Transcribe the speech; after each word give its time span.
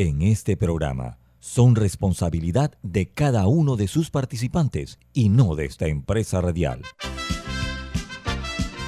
En 0.00 0.22
este 0.22 0.56
programa 0.56 1.18
son 1.40 1.74
responsabilidad 1.74 2.78
de 2.84 3.08
cada 3.08 3.48
uno 3.48 3.74
de 3.74 3.88
sus 3.88 4.12
participantes 4.12 5.00
y 5.12 5.28
no 5.28 5.56
de 5.56 5.64
esta 5.64 5.88
empresa 5.88 6.40
radial. 6.40 6.82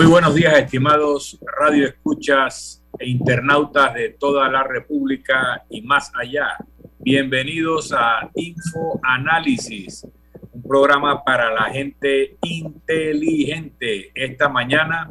Muy 0.00 0.08
buenos 0.08 0.34
días, 0.34 0.56
estimados 0.56 1.38
radio 1.58 1.86
escuchas 1.86 2.82
e 2.98 3.06
internautas 3.06 3.92
de 3.92 4.08
toda 4.08 4.48
la 4.48 4.62
República 4.62 5.62
y 5.68 5.82
más 5.82 6.10
allá. 6.18 6.56
Bienvenidos 7.00 7.92
a 7.92 8.30
Info 8.34 8.98
Análisis, 9.02 10.06
un 10.52 10.62
programa 10.62 11.22
para 11.22 11.52
la 11.52 11.64
gente 11.64 12.38
inteligente. 12.40 14.10
Esta 14.14 14.48
mañana 14.48 15.06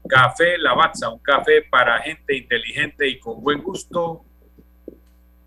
Café 0.08 0.56
Lavazza, 0.56 1.10
un 1.10 1.18
café 1.18 1.60
para 1.70 1.98
gente 1.98 2.34
inteligente 2.34 3.06
y 3.06 3.18
con 3.18 3.42
buen 3.42 3.62
gusto. 3.62 4.24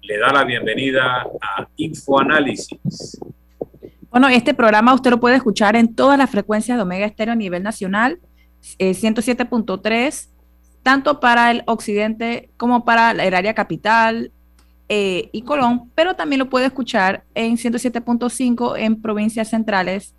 Le 0.03 0.19
da 0.19 0.31
la 0.31 0.43
bienvenida 0.43 1.27
a 1.41 1.67
Infoanálisis. 1.77 3.19
Bueno, 4.11 4.27
este 4.27 4.53
programa 4.53 4.93
usted 4.93 5.09
lo 5.09 5.19
puede 5.19 5.37
escuchar 5.37 5.75
en 5.75 5.95
todas 5.95 6.19
las 6.19 6.29
frecuencias 6.29 6.77
de 6.77 6.83
Omega 6.83 7.07
Estéreo 7.07 7.33
a 7.33 7.35
nivel 7.35 7.63
nacional, 7.63 8.19
107.3, 8.77 9.91
eh, 9.91 10.11
tanto 10.83 11.19
para 11.19 11.49
el 11.49 11.63
occidente 11.65 12.51
como 12.57 12.85
para 12.85 13.09
el 13.11 13.33
área 13.33 13.55
capital 13.55 14.31
eh, 14.89 15.29
y 15.31 15.43
Colón, 15.43 15.89
pero 15.95 16.15
también 16.15 16.39
lo 16.39 16.49
puede 16.49 16.65
escuchar 16.65 17.23
en 17.35 17.55
107.5 17.57 18.77
en 18.77 19.01
provincias 19.01 19.49
centrales 19.49 20.13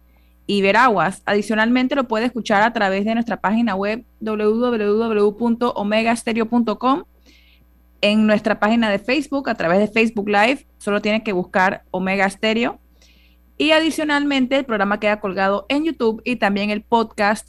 y 0.47 0.63
Veraguas. 0.63 1.23
Adicionalmente 1.27 1.95
lo 1.95 2.09
puede 2.09 2.25
escuchar 2.27 2.63
a 2.63 2.73
través 2.73 3.05
de 3.05 3.15
nuestra 3.15 3.41
página 3.41 3.75
web 3.75 4.05
www.omegastereo.com 4.21 7.05
en 8.03 8.27
nuestra 8.27 8.59
página 8.59 8.89
de 8.89 8.98
Facebook, 8.98 9.51
a 9.51 9.55
través 9.55 9.79
de 9.79 9.89
Facebook 9.89 10.27
Live, 10.29 10.67
solo 10.79 11.03
tiene 11.03 11.23
que 11.23 11.35
buscar 11.35 11.83
Omega 11.91 12.30
Stereo 12.30 12.80
y 13.61 13.73
adicionalmente, 13.73 14.57
el 14.57 14.64
programa 14.64 15.01
queda 15.01 15.20
colgado 15.20 15.67
en 15.69 15.85
YouTube 15.85 16.23
y 16.25 16.36
también 16.36 16.70
el 16.70 16.80
podcast 16.80 17.47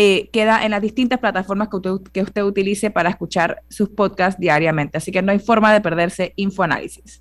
eh, 0.00 0.30
queda 0.32 0.64
en 0.64 0.70
las 0.70 0.80
distintas 0.80 1.18
plataformas 1.18 1.68
que 1.68 1.76
usted, 1.76 2.12
que 2.12 2.22
usted 2.22 2.44
utilice 2.44 2.88
para 2.88 3.10
escuchar 3.10 3.64
sus 3.68 3.88
podcasts 3.88 4.40
diariamente. 4.40 4.96
Así 4.96 5.10
que 5.10 5.20
no 5.22 5.32
hay 5.32 5.40
forma 5.40 5.72
de 5.72 5.80
perderse 5.80 6.34
Infoanálisis. 6.36 7.20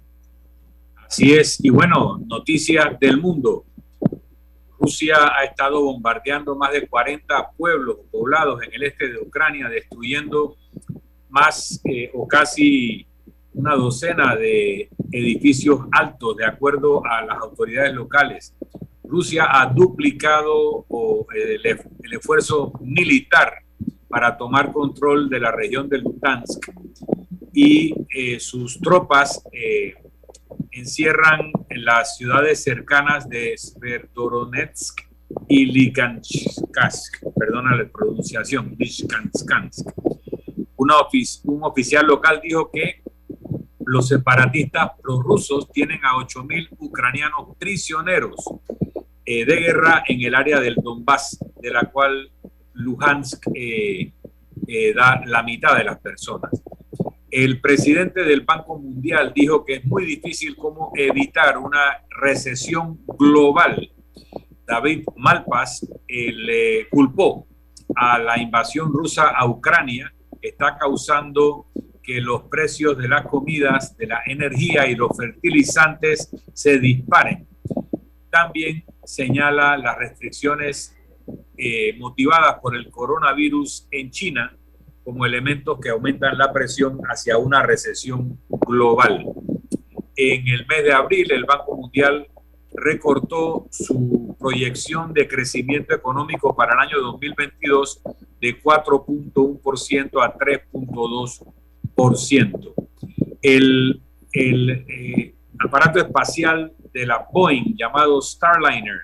Así 1.08 1.34
es. 1.34 1.58
Y 1.66 1.72
bueno, 1.72 2.22
noticias 2.28 3.00
del 3.00 3.20
mundo. 3.20 3.66
Rusia 4.80 5.16
ha 5.36 5.44
estado 5.46 5.82
bombardeando 5.82 6.56
más 6.56 6.72
de 6.72 6.88
40 6.88 7.50
pueblos 7.58 7.98
poblados 8.12 8.62
en 8.62 8.72
el 8.72 8.84
este 8.84 9.10
de 9.10 9.22
Ucrania, 9.22 9.70
destruyendo 9.70 10.56
más 11.30 11.82
eh, 11.84 12.12
o 12.14 12.28
casi 12.28 13.08
una 13.54 13.74
docena 13.74 14.36
de 14.36 14.88
edificios 15.12 15.80
altos, 15.92 16.38
de 16.38 16.46
acuerdo 16.46 17.04
a 17.04 17.26
las 17.26 17.40
autoridades 17.40 17.96
locales. 17.96 18.54
Rusia 19.08 19.48
ha 19.50 19.66
duplicado 19.68 20.86
el, 21.34 21.66
esfuerzo 22.14 22.74
militar 22.82 23.54
para 24.08 24.38
tomar 24.38 24.72
control 24.72 25.30
de 25.30 25.40
la 25.40 25.52
región 25.52 25.90
de 25.90 26.00
Lutansk 26.00 26.70
y 27.54 27.94
eh, 28.14 28.40
sus 28.40 28.80
tropas 28.80 29.44
eh, 29.52 29.94
encierran 30.72 31.52
en 31.70 31.86
las 31.86 32.18
ciudades 32.18 32.64
cercanas 32.64 33.28
de 33.28 33.58
Sverdlovsk 33.58 35.02
y 35.50 35.66
Likansk, 35.66 37.24
perdona 37.38 37.76
la 37.76 37.88
pronunciación, 37.90 38.76
Likansk. 38.78 39.50
un 40.78 41.64
oficial 41.64 42.06
local 42.06 42.40
dijo 42.42 42.70
que 42.72 43.02
los 43.86 44.08
separatistas 44.08 44.92
prorrusos 45.02 45.72
tienen 45.72 46.00
a 46.04 46.14
8.000 46.14 46.70
ucranianos 46.78 47.56
prisioneros 47.58 48.36
eh, 49.30 49.44
de 49.44 49.58
guerra 49.58 50.06
en 50.08 50.22
el 50.22 50.34
área 50.34 50.62
del 50.62 50.76
Donbass, 50.76 51.38
de 51.62 51.70
la 51.70 51.82
cual 51.92 52.32
Luhansk 52.76 53.48
eh, 53.54 54.14
eh, 54.66 54.94
da 54.94 55.22
la 55.26 55.44
mitad 55.44 55.76
de 55.76 55.84
las 55.84 56.00
personas. 56.00 56.50
El 57.30 57.60
presidente 57.60 58.24
del 58.24 58.42
Banco 58.46 58.80
Mundial 58.80 59.34
dijo 59.36 59.66
que 59.66 59.76
es 59.76 59.86
muy 59.86 60.06
difícil 60.06 60.56
cómo 60.56 60.94
evitar 60.96 61.58
una 61.58 62.06
recesión 62.22 63.02
global. 63.20 63.92
David 64.66 65.04
Malpas 65.18 65.86
le 66.08 66.88
culpó 66.90 67.48
a 67.98 68.20
la 68.20 68.40
invasión 68.40 68.94
rusa 68.94 69.32
a 69.32 69.46
Ucrania, 69.46 70.10
está 70.42 70.78
causando 70.78 71.66
que 72.02 72.22
los 72.22 72.44
precios 72.44 72.98
de 72.98 73.10
las 73.10 73.26
comidas, 73.26 73.98
de 73.98 74.08
la 74.08 74.22
energía 74.26 74.88
y 74.88 74.96
los 74.96 75.10
fertilizantes 75.18 76.34
se 76.54 76.80
disparen. 76.80 77.46
También 78.32 78.86
señala 79.08 79.78
las 79.78 79.98
restricciones 79.98 80.96
eh, 81.58 81.98
motivadas 81.98 82.60
por 82.62 82.76
el 82.76 82.92
coronavirus 82.92 83.88
en 83.90 84.12
China 84.12 84.56
como 85.04 85.26
elementos 85.26 85.80
que 85.80 85.90
aumentan 85.90 86.38
la 86.38 86.52
presión 86.52 87.00
hacia 87.10 87.38
una 87.38 87.64
recesión 87.64 88.38
global. 88.50 89.26
En 90.18 90.46
el 90.48 90.68
mes 90.68 90.84
de 90.84 90.92
abril, 90.92 91.32
el 91.32 91.46
Banco 91.46 91.78
Mundial 91.78 92.28
recortó 92.74 93.68
su 93.72 94.36
proyección 94.38 95.14
de 95.14 95.26
crecimiento 95.28 95.96
económico 95.96 96.54
para 96.56 96.74
el 96.74 96.80
año 96.80 97.02
2022 97.02 98.02
de 98.42 98.62
4.1% 98.62 100.22
a 100.22 100.38
3.2%. 100.38 102.74
El, 103.42 104.02
eh, 104.34 105.34
aparato 105.60 106.00
espacial 106.00 106.74
de 106.94 107.06
la 107.06 107.28
Boeing 107.32 107.76
llamado 107.78 108.22
Starliner 108.22 109.00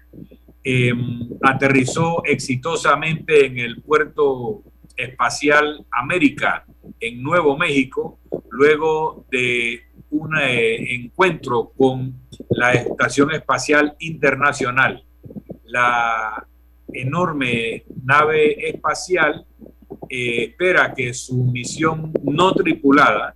em, 0.63 1.29
aterrizó 1.41 2.23
exitosamente 2.25 3.45
en 3.45 3.59
el 3.59 3.81
puerto 3.81 4.63
espacial 4.95 5.85
América 5.91 6.65
en 6.99 7.21
Nuevo 7.21 7.57
México 7.57 8.19
luego 8.49 9.25
de 9.31 9.81
un 10.11 10.37
eh, 10.39 10.95
encuentro 10.95 11.71
con 11.75 12.13
la 12.49 12.73
Estación 12.73 13.31
Espacial 13.31 13.95
Internacional. 13.99 15.03
La 15.65 16.45
enorme 16.93 17.83
nave 18.03 18.69
espacial 18.69 19.45
eh, 20.09 20.45
espera 20.49 20.93
que 20.93 21.13
su 21.13 21.43
misión 21.45 22.13
no 22.23 22.53
tripulada 22.53 23.35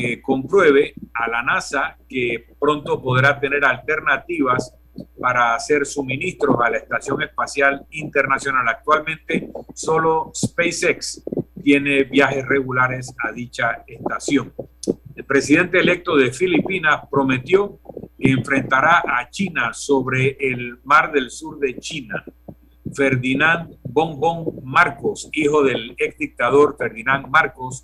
eh, 0.00 0.22
compruebe 0.22 0.94
a 1.12 1.28
la 1.28 1.42
NASA 1.42 1.96
que 2.08 2.54
pronto 2.60 3.02
podrá 3.02 3.40
tener 3.40 3.64
alternativas 3.64 4.72
para 5.20 5.56
hacer 5.56 5.84
suministros 5.84 6.56
a 6.62 6.70
la 6.70 6.78
Estación 6.78 7.20
Espacial 7.22 7.84
Internacional. 7.90 8.68
Actualmente 8.68 9.50
solo 9.74 10.30
SpaceX 10.32 11.24
tiene 11.64 12.04
viajes 12.04 12.46
regulares 12.46 13.12
a 13.18 13.32
dicha 13.32 13.82
estación. 13.88 14.52
El 15.16 15.24
presidente 15.24 15.80
electo 15.80 16.16
de 16.16 16.32
Filipinas 16.32 17.00
prometió 17.10 17.80
que 18.16 18.30
enfrentará 18.30 19.02
a 19.04 19.28
China 19.30 19.74
sobre 19.74 20.36
el 20.38 20.78
mar 20.84 21.10
del 21.10 21.28
sur 21.30 21.58
de 21.58 21.76
China 21.78 22.24
Ferdinand 22.94 23.76
Bonbon 23.82 24.60
Marcos, 24.64 25.28
hijo 25.32 25.62
del 25.62 25.94
ex 25.98 26.18
dictador 26.18 26.76
Ferdinand 26.78 27.28
Marcos 27.28 27.82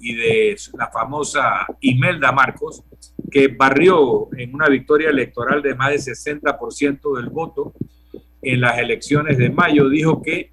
y 0.00 0.14
de 0.14 0.56
la 0.78 0.88
famosa 0.90 1.66
Imelda 1.80 2.32
Marcos, 2.32 2.82
que 3.30 3.48
barrió 3.48 4.28
en 4.36 4.54
una 4.54 4.68
victoria 4.68 5.10
electoral 5.10 5.62
de 5.62 5.74
más 5.74 5.90
de 5.90 6.12
60% 6.12 7.16
del 7.16 7.30
voto 7.30 7.72
en 8.42 8.60
las 8.60 8.78
elecciones 8.78 9.38
de 9.38 9.50
mayo, 9.50 9.88
dijo 9.88 10.22
que 10.22 10.50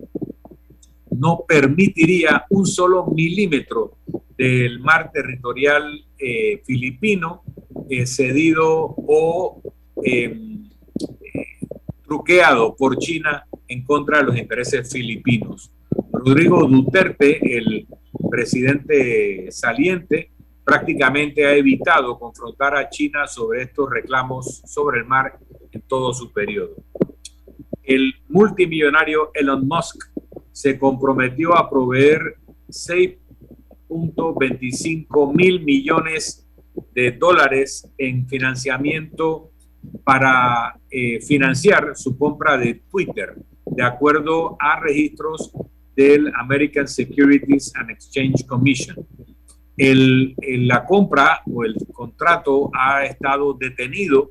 no 1.12 1.46
permitiría 1.48 2.46
un 2.50 2.66
solo 2.66 3.06
milímetro 3.08 3.98
del 4.38 4.80
mar 4.80 5.12
territorial 5.12 6.04
eh, 6.18 6.62
filipino 6.66 7.44
eh, 7.90 8.06
cedido 8.08 8.96
o 8.98 9.62
em, 10.04 10.70
eh, 11.22 11.46
truqueado 12.04 12.76
por 12.76 12.98
China 12.98 13.46
en 13.74 13.84
contra 13.84 14.20
de 14.20 14.26
los 14.26 14.38
intereses 14.38 14.92
filipinos. 14.92 15.72
Rodrigo 16.12 16.68
Duterte, 16.68 17.58
el 17.58 17.88
presidente 18.30 19.48
saliente, 19.52 20.30
prácticamente 20.64 21.44
ha 21.46 21.56
evitado 21.56 22.20
confrontar 22.20 22.76
a 22.76 22.90
China 22.90 23.26
sobre 23.28 23.64
estos 23.64 23.90
reclamos 23.90 24.62
sobre 24.66 25.00
el 25.00 25.06
mar 25.06 25.40
en 25.72 25.82
todo 25.82 26.14
su 26.14 26.32
periodo. 26.32 26.76
El 27.82 28.14
multimillonario 28.30 29.32
Elon 29.34 29.68
Musk 29.68 30.06
se 30.52 30.78
comprometió 30.78 31.58
a 31.58 31.68
proveer 31.70 32.38
6.25 32.70 35.36
mil 35.36 35.66
millones 35.66 36.48
de 36.94 37.12
dólares 37.12 37.90
en 37.98 38.28
financiamiento 38.28 39.50
para 40.04 40.80
eh, 40.90 41.22
financiar 41.22 41.96
su 41.96 42.18
compra 42.18 42.58
de 42.58 42.82
Twitter, 42.90 43.36
de 43.66 43.84
acuerdo 43.84 44.56
a 44.60 44.80
registros 44.80 45.52
del 45.96 46.32
American 46.36 46.88
Securities 46.88 47.72
and 47.76 47.92
Exchange 47.92 48.46
Commission. 48.46 49.06
El, 49.76 50.36
la 50.68 50.86
compra 50.86 51.42
o 51.52 51.64
el 51.64 51.76
contrato 51.92 52.70
ha 52.74 53.06
estado 53.06 53.54
detenido 53.54 54.30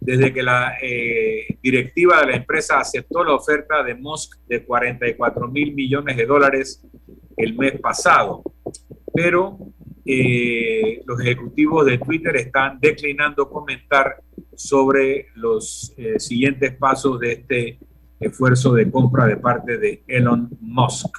desde 0.00 0.32
que 0.32 0.42
la 0.42 0.74
eh, 0.82 1.58
directiva 1.62 2.20
de 2.20 2.26
la 2.26 2.36
empresa 2.36 2.80
aceptó 2.80 3.24
la 3.24 3.34
oferta 3.34 3.82
de 3.82 3.94
Musk 3.94 4.38
de 4.48 4.64
44 4.64 5.48
mil 5.48 5.74
millones 5.74 6.16
de 6.16 6.26
dólares 6.26 6.84
el 7.36 7.56
mes 7.56 7.80
pasado. 7.80 8.42
Pero 9.14 9.58
eh, 10.04 11.00
los 11.06 11.20
ejecutivos 11.20 11.86
de 11.86 11.98
Twitter 11.98 12.34
están 12.36 12.80
declinando 12.80 13.48
comentar 13.48 14.16
sobre 14.56 15.28
los 15.36 15.94
eh, 15.96 16.18
siguientes 16.18 16.74
pasos 16.76 17.20
de 17.20 17.32
este 17.32 17.78
esfuerzo 18.22 18.72
de 18.72 18.90
compra 18.90 19.26
de 19.26 19.36
parte 19.36 19.78
de 19.78 20.02
Elon 20.06 20.48
Musk. 20.60 21.18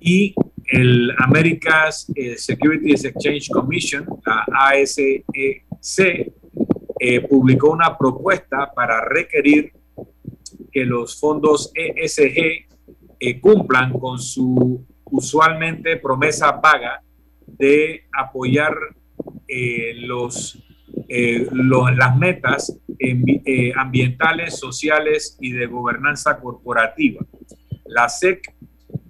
Y 0.00 0.34
el 0.72 1.10
America's 1.18 2.06
Securities 2.36 3.04
Exchange 3.04 3.48
Commission, 3.50 4.06
la 4.24 4.46
ASEC, 4.70 5.24
eh, 7.02 7.20
publicó 7.22 7.70
una 7.70 7.96
propuesta 7.96 8.70
para 8.74 9.02
requerir 9.04 9.72
que 10.70 10.84
los 10.84 11.18
fondos 11.18 11.72
ESG 11.74 12.68
eh, 13.18 13.40
cumplan 13.40 13.98
con 13.98 14.18
su 14.18 14.86
usualmente 15.06 15.96
promesa 15.96 16.52
vaga 16.52 17.02
de 17.46 18.04
apoyar 18.12 18.74
eh, 19.48 19.94
los, 19.96 20.62
las 21.52 22.16
metas 22.16 22.78
ambientales, 23.76 24.58
sociales 24.58 25.36
y 25.40 25.52
de 25.52 25.66
gobernanza 25.66 26.38
corporativa. 26.38 27.24
La 27.86 28.08
SEC 28.08 28.54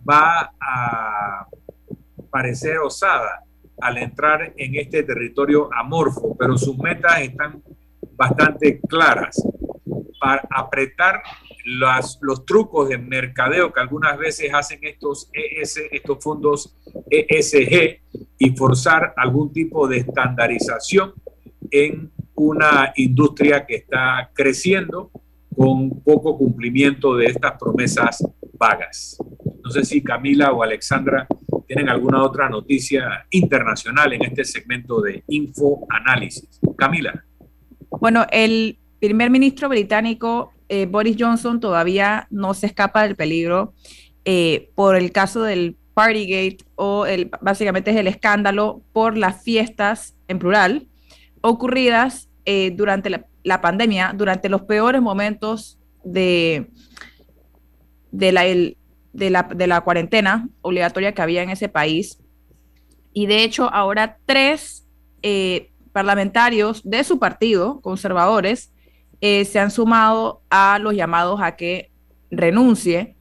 va 0.08 0.52
a 0.60 1.46
parecer 2.30 2.78
osada 2.78 3.44
al 3.80 3.98
entrar 3.98 4.52
en 4.56 4.76
este 4.76 5.02
territorio 5.02 5.68
amorfo, 5.74 6.36
pero 6.38 6.56
sus 6.56 6.78
metas 6.78 7.20
están 7.20 7.62
bastante 8.16 8.80
claras 8.80 9.42
para 10.20 10.46
apretar 10.50 11.22
los 11.64 12.44
trucos 12.46 12.88
de 12.88 12.98
mercadeo 12.98 13.72
que 13.72 13.80
algunas 13.80 14.18
veces 14.18 14.52
hacen 14.52 14.78
estos, 14.82 15.30
ES, 15.32 15.80
estos 15.90 16.22
fondos 16.22 16.76
ESG 17.10 18.00
y 18.38 18.50
forzar 18.56 19.14
algún 19.16 19.52
tipo 19.52 19.88
de 19.88 19.98
estandarización 19.98 21.14
en 21.70 22.10
una 22.34 22.92
industria 22.96 23.66
que 23.66 23.76
está 23.76 24.30
creciendo 24.34 25.10
con 25.56 26.02
poco 26.02 26.38
cumplimiento 26.38 27.16
de 27.16 27.26
estas 27.26 27.52
promesas 27.58 28.24
vagas. 28.54 29.18
No 29.62 29.70
sé 29.70 29.84
si 29.84 30.02
Camila 30.02 30.52
o 30.52 30.62
Alexandra 30.62 31.26
tienen 31.66 31.88
alguna 31.88 32.22
otra 32.22 32.48
noticia 32.48 33.26
internacional 33.30 34.12
en 34.12 34.24
este 34.24 34.44
segmento 34.44 35.00
de 35.00 35.22
Info 35.28 35.86
Análisis. 35.88 36.60
Camila. 36.76 37.24
Bueno, 38.00 38.26
el 38.30 38.79
primer 39.00 39.30
ministro 39.30 39.68
británico 39.68 40.52
eh, 40.68 40.86
Boris 40.86 41.16
Johnson 41.18 41.58
todavía 41.58 42.28
no 42.30 42.54
se 42.54 42.66
escapa 42.66 43.02
del 43.02 43.16
peligro 43.16 43.74
eh, 44.24 44.70
por 44.76 44.94
el 44.94 45.10
caso 45.10 45.42
del 45.42 45.76
Partygate 45.94 46.58
o 46.76 47.04
básicamente 47.40 47.90
es 47.90 47.96
el 47.96 48.06
escándalo 48.06 48.80
por 48.92 49.16
las 49.16 49.42
fiestas 49.42 50.14
en 50.28 50.38
plural 50.38 50.86
ocurridas 51.40 52.28
eh, 52.44 52.70
durante 52.70 53.10
la, 53.42 53.60
pandemia, 53.60 54.12
durante 54.14 54.48
los 54.48 54.62
peores 54.62 55.02
momentos 55.02 55.80
de, 56.04 56.70
de, 58.12 58.30
la, 58.30 58.42
de, 58.44 59.30
la, 59.30 59.42
de 59.42 59.66
la 59.66 59.80
cuarentena 59.80 60.48
obligatoria 60.60 61.12
que 61.12 61.22
había 61.22 61.42
en 61.42 61.50
ese 61.50 61.68
país. 61.68 62.18
Y 63.12 63.26
de 63.26 63.42
hecho 63.42 63.68
ahora 63.74 64.18
tres 64.24 64.86
parlamentarios 65.92 66.82
de 66.84 67.02
su 67.02 67.18
partido, 67.18 67.80
conservadores, 67.80 68.72
eh, 69.20 69.44
se 69.44 69.58
han 69.58 69.70
sumado 69.70 70.42
a 70.50 70.78
los 70.78 70.94
llamados 70.94 71.40
a 71.42 71.56
que 71.56 71.90
renuncie. 72.30 73.16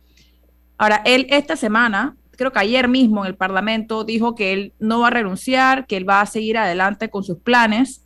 Ahora, 0.77 1.01
él 1.05 1.27
esta 1.29 1.55
semana, 1.55 2.15
creo 2.31 2.51
que 2.51 2.59
ayer 2.59 2.87
mismo 2.87 3.23
en 3.23 3.27
el 3.27 3.35
Parlamento, 3.35 4.03
dijo 4.03 4.35
que 4.35 4.53
él 4.53 4.73
no 4.79 5.01
va 5.01 5.07
a 5.07 5.11
renunciar, 5.11 5.87
que 5.87 5.97
él 5.97 6.07
va 6.07 6.21
a 6.21 6.25
seguir 6.25 6.57
adelante 6.57 7.09
con 7.09 7.23
sus 7.23 7.39
planes. 7.39 8.05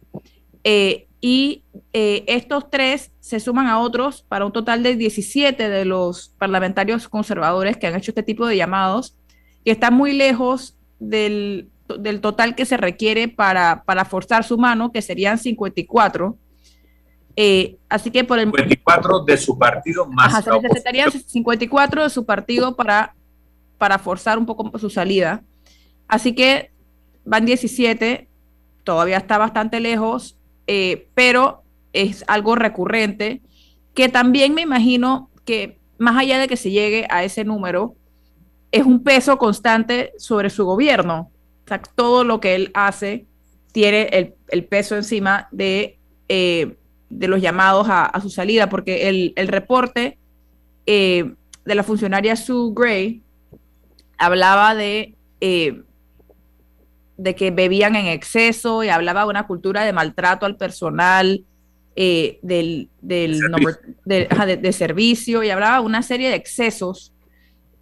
Eh, 0.63 1.07
y 1.21 1.63
eh, 1.93 2.25
estos 2.27 2.69
tres 2.69 3.11
se 3.19 3.39
suman 3.39 3.67
a 3.67 3.79
otros 3.79 4.23
para 4.23 4.45
un 4.45 4.51
total 4.51 4.83
de 4.83 4.95
17 4.95 5.69
de 5.69 5.85
los 5.85 6.29
parlamentarios 6.37 7.07
conservadores 7.07 7.77
que 7.77 7.87
han 7.87 7.95
hecho 7.95 8.11
este 8.11 8.23
tipo 8.23 8.45
de 8.45 8.57
llamados, 8.57 9.15
que 9.63 9.71
están 9.71 9.93
muy 9.93 10.13
lejos 10.13 10.77
del 10.99 11.69
del 11.87 12.21
total 12.21 12.55
que 12.55 12.65
se 12.65 12.77
requiere 12.77 13.27
para, 13.27 13.83
forzar 14.09 14.43
su 14.43 14.57
mano, 14.57 14.91
que 14.91 15.01
serían 15.01 15.37
54. 15.37 16.37
Eh, 17.35 17.77
así 17.89 18.11
que 18.11 18.23
por 18.23 18.39
el... 18.39 18.45
54 18.45 19.23
de 19.23 19.37
su 19.37 19.57
partido 19.57 20.05
más... 20.05 20.33
Ajá, 20.33 20.59
necesitarían 20.61 21.11
54 21.11 22.03
de 22.03 22.09
su 22.09 22.25
partido 22.25 22.75
para, 22.75 23.15
para 23.77 23.99
forzar 23.99 24.37
un 24.37 24.45
poco 24.45 24.77
su 24.77 24.89
salida. 24.89 25.43
Así 26.07 26.33
que 26.33 26.71
van 27.25 27.45
17, 27.45 28.27
todavía 28.83 29.17
está 29.17 29.37
bastante 29.37 29.79
lejos, 29.79 30.37
eh, 30.67 31.07
pero 31.15 31.63
es 31.91 32.23
algo 32.27 32.55
recurrente 32.55 33.41
que 33.93 34.09
también 34.09 34.53
me 34.53 34.61
imagino 34.61 35.29
que 35.45 35.79
más 35.97 36.17
allá 36.17 36.39
de 36.39 36.47
que 36.47 36.57
se 36.57 36.71
llegue 36.71 37.05
a 37.09 37.23
ese 37.23 37.43
número, 37.43 37.95
es 38.71 38.83
un 38.83 39.03
peso 39.03 39.37
constante 39.37 40.11
sobre 40.17 40.49
su 40.49 40.65
gobierno 40.65 41.31
todo 41.95 42.23
lo 42.23 42.39
que 42.39 42.55
él 42.55 42.71
hace 42.73 43.25
tiene 43.71 44.35
el, 44.49 44.65
peso 44.65 44.95
encima 44.95 45.47
de, 45.51 45.97
eh, 46.29 46.77
de 47.17 47.27
los 47.27 47.41
llamados 47.41 47.87
a, 47.89 48.19
su 48.21 48.29
salida, 48.29 48.69
porque 48.69 49.09
el, 49.35 49.47
reporte 49.47 50.17
eh, 50.85 51.33
de 51.65 51.75
la 51.75 51.83
funcionaria 51.83 52.35
Sue 52.35 52.71
Gray 52.73 53.21
hablaba 54.17 54.75
de, 54.75 55.15
eh, 55.41 55.81
de 57.17 57.35
que 57.35 57.51
bebían 57.51 57.95
en 57.95 58.07
exceso 58.07 58.83
y 58.83 58.89
hablaba 58.89 59.21
de 59.23 59.29
una 59.29 59.47
cultura 59.47 59.83
de 59.83 59.93
maltrato 59.93 60.45
al 60.45 60.57
personal. 60.57 61.43
del, 61.95 62.89
de, 63.01 64.71
servicio 64.73 65.43
y 65.43 65.49
hablaba 65.51 65.79
de 65.79 65.85
una 65.85 66.01
serie 66.01 66.29
de 66.29 66.35
excesos 66.35 67.13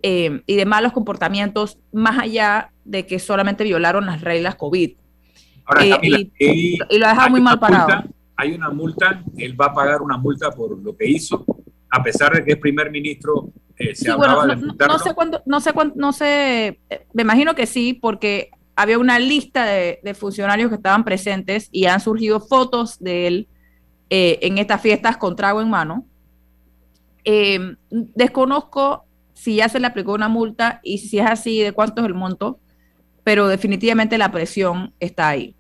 y 0.03 0.55
de 0.55 0.65
malos 0.65 0.91
comportamientos 0.93 1.77
más 1.93 2.19
allá 2.19 2.71
de 2.83 3.05
que 3.05 3.19
solamente 3.19 3.63
violaron 3.63 4.05
las 4.05 4.21
reglas 4.21 4.55
COVID. 4.55 4.93
Ahora, 5.65 5.83
eh, 5.83 6.29
y, 6.39 6.97
lo 6.97 7.05
ha 7.05 7.09
dejado 7.09 7.29
muy 7.29 7.41
mal 7.41 7.59
parado. 7.59 8.03
Hay 8.35 8.53
una 8.53 8.69
multa, 8.69 9.23
él 9.37 9.59
va 9.59 9.67
a 9.67 9.73
pagar 9.73 10.01
una 10.01 10.17
multa 10.17 10.51
por 10.51 10.77
lo 10.81 10.95
que 10.95 11.07
hizo, 11.07 11.45
a 11.89 12.01
pesar 12.01 12.33
de 12.33 12.43
que 12.43 12.53
es 12.53 12.57
primer 12.57 12.91
ministro. 12.91 13.49
Eh, 13.77 13.95
se 13.95 14.11
hablaba 14.11 14.47
de 14.47 14.55
no, 14.55 14.73
no, 14.73 14.99
sé 14.99 15.13
cuándo, 15.13 15.41
no 15.45 15.59
sé 15.59 15.73
cuándo, 15.73 15.95
no 15.97 16.13
sé, 16.13 16.79
eh, 16.89 17.05
me 17.13 17.23
imagino 17.23 17.55
que 17.55 17.65
sí, 17.65 17.93
porque 17.93 18.51
había 18.75 18.97
una 18.97 19.19
lista 19.19 19.65
de, 19.65 20.15
funcionarios 20.15 20.69
que 20.69 20.75
estaban 20.75 21.03
presentes 21.03 21.69
y 21.71 21.85
han 21.85 21.99
surgido 21.99 22.39
fotos 22.39 22.99
de 22.99 23.27
él 23.27 23.47
en 24.13 24.57
estas 24.57 24.81
fiestas 24.81 25.15
con 25.15 25.37
trago 25.37 25.61
en 25.61 25.69
mano. 25.69 26.05
Eh, 27.23 27.75
desconozco 27.89 29.05
si 29.33 29.55
ya 29.55 29.69
se 29.69 29.79
le 29.79 29.87
aplicó 29.87 30.13
una 30.13 30.29
multa 30.29 30.79
y 30.83 30.99
si 30.99 31.19
es 31.19 31.25
así, 31.25 31.59
de 31.61 31.71
cuánto 31.71 32.01
es 32.01 32.07
el 32.07 32.13
monto, 32.13 32.59
pero 33.23 33.47
definitivamente 33.47 34.17
la 34.17 34.31
presión 34.31 34.93
está 34.99 35.29
ahí. 35.29 35.55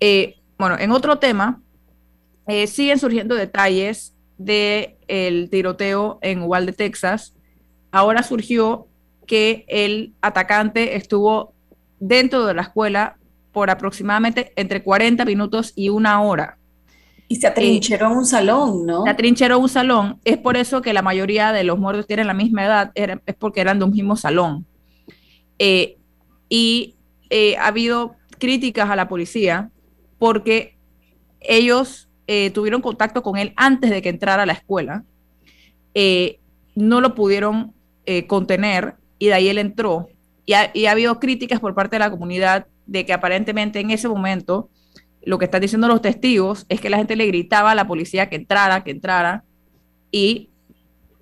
Eh, 0.00 0.36
bueno, 0.62 0.76
en 0.78 0.92
otro 0.92 1.18
tema, 1.18 1.60
eh, 2.46 2.68
siguen 2.68 3.00
surgiendo 3.00 3.34
detalles 3.34 4.14
del 4.38 4.94
el 5.08 5.50
tiroteo 5.50 6.20
en 6.22 6.40
Uvalde, 6.40 6.72
Texas. 6.72 7.34
Ahora 7.90 8.22
surgió 8.22 8.86
que 9.26 9.64
el 9.66 10.14
atacante 10.22 10.94
estuvo 10.94 11.52
dentro 11.98 12.46
de 12.46 12.54
la 12.54 12.62
escuela 12.62 13.16
por 13.50 13.70
aproximadamente 13.70 14.52
entre 14.54 14.84
40 14.84 15.24
minutos 15.24 15.72
y 15.74 15.88
una 15.88 16.22
hora. 16.22 16.58
Y 17.26 17.34
se 17.34 17.48
atrincheró 17.48 18.12
en 18.12 18.18
un 18.18 18.24
salón, 18.24 18.86
¿no? 18.86 19.02
Se 19.02 19.10
atrincheró 19.10 19.58
un 19.58 19.68
salón. 19.68 20.20
Es 20.24 20.38
por 20.38 20.56
eso 20.56 20.80
que 20.80 20.92
la 20.92 21.02
mayoría 21.02 21.50
de 21.50 21.64
los 21.64 21.76
muertos 21.76 22.06
tienen 22.06 22.28
la 22.28 22.34
misma 22.34 22.64
edad, 22.64 22.92
es 22.94 23.34
porque 23.36 23.62
eran 23.62 23.80
de 23.80 23.86
un 23.86 23.90
mismo 23.90 24.14
salón. 24.14 24.64
Eh, 25.58 25.96
y 26.48 26.94
eh, 27.30 27.56
ha 27.56 27.66
habido 27.66 28.14
críticas 28.38 28.88
a 28.88 28.94
la 28.94 29.08
policía 29.08 29.72
porque 30.22 30.76
ellos 31.40 32.08
eh, 32.28 32.50
tuvieron 32.50 32.80
contacto 32.80 33.24
con 33.24 33.38
él 33.38 33.52
antes 33.56 33.90
de 33.90 34.00
que 34.02 34.08
entrara 34.08 34.44
a 34.44 34.46
la 34.46 34.52
escuela. 34.52 35.02
no 36.76 37.00
lo 37.00 37.14
pudieron 37.16 37.74
contener 38.28 38.94
y 39.18 39.26
de 39.26 39.34
ahí 39.34 39.48
él 39.48 39.58
entró. 39.58 40.08
Y 40.46 40.52
ha, 40.52 40.70
y 40.72 40.86
ha 40.86 40.92
habido 40.92 41.18
críticas 41.18 41.58
por 41.58 41.74
parte 41.74 41.96
de 41.96 42.00
la 42.00 42.10
comunidad 42.10 42.68
de 42.86 43.04
que 43.04 43.12
aparentemente 43.12 43.80
en 43.80 43.90
ese 43.90 44.08
momento 44.08 44.70
lo 45.24 45.38
que 45.38 45.46
están 45.46 45.60
diciendo 45.60 45.88
los 45.88 46.02
testigos 46.02 46.66
es 46.68 46.80
que 46.80 46.88
la 46.88 46.98
gente 46.98 47.16
le 47.16 47.26
gritaba 47.26 47.72
a 47.72 47.74
la 47.74 47.88
policía 47.88 48.28
que 48.28 48.36
entrara, 48.36 48.84
que 48.84 48.92
entrara, 48.92 49.42
y 50.12 50.50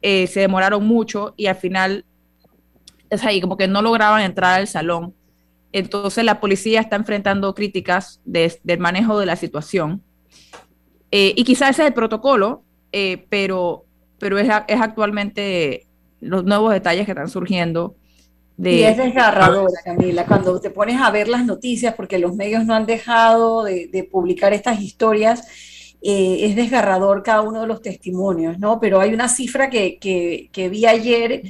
eh, 0.03 0.27
se 0.27 0.41
demoraron 0.41 0.87
mucho 0.87 1.33
y 1.39 1.47
al 1.47 1.57
final, 1.57 2.05
es 3.09 3.25
ahí, 3.25 3.41
como 3.41 3.57
que 3.57 3.67
no 3.67 3.81
lograban 3.81 4.21
entrar 4.21 4.61
al 4.61 4.67
salón. 4.67 5.15
Entonces 5.73 6.25
la 6.25 6.41
policía 6.41 6.81
está 6.81 6.97
enfrentando 6.97 7.55
críticas 7.55 8.21
del 8.25 8.79
manejo 8.79 9.19
de 9.19 9.27
la 9.27 9.37
situación. 9.37 10.03
Eh, 11.11 11.35
y 11.37 11.45
quizás 11.45 11.71
ese 11.71 11.83
es 11.83 11.89
el 11.89 11.95
protocolo, 11.95 12.63
eh, 12.93 13.27
pero, 13.29 13.85
pero 14.19 14.39
es, 14.39 14.49
es 14.69 14.81
actualmente 14.81 15.87
los 16.21 16.45
nuevos 16.45 16.73
detalles 16.73 17.07
que 17.07 17.13
están 17.13 17.29
surgiendo 17.29 17.97
y 18.69 18.83
es 18.83 18.97
desgarradora, 18.97 19.81
Camila, 19.85 20.27
cuando 20.27 20.61
te 20.61 20.71
pones 20.71 21.01
a 21.01 21.11
ver 21.11 21.29
las 21.29 21.47
noticias, 21.47 21.95
porque 21.95 22.19
los 22.19 22.35
medios 22.35 22.67
no 22.67 22.75
han 22.75 22.85
dejado 22.85 23.65
de, 23.65 24.09
publicar 24.11 24.53
estas 24.53 24.81
historias, 24.83 25.47
eh, 26.03 26.39
es 26.41 26.57
desgarrador 26.57 27.23
cada 27.23 27.43
uno 27.43 27.63
de 27.63 27.67
los 27.67 27.81
testimonios, 27.81 28.59
¿no? 28.59 28.79
Pero 28.81 29.01
hay 29.01 29.15
una 29.15 29.29
cifra 29.29 29.71
que, 29.71 29.99
que, 29.99 30.69
vi 30.69 30.87
ayer 30.87 31.43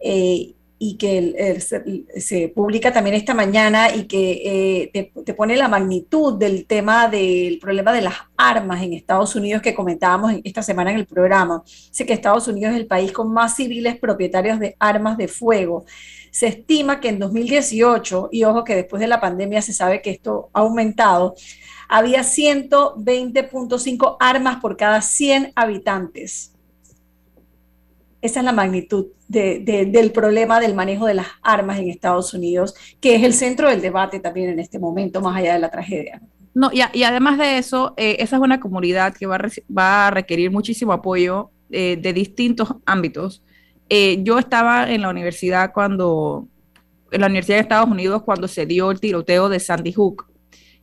eh, 0.00 0.54
y 0.84 0.96
que 0.96 1.60
se, 1.60 2.48
publica 2.48 2.92
también 2.92 3.14
esta 3.14 3.34
mañana 3.34 3.94
y 3.94 4.08
que 4.08 4.90
eh, 4.92 5.12
te, 5.24 5.32
pone 5.32 5.54
la 5.54 5.68
magnitud 5.68 6.36
del 6.36 6.66
tema 6.66 7.06
del 7.06 7.60
problema 7.60 7.92
de 7.92 8.02
las 8.02 8.14
armas 8.36 8.82
en 8.82 8.92
Estados 8.92 9.36
Unidos 9.36 9.62
que 9.62 9.76
comentábamos 9.76 10.34
esta 10.42 10.60
semana 10.60 10.90
en 10.90 10.98
el 10.98 11.06
programa. 11.06 11.62
Sé 11.64 12.04
que 12.04 12.12
Estados 12.12 12.48
Unidos 12.48 12.72
es 12.72 12.80
el 12.80 12.88
país 12.88 13.12
con 13.12 13.32
más 13.32 13.54
civiles 13.54 13.96
propietarios 13.96 14.58
de 14.58 14.74
armas 14.80 15.16
de 15.16 15.28
fuego. 15.28 15.84
Se 16.32 16.48
estima 16.48 16.98
que 16.98 17.10
en 17.10 17.20
2018, 17.20 18.30
y 18.32 18.42
ojo 18.42 18.64
que 18.64 18.74
después 18.74 18.98
de 18.98 19.06
la 19.06 19.20
pandemia 19.20 19.62
se 19.62 19.72
sabe 19.72 20.02
que 20.02 20.10
esto 20.10 20.50
ha 20.52 20.62
aumentado, 20.62 21.36
había 21.88 22.22
120.5 22.22 24.16
armas 24.18 24.56
por 24.56 24.76
cada 24.76 25.00
100 25.00 25.52
habitantes. 25.54 26.51
Esa 28.22 28.40
es 28.40 28.44
la 28.44 28.52
magnitud 28.52 29.08
del 29.28 30.12
problema 30.12 30.60
del 30.60 30.74
manejo 30.74 31.06
de 31.06 31.14
las 31.14 31.26
armas 31.42 31.78
en 31.80 31.90
Estados 31.90 32.32
Unidos, 32.32 32.74
que 33.00 33.16
es 33.16 33.24
el 33.24 33.34
centro 33.34 33.68
del 33.68 33.82
debate 33.82 34.20
también 34.20 34.48
en 34.48 34.60
este 34.60 34.78
momento, 34.78 35.20
más 35.20 35.36
allá 35.36 35.54
de 35.54 35.58
la 35.58 35.70
tragedia. 35.70 36.22
No, 36.54 36.70
y, 36.72 37.02
además 37.02 37.38
de 37.38 37.58
eso, 37.58 37.94
eh, 37.96 38.16
esa 38.20 38.36
es 38.36 38.42
una 38.42 38.60
comunidad 38.60 39.14
que 39.14 39.26
va 39.26 40.06
a, 40.06 40.10
requerir 40.10 40.50
muchísimo 40.50 40.92
apoyo 40.92 41.50
eh, 41.70 41.98
de 42.00 42.12
distintos 42.12 42.74
ámbitos. 42.84 43.42
Eh, 43.88 44.20
yo 44.22 44.38
estaba 44.38 44.90
en 44.90 45.02
la 45.02 45.08
universidad 45.08 45.72
cuando, 45.72 46.46
en 47.10 47.22
la 47.22 47.26
Universidad 47.26 47.56
de 47.56 47.62
Estados 47.62 47.90
Unidos, 47.90 48.22
cuando 48.22 48.48
se 48.48 48.66
dio 48.66 48.90
el 48.90 49.00
tiroteo 49.00 49.48
de 49.48 49.60
Sandy 49.60 49.92
Hook, 49.92 50.26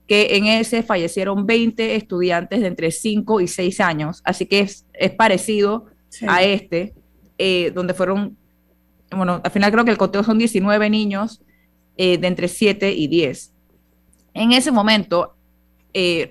que 0.07 0.35
en 0.35 0.47
ese 0.47 0.81
fallecieron 0.81 1.45
20 1.45 1.95
estudiantes 1.95 2.61
de 2.61 2.67
entre 2.67 2.91
5 2.91 3.41
y 3.41 3.47
6 3.47 3.79
años, 3.79 4.21
así 4.25 4.47
que 4.47 4.59
es, 4.59 4.85
parecido 5.15 5.85
a 6.27 6.41
este, 6.41 6.95
eh, 7.39 7.71
donde 7.73 7.95
fueron, 7.95 8.37
bueno, 9.09 9.41
al 9.43 9.51
final 9.51 9.71
creo 9.71 9.83
que 9.83 9.91
el 9.91 9.97
conteo 9.97 10.23
son 10.23 10.37
19 10.37 10.89
niños 10.91 11.41
eh, 11.97 12.19
de 12.19 12.27
entre 12.27 12.47
7 12.47 12.91
y 12.91 13.07
10. 13.07 13.53
En 14.35 14.51
ese 14.51 14.71
momento, 14.71 15.35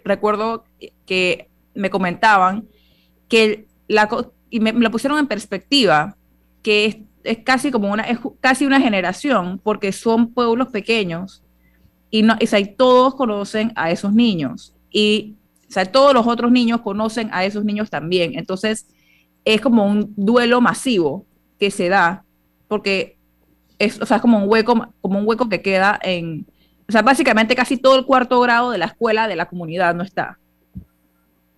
recuerdo 0.04 0.64
que 1.04 1.48
me 1.74 1.90
comentaban 1.90 2.68
que 3.28 3.66
la, 3.88 4.08
y 4.50 4.60
me, 4.60 4.72
me, 4.72 4.80
lo 4.80 4.90
pusieron 4.90 5.18
en 5.18 5.26
perspectiva, 5.26 6.16
que 6.62 7.06
es, 7.24 7.38
casi 7.44 7.70
como 7.70 7.92
una, 7.92 8.04
es 8.04 8.18
casi 8.40 8.64
una 8.66 8.80
generación, 8.80 9.60
porque 9.62 9.92
son 9.92 10.32
pueblos 10.32 10.68
pequeños 10.68 11.42
y, 12.10 12.22
no, 12.22 12.36
todos 12.76 13.14
conocen 13.14 13.72
a 13.74 13.90
esos 13.90 14.12
niños 14.12 14.74
y 14.90 15.34
todos 15.92 16.14
los 16.14 16.26
otros 16.26 16.50
niños 16.50 16.80
conocen 16.80 17.28
a 17.32 17.44
esos 17.44 17.64
niños 17.64 17.90
también. 17.90 18.38
Entonces, 18.38 18.86
es 19.54 19.62
como 19.62 19.86
un 19.86 20.12
duelo 20.14 20.60
masivo 20.60 21.24
que 21.58 21.70
se 21.70 21.88
da, 21.88 22.24
porque 22.68 23.16
es, 23.78 24.00
o 24.00 24.04
sea, 24.04 24.20
como 24.20 24.36
un 24.36 24.48
hueco, 24.48 24.88
como 25.00 25.18
un 25.18 25.26
hueco 25.26 25.48
que 25.48 25.62
queda 25.62 25.98
en, 26.02 26.46
o 26.86 26.92
sea, 26.92 27.00
básicamente 27.00 27.54
casi 27.54 27.78
todo 27.78 27.96
el 27.96 28.04
cuarto 28.04 28.40
grado 28.40 28.70
de 28.70 28.78
la 28.78 28.86
escuela 28.86 29.26
de 29.26 29.36
la 29.36 29.46
comunidad 29.46 29.94
no 29.94 30.02
está. 30.02 30.38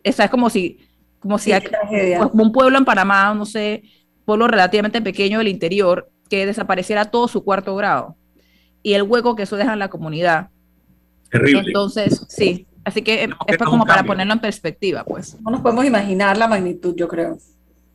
O 0.06 0.12
sea, 0.12 0.26
es 0.26 0.30
como 0.30 0.50
si, 0.50 0.78
como 1.18 1.36
si 1.38 1.52
como 2.30 2.44
un 2.44 2.52
pueblo 2.52 2.78
en 2.78 2.84
Panamá, 2.84 3.34
no 3.34 3.44
sé, 3.44 3.82
pueblo 4.24 4.46
relativamente 4.46 5.02
pequeño 5.02 5.38
del 5.38 5.48
interior 5.48 6.08
que 6.28 6.46
desapareciera 6.46 7.06
todo 7.06 7.26
su 7.26 7.42
cuarto 7.42 7.74
grado 7.74 8.14
y 8.84 8.92
el 8.92 9.02
hueco 9.02 9.34
que 9.34 9.42
eso 9.42 9.56
deja 9.56 9.72
en 9.72 9.80
la 9.80 9.88
comunidad. 9.88 10.48
Terrible. 11.28 11.64
Entonces, 11.66 12.24
sí, 12.28 12.68
así 12.84 13.02
que 13.02 13.28
es 13.48 13.58
como 13.58 13.84
para 13.84 14.04
ponerlo 14.04 14.32
en 14.32 14.40
perspectiva, 14.40 15.02
pues. 15.02 15.36
No 15.40 15.50
nos 15.50 15.60
podemos 15.60 15.84
imaginar 15.84 16.36
la 16.36 16.46
magnitud, 16.46 16.94
yo 16.96 17.08
creo. 17.08 17.36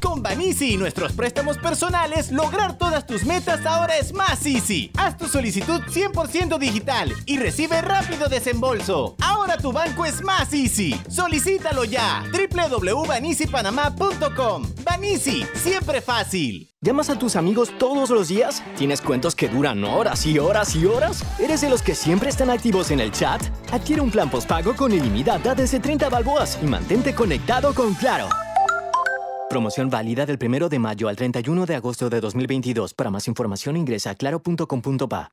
Con 0.00 0.22
Banisi 0.22 0.74
y 0.74 0.76
nuestros 0.76 1.12
préstamos 1.12 1.58
personales, 1.58 2.30
lograr 2.32 2.78
todas 2.78 3.06
tus 3.06 3.24
metas 3.24 3.64
ahora 3.66 3.98
es 3.98 4.12
más 4.14 4.46
easy. 4.46 4.90
Haz 4.96 5.16
tu 5.18 5.26
solicitud 5.28 5.80
100% 5.82 6.58
digital 6.58 7.12
y 7.26 7.38
recibe 7.38 7.82
rápido 7.82 8.28
desembolso. 8.28 9.16
Ahora 9.20 9.56
tu 9.58 9.72
banco 9.72 10.04
es 10.06 10.22
más 10.22 10.52
easy. 10.54 10.98
Solicítalo 11.08 11.84
ya. 11.84 12.24
www.banisipanamá.com. 12.32 14.64
Banisi, 14.84 15.44
siempre 15.54 16.00
fácil. 16.00 16.68
¿Llamas 16.80 17.10
a 17.10 17.18
tus 17.18 17.36
amigos 17.36 17.70
todos 17.78 18.08
los 18.08 18.28
días? 18.28 18.62
¿Tienes 18.78 19.02
cuentos 19.02 19.34
que 19.34 19.48
duran 19.48 19.84
horas 19.84 20.24
y 20.24 20.38
horas 20.38 20.74
y 20.74 20.86
horas? 20.86 21.22
¿Eres 21.38 21.60
de 21.60 21.68
los 21.68 21.82
que 21.82 21.94
siempre 21.94 22.30
están 22.30 22.48
activos 22.48 22.90
en 22.90 23.00
el 23.00 23.12
chat? 23.12 23.42
Adquiere 23.70 24.00
un 24.00 24.10
plan 24.10 24.30
postpago 24.30 24.74
con 24.74 24.92
ilimitada 24.92 25.54
desde 25.54 25.78
30 25.78 26.08
balboas 26.08 26.58
y 26.62 26.66
mantente 26.66 27.14
conectado 27.14 27.74
con 27.74 27.92
Claro. 27.92 28.30
Promoción 29.50 29.90
válida 29.90 30.26
del 30.26 30.38
1 30.40 30.68
de 30.68 30.78
mayo 30.78 31.08
al 31.08 31.16
31 31.16 31.66
de 31.66 31.74
agosto 31.74 32.08
de 32.08 32.20
2022. 32.20 32.94
Para 32.94 33.10
más 33.10 33.26
información 33.26 33.76
ingresa 33.76 34.10
a 34.10 34.14
claro.com.pa. 34.14 35.32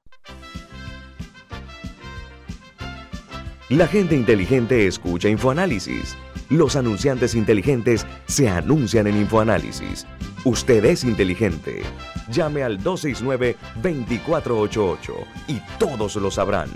La 3.69 3.85
gente 3.85 4.15
inteligente 4.15 4.87
escucha 4.87 5.29
InfoAnálisis. 5.29 6.17
Los 6.49 6.75
anunciantes 6.75 7.35
inteligentes 7.35 8.07
se 8.25 8.49
anuncian 8.49 9.05
en 9.05 9.17
InfoAnálisis. 9.17 10.07
Usted 10.45 10.83
es 10.85 11.03
inteligente. 11.03 11.83
Llame 12.29 12.63
al 12.63 12.79
269-2488 12.79 15.13
y 15.47 15.59
todos 15.79 16.15
lo 16.15 16.31
sabrán. 16.31 16.69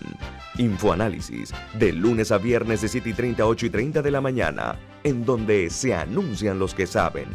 Infoanálisis, 0.58 1.53
de 1.74 1.93
lunes 1.93 2.31
a 2.31 2.38
viernes 2.38 2.81
de 2.81 2.88
7 2.88 3.10
y 3.10 3.13
30, 3.13 3.46
8 3.46 3.65
y 3.65 3.70
30 3.70 4.01
de 4.01 4.12
la 4.12 4.22
mañana, 4.22 4.77
en 5.03 5.25
donde 5.25 5.70
se 5.70 5.93
anuncian 5.93 6.60
los 6.60 6.74
que 6.74 6.88
saben. 6.88 7.27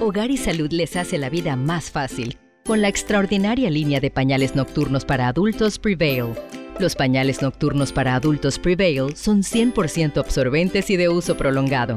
Hogar 0.00 0.30
y 0.30 0.38
Salud 0.38 0.72
les 0.72 0.96
hace 0.96 1.18
la 1.18 1.28
vida 1.28 1.56
más 1.56 1.90
fácil 1.90 2.38
con 2.64 2.82
la 2.82 2.88
extraordinaria 2.88 3.68
línea 3.68 4.00
de 4.00 4.10
pañales 4.10 4.54
nocturnos 4.54 5.04
para 5.04 5.28
adultos 5.28 5.78
Prevail. 5.78 6.34
Los 6.78 6.94
pañales 6.94 7.42
nocturnos 7.42 7.92
para 7.92 8.14
adultos 8.14 8.58
Prevail 8.58 9.16
son 9.16 9.42
100% 9.42 10.18
absorbentes 10.18 10.88
y 10.88 10.96
de 10.96 11.08
uso 11.08 11.36
prolongado. 11.36 11.96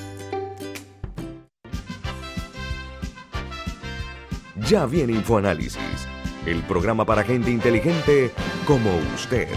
Ya 4.67 4.85
viene 4.85 5.13
InfoAnálisis, 5.13 6.07
el 6.45 6.61
programa 6.63 7.05
para 7.05 7.23
gente 7.23 7.49
inteligente 7.49 8.31
como 8.65 8.95
usted. 9.15 9.47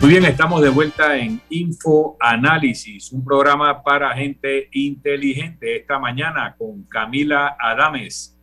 Muy 0.00 0.10
bien, 0.10 0.24
estamos 0.24 0.62
de 0.62 0.70
vuelta 0.70 1.18
en 1.18 1.40
Info 1.50 2.16
Análisis, 2.18 3.12
un 3.12 3.24
programa 3.24 3.82
para 3.82 4.14
gente 4.14 4.68
inteligente. 4.72 5.76
Esta 5.76 5.98
mañana 5.98 6.54
con 6.56 6.84
Camila 6.84 7.56
Adames, 7.60 8.37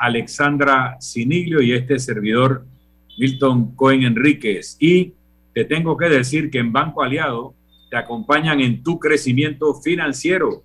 Alexandra 0.00 0.96
Siniglio 0.98 1.60
y 1.60 1.72
este 1.72 1.98
servidor 1.98 2.64
Milton 3.18 3.74
Cohen 3.76 4.02
Enríquez. 4.02 4.78
Y 4.80 5.12
te 5.52 5.66
tengo 5.66 5.94
que 5.96 6.08
decir 6.08 6.50
que 6.50 6.58
en 6.58 6.72
Banco 6.72 7.02
Aliado 7.02 7.54
te 7.90 7.98
acompañan 7.98 8.60
en 8.60 8.82
tu 8.82 8.98
crecimiento 8.98 9.74
financiero. 9.74 10.62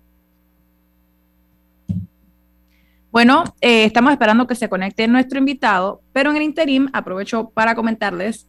Bueno, 3.11 3.43
eh, 3.59 3.83
estamos 3.83 4.11
esperando 4.13 4.47
que 4.47 4.55
se 4.55 4.69
conecte 4.69 5.07
nuestro 5.07 5.37
invitado, 5.37 6.01
pero 6.13 6.31
en 6.31 6.37
el 6.37 6.43
interim 6.43 6.87
aprovecho 6.93 7.49
para 7.49 7.75
comentarles 7.75 8.47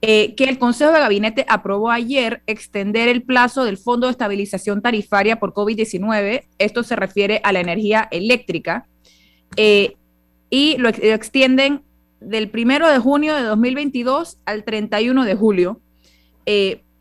eh, 0.00 0.34
que 0.34 0.44
el 0.44 0.58
Consejo 0.58 0.92
de 0.92 1.00
Gabinete 1.00 1.44
aprobó 1.48 1.90
ayer 1.90 2.42
extender 2.46 3.08
el 3.08 3.22
plazo 3.22 3.64
del 3.64 3.76
Fondo 3.76 4.06
de 4.06 4.12
Estabilización 4.12 4.80
Tarifaria 4.80 5.38
por 5.38 5.52
COVID-19. 5.52 6.44
Esto 6.56 6.84
se 6.84 6.96
refiere 6.96 7.40
a 7.44 7.52
la 7.52 7.60
energía 7.60 8.08
eléctrica. 8.10 8.86
Eh, 9.56 9.96
y 10.50 10.76
lo, 10.78 10.88
extienden 10.88 11.82
del 12.20 12.50
primero 12.50 12.88
de 12.88 12.98
junio 12.98 13.34
de 13.34 13.42
2022 13.42 14.38
al 14.44 14.64
31 14.64 15.24
de 15.24 15.34
julio. 15.34 15.80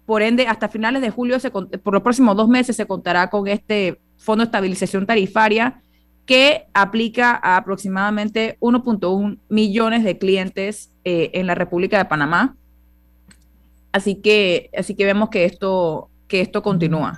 por 0.05 0.21
ende, 0.21 0.47
hasta 0.47 0.69
finales 0.69 1.01
de 1.01 1.09
julio, 1.09 1.37
por 1.83 1.93
los 1.93 2.03
próximos 2.03 2.35
dos 2.35 2.47
meses, 2.47 2.75
se 2.75 2.85
contará 2.85 3.29
con 3.29 3.47
este 3.47 3.99
Fondo 4.17 4.43
de 4.43 4.47
Estabilización 4.47 5.05
Tarifaria 5.05 5.81
que 6.27 6.67
aplica 6.73 7.39
a 7.41 7.55
aproximadamente 7.55 8.57
1.1 8.59 9.39
millones 9.47 10.03
de 10.03 10.17
clientes 10.17 10.91
eh, 11.05 11.31
en 11.33 11.47
la 11.47 11.55
República 11.55 11.97
de 11.97 12.05
Panamá. 12.05 12.55
Así 13.93 14.15
que, 14.15 14.69
así 14.77 14.93
que 14.93 15.05
vemos 15.05 15.29
que 15.29 15.45
esto, 15.45 16.09
que 16.27 16.41
esto 16.41 16.61
continúa. 16.61 17.17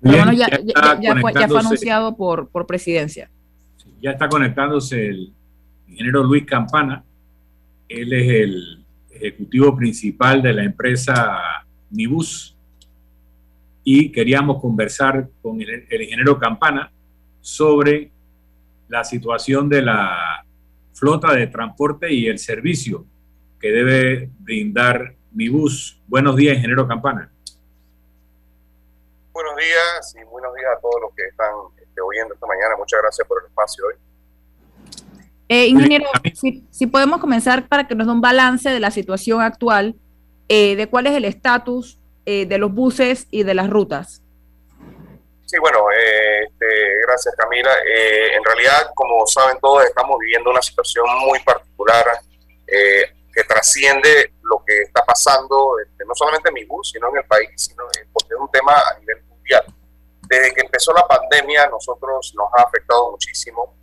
bueno, 0.00 0.32
ya, 0.32 0.46
fue, 1.20 1.58
anunciado 1.58 2.16
por, 2.16 2.48
por 2.48 2.68
presidencia. 2.68 3.28
Ya 4.02 4.10
está 4.10 4.28
conectándose 4.28 5.06
el 5.06 5.32
ingeniero 5.86 6.24
Luis 6.24 6.44
Campana. 6.44 7.04
Él 7.88 8.12
es 8.12 8.28
el 8.28 8.84
ejecutivo 9.10 9.76
principal 9.76 10.42
de 10.42 10.52
la 10.52 10.64
empresa 10.64 11.64
Mibus. 11.88 12.56
Y 13.84 14.10
queríamos 14.10 14.60
conversar 14.60 15.28
con 15.40 15.60
el 15.60 16.02
ingeniero 16.02 16.36
Campana 16.36 16.90
sobre 17.40 18.10
la 18.88 19.04
situación 19.04 19.68
de 19.68 19.82
la 19.82 20.44
flota 20.94 21.32
de 21.32 21.46
transporte 21.46 22.12
y 22.12 22.26
el 22.26 22.40
servicio 22.40 23.06
que 23.60 23.70
debe 23.70 24.30
brindar 24.40 25.14
mi 25.30 25.48
bus. 25.48 26.02
Buenos 26.08 26.34
días, 26.34 26.56
ingeniero 26.56 26.88
Campana. 26.88 27.30
Buenos 29.32 29.56
días 29.56 30.16
y 30.20 30.24
buenos 30.24 30.52
días 30.56 30.70
a 30.76 30.80
todos 30.80 31.02
los 31.02 31.14
que 31.14 31.22
están 31.28 31.54
este, 31.92 32.00
oyendo 32.00 32.34
esta 32.34 32.46
mañana. 32.46 32.76
Muchas 32.78 33.00
gracias 33.02 33.28
por 33.28 33.42
el 33.42 33.48
espacio 33.48 33.84
hoy. 33.86 33.94
Eh, 35.48 35.66
ingeniero, 35.66 36.06
si, 36.70 36.86
podemos 36.86 37.20
comenzar 37.20 37.68
para 37.68 37.86
que 37.86 37.94
nos 37.94 38.06
dé 38.06 38.12
un 38.12 38.22
balance 38.22 38.70
de 38.70 38.80
la 38.80 38.90
situación 38.90 39.42
actual, 39.42 39.94
eh, 40.48 40.76
de 40.76 40.88
cuál 40.88 41.06
es 41.06 41.12
el 41.12 41.26
estatus 41.26 41.98
eh, 42.24 42.46
de 42.46 42.56
los 42.56 42.72
buses 42.72 43.26
y 43.30 43.42
de 43.42 43.52
las 43.52 43.68
rutas. 43.68 44.22
Sí, 45.52 45.58
bueno, 45.58 45.84
eh, 45.90 46.44
este, 46.44 46.66
gracias 47.06 47.34
Camila. 47.36 47.70
Eh, 47.86 48.36
en 48.36 48.42
realidad, 48.42 48.90
como 48.94 49.26
saben 49.26 49.58
todos, 49.60 49.84
estamos 49.84 50.16
viviendo 50.18 50.50
una 50.50 50.62
situación 50.62 51.04
muy 51.26 51.40
particular 51.40 52.06
eh, 52.66 53.04
que 53.30 53.44
trasciende 53.44 54.32
lo 54.44 54.64
que 54.66 54.80
está 54.80 55.04
pasando, 55.04 55.78
este, 55.78 56.06
no 56.06 56.14
solamente 56.14 56.48
en 56.48 56.54
mi 56.54 56.64
bus, 56.64 56.90
sino 56.90 57.10
en 57.10 57.18
el 57.18 57.24
país, 57.24 57.50
sino 57.56 57.84
porque 58.14 58.32
es 58.32 58.40
un 58.40 58.50
tema 58.50 58.72
a 58.72 58.98
nivel 58.98 59.22
mundial. 59.24 59.62
Desde 60.32 60.54
que 60.54 60.62
empezó 60.62 60.94
la 60.94 61.06
pandemia, 61.06 61.66
nosotros 61.66 62.32
nos 62.34 62.48
ha 62.54 62.62
afectado 62.62 63.10
muchísimo 63.10 63.74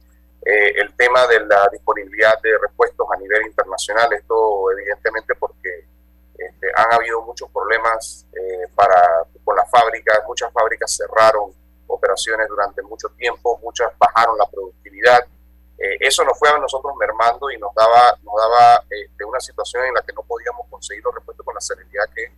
el 0.42 0.96
tema 0.96 1.28
de 1.28 1.42
la 1.42 1.70
disponibilidad 1.72 2.42
de 2.42 2.58
repuestos 2.58 3.06
a 3.14 3.18
nivel 3.18 3.46
internacional. 3.46 4.12
Esto, 4.14 4.72
evidentemente, 4.72 5.36
porque 5.36 5.86
este, 6.36 6.68
han 6.76 6.92
habido 6.92 7.22
muchos 7.22 7.52
problemas 7.52 8.26
para, 8.74 9.28
con 9.44 9.56
las 9.56 9.70
fábricas, 9.70 10.24
muchas 10.26 10.52
fábricas 10.52 10.96
cerraron 10.96 11.54
operaciones 11.86 12.48
durante 12.48 12.82
mucho 12.82 13.10
tiempo, 13.10 13.60
muchas 13.62 13.92
bajaron 14.00 14.36
la 14.36 14.48
productividad. 14.48 15.20
Eh, 15.78 15.98
eso 16.00 16.24
nos 16.24 16.38
fue 16.38 16.50
a 16.50 16.58
nosotros 16.58 16.94
mermando 17.00 17.50
y 17.52 17.58
nos 17.58 17.74
daba, 17.76 18.18
nos 18.24 18.36
daba 18.36 18.84
este, 18.90 19.24
una 19.24 19.40
situación 19.40 19.86
en 19.86 19.94
la 19.94 20.02
que 20.02 20.14
no 20.14 20.24
podíamos 20.24 20.68
conseguir 20.68 21.04
los 21.04 21.14
repuestos 21.14 21.46
con 21.46 21.56
la 21.56 21.62
serenidad 21.62 22.06
que, 22.14 22.32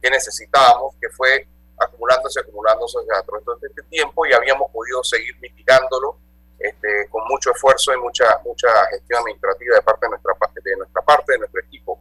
que 0.00 0.10
necesitábamos, 0.10 0.94
que 1.00 1.08
fue 1.10 1.46
acumulándose, 1.78 2.40
acumulándose 2.40 2.98
a 3.14 3.22
través 3.22 3.44
de 3.60 3.68
este 3.68 3.82
tiempo 3.84 4.26
y 4.26 4.32
habíamos 4.32 4.70
podido 4.70 5.02
seguir 5.04 5.38
mitigándolo 5.40 6.18
este, 6.58 7.08
con 7.10 7.22
mucho 7.28 7.50
esfuerzo 7.50 7.92
y 7.92 7.98
mucha, 7.98 8.40
mucha 8.44 8.68
gestión 8.90 9.20
administrativa 9.20 9.76
de 9.76 9.82
parte 9.82 10.06
de 10.06 10.10
nuestra, 10.10 10.32
de 10.54 10.76
nuestra 10.76 11.02
parte, 11.02 11.32
de 11.32 11.38
nuestro 11.38 11.60
equipo. 11.60 12.00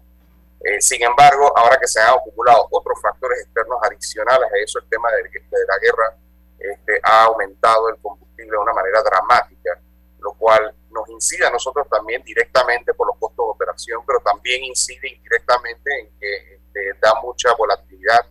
Eh, 0.63 0.81
sin 0.81 1.03
embargo, 1.03 1.51
ahora 1.55 1.77
que 1.79 1.87
se 1.87 1.99
han 1.99 2.09
acumulado 2.09 2.67
otros 2.71 2.99
factores 3.01 3.41
externos 3.41 3.77
adicionales 3.83 4.49
a 4.51 4.57
eso, 4.57 4.79
el 4.79 4.89
tema 4.89 5.09
de, 5.11 5.23
de 5.23 5.65
la 5.67 5.77
guerra 5.79 6.17
este, 6.57 6.99
ha 7.03 7.25
aumentado 7.25 7.89
el 7.89 7.97
combustible 7.97 8.51
de 8.51 8.57
una 8.57 8.73
manera 8.73 9.03
dramática, 9.03 9.79
lo 10.19 10.33
cual 10.33 10.73
nos 10.89 11.07
incide 11.09 11.45
a 11.45 11.51
nosotros 11.51 11.87
también 11.89 12.23
directamente 12.23 12.93
por 12.93 13.07
los 13.07 13.17
costos 13.17 13.45
de 13.45 13.51
operación, 13.51 14.01
pero 14.07 14.19
también 14.21 14.63
incide 14.63 15.09
indirectamente 15.09 15.99
en 15.99 16.17
que 16.17 16.55
este, 16.55 16.93
da 17.01 17.13
mucha 17.21 17.53
volatilidad 17.55 18.25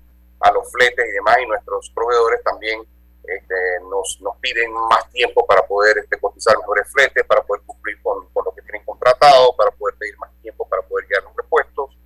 a 0.44 0.52
los 0.52 0.70
fletes 0.70 1.06
y 1.08 1.12
demás, 1.12 1.36
y 1.40 1.46
nuestros 1.46 1.90
proveedores 1.90 2.42
también 2.42 2.80
este, 3.24 3.54
nos, 3.88 4.18
nos, 4.20 4.36
piden 4.36 4.70
más 4.72 5.10
tiempo 5.10 5.46
para 5.46 5.62
poder 5.62 5.96
este, 5.98 6.18
cotizar 6.20 6.56
mejores 6.58 6.86
fletes, 6.92 7.24
para 7.24 7.42
poder 7.42 7.62
cumplir 7.64 8.00
con, 8.02 8.28
con, 8.28 8.44
lo 8.44 8.54
que 8.54 8.60
tienen 8.62 8.84
contratado, 8.84 9.56
para 9.56 9.70
poder 9.70 9.96
pedir 9.96 10.16
más 10.18 10.30
tiempo 10.42 10.68
para 10.68 10.82
poder 10.82 11.06
guiar 11.06 11.22
los 11.22 11.34
repuestos. 11.34 11.96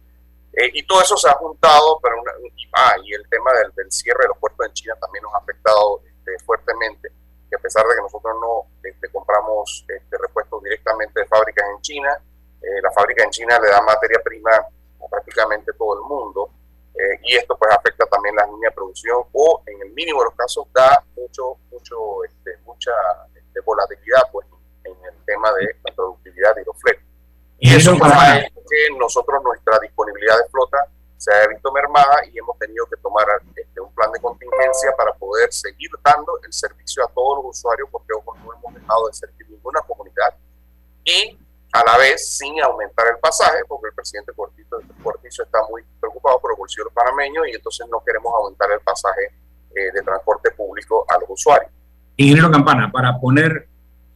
Eh, 0.53 0.70
y 0.74 0.87
todo 0.87 1.03
eso 1.03 1.16
se 1.16 1.29
ha 1.29 1.35
juntado, 1.35 1.98
pero 2.01 2.16
y, 2.57 2.68
ah, 2.72 2.94
y 3.03 3.14
el 3.14 3.29
tema 3.29 3.53
del, 3.55 3.72
del, 3.74 3.90
cierre 3.90 4.22
de 4.22 4.29
los 4.29 4.38
puertos 4.38 4.66
en 4.66 4.72
China 4.72 4.94
también 5.01 5.24
nos 5.24 5.35
ha 5.35 5.38
afectado 5.38 6.03
este, 6.07 6.38
fuertemente, 6.44 7.11
que 7.51 7.57
a 7.57 7.59
pesar 7.59 7.85
de 7.87 7.96
que 7.96 8.03
nosotros 8.03 8.35
no 8.40 8.66
este, 8.85 9.09
compramos 9.11 9.85
este, 9.88 10.18
repuestos 10.18 10.62
directamente 10.62 11.20
de 11.20 11.27
fábricas 11.27 11.66
en 11.74 11.81
China, 11.83 12.16
eh, 12.62 12.81
la 12.83 12.90
fábrica 12.92 13.24
en 13.24 13.31
China 13.31 13.59
le 13.59 13.68
da 13.68 13.83
materia 13.83 14.20
prima 14.22 14.51
a 14.55 15.09
prácticamente 15.11 15.72
todo 15.72 15.94
el 15.94 16.09
mundo. 16.09 16.51
Y 17.23 17.37
esto 17.37 17.57
pues 17.57 17.71
afecta 17.73 18.07
también 18.07 18.35
la 18.35 18.47
línea 18.47 18.71
de 18.71 18.75
producción 18.75 19.23
o 19.33 19.63
en 19.67 19.83
el 19.83 19.91
mínimo 19.93 20.21
de 20.21 20.27
los 20.27 20.35
casos 20.35 20.67
da 20.73 21.05
mucho, 21.17 21.57
mucho, 21.71 22.25
este, 22.25 22.57
mucha 22.65 22.91
este, 23.35 23.61
volatilidad 23.61 24.23
pues 24.33 24.47
en 24.85 24.97
el 25.05 25.25
tema 25.25 25.53
de 25.53 25.77
la 25.85 25.95
productividad 25.95 26.55
de 26.57 26.65
los 26.65 26.77
fletes. 26.81 27.05
Y 27.61 27.75
eso 27.75 27.97
para 27.99 28.41
que 28.43 28.99
nosotros 28.99 29.43
nuestra 29.43 29.79
disponibilidad 29.81 30.39
de 30.39 30.49
flota 30.51 30.79
se 31.17 31.33
ha 31.33 31.49
visto 31.49 31.73
mermada 31.73 32.25
y 32.31 32.39
hemos 32.39 32.57
tenido 32.59 32.87
que 32.87 32.97
tomar 32.99 33.27
este, 33.55 33.81
un 33.81 33.93
plan 33.93 34.11
de 34.13 34.21
contingencia 34.21 34.95
para 34.97 35.13
poder 35.15 35.53
seguir 35.53 35.91
dando 36.05 36.39
el 36.45 36.53
servicio 36.53 37.05
a 37.05 37.09
todos 37.09 37.45
los 37.45 37.59
usuarios 37.59 37.89
porque 37.91 38.09
no 38.25 38.53
hemos 38.55 38.75
dejado 38.75 39.09
de 39.09 39.15
servir 39.15 39.51
ninguna 39.51 39.81
comunidad 39.83 40.35
y 41.05 41.39
a 41.73 41.85
la 41.85 41.99
vez 41.99 42.37
sin 42.37 42.61
aumentar 42.63 43.07
el 43.15 43.19
pasaje 43.21 43.59
porque 43.69 43.89
el 43.89 43.95
presidente 43.95 44.33
Cortizo, 44.35 45.43
está 45.43 45.59
muy 45.71 45.83
preocupado 46.01 46.41
por 46.41 46.53
el 46.53 46.59
bolsillo 46.59 46.85
de 46.85 46.91
los 46.91 46.95
panameños 46.95 47.47
y 47.49 47.55
entonces 47.55 47.87
no 47.91 48.03
queremos 48.05 48.33
aumentar 48.35 48.71
el 48.73 48.81
pasaje 48.81 49.33
eh, 49.75 49.93
de 49.93 50.03
transporte 50.03 50.51
público 50.53 51.05
a 51.09 51.19
los 51.21 51.29
usuarios. 51.31 51.71
Ingeniero 52.17 52.51
Campana, 52.51 52.91
para 52.91 53.21
poner 53.21 53.69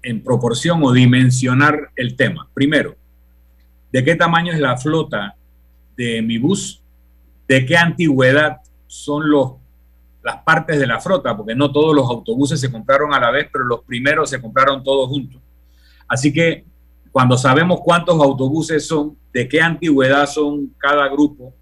en 0.03 0.25
proporción 0.25 0.83
o 0.83 0.93
dimensionar 0.93 1.91
el 1.95 2.17
tema, 2.17 2.49
primero, 2.55 2.97
¿de 3.93 4.03
qué 4.03 4.17
tamaño 4.17 4.53
es 4.53 4.59
la 4.59 4.77
flota 4.77 5.37
de 5.97 6.23
mi 6.23 6.39
bus 6.39 6.83
de 7.53 7.67
qué 7.67 7.77
antigüedad 7.77 8.63
son 8.87 9.31
los, 9.31 9.53
las 10.23 10.43
partes 10.43 10.79
de 10.79 10.87
la 10.87 11.01
flota, 11.01 11.37
porque 11.37 11.55
no 11.55 11.71
todos 11.71 11.95
los 11.95 12.09
autobuses 12.09 12.59
se 12.59 12.71
compraron 12.71 13.13
a 13.13 13.21
la 13.21 13.31
vez, 13.31 13.49
pero 13.53 13.65
los 13.65 13.83
primeros 13.85 14.31
se 14.31 14.41
compraron 14.41 14.83
todos 14.83 15.09
juntos. 15.09 15.41
Así 16.09 16.33
que 16.33 16.65
cuando 17.13 17.37
sabemos 17.37 17.81
cuántos 17.85 18.21
autobuses 18.21 18.87
son, 18.87 19.17
de 19.33 19.47
qué 19.47 19.61
antigüedad 19.61 20.27
son 20.27 20.75
cada 20.79 21.07
grupo, 21.09 21.55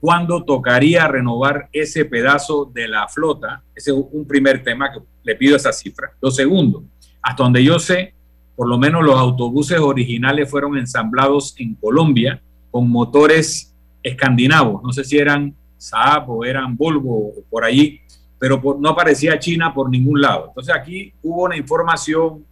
cuándo 0.00 0.44
tocaría 0.44 1.08
renovar 1.08 1.68
ese 1.72 2.04
pedazo 2.04 2.70
de 2.72 2.88
la 2.88 3.08
flota, 3.08 3.62
ese 3.74 3.90
es 3.90 3.96
un 4.12 4.26
primer 4.26 4.62
tema 4.62 4.92
que 4.92 5.00
le 5.22 5.34
pido 5.34 5.56
esa 5.56 5.72
cifra. 5.72 6.12
Lo 6.20 6.30
segundo, 6.30 6.84
hasta 7.22 7.42
donde 7.42 7.64
yo 7.64 7.78
sé, 7.78 8.14
por 8.54 8.68
lo 8.68 8.78
menos 8.78 9.02
los 9.02 9.18
autobuses 9.18 9.80
originales 9.80 10.50
fueron 10.50 10.76
ensamblados 10.76 11.54
en 11.58 11.74
Colombia 11.76 12.42
con 12.70 12.90
motores 12.90 13.74
escandinavos, 14.02 14.82
no 14.82 14.92
sé 14.92 15.04
si 15.04 15.16
eran 15.16 15.54
Saab 15.78 16.30
o 16.30 16.44
eran 16.44 16.76
Volvo 16.76 17.28
o 17.28 17.32
por 17.48 17.64
allí, 17.64 18.00
pero 18.38 18.60
no 18.78 18.90
aparecía 18.90 19.38
China 19.38 19.72
por 19.72 19.88
ningún 19.88 20.20
lado. 20.20 20.48
Entonces 20.48 20.74
aquí 20.74 21.14
hubo 21.22 21.44
una 21.44 21.56
información 21.56 22.44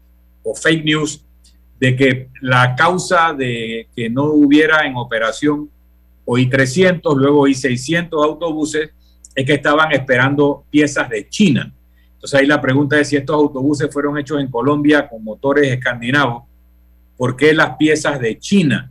o 0.42 0.55
fake 0.55 0.85
news 0.85 1.24
de 1.81 1.97
que 1.97 2.29
la 2.40 2.77
causa 2.77 3.33
de 3.33 3.88
que 3.97 4.09
no 4.09 4.27
hubiera 4.27 4.87
en 4.87 4.97
operación 4.97 5.71
hoy 6.25 6.49
300, 6.49 7.16
luego 7.16 7.40
hoy 7.40 7.55
600 7.55 8.25
autobuses 8.25 8.90
es 9.35 9.45
que 9.47 9.55
estaban 9.55 9.90
esperando 9.93 10.64
piezas 10.71 11.09
de 11.09 11.29
China. 11.29 11.73
Entonces 12.14 12.38
ahí 12.38 12.47
la 12.47 12.61
pregunta 12.61 13.01
es 13.01 13.09
si 13.09 13.16
estos 13.16 13.35
autobuses 13.35 13.93
fueron 13.93 14.19
hechos 14.19 14.40
en 14.40 14.51
Colombia 14.51 15.09
con 15.09 15.25
motores 15.25 15.73
escandinavos, 15.73 16.45
¿por 17.16 17.35
qué 17.35 17.55
las 17.55 17.77
piezas 17.77 18.21
de 18.21 18.38
China 18.38 18.90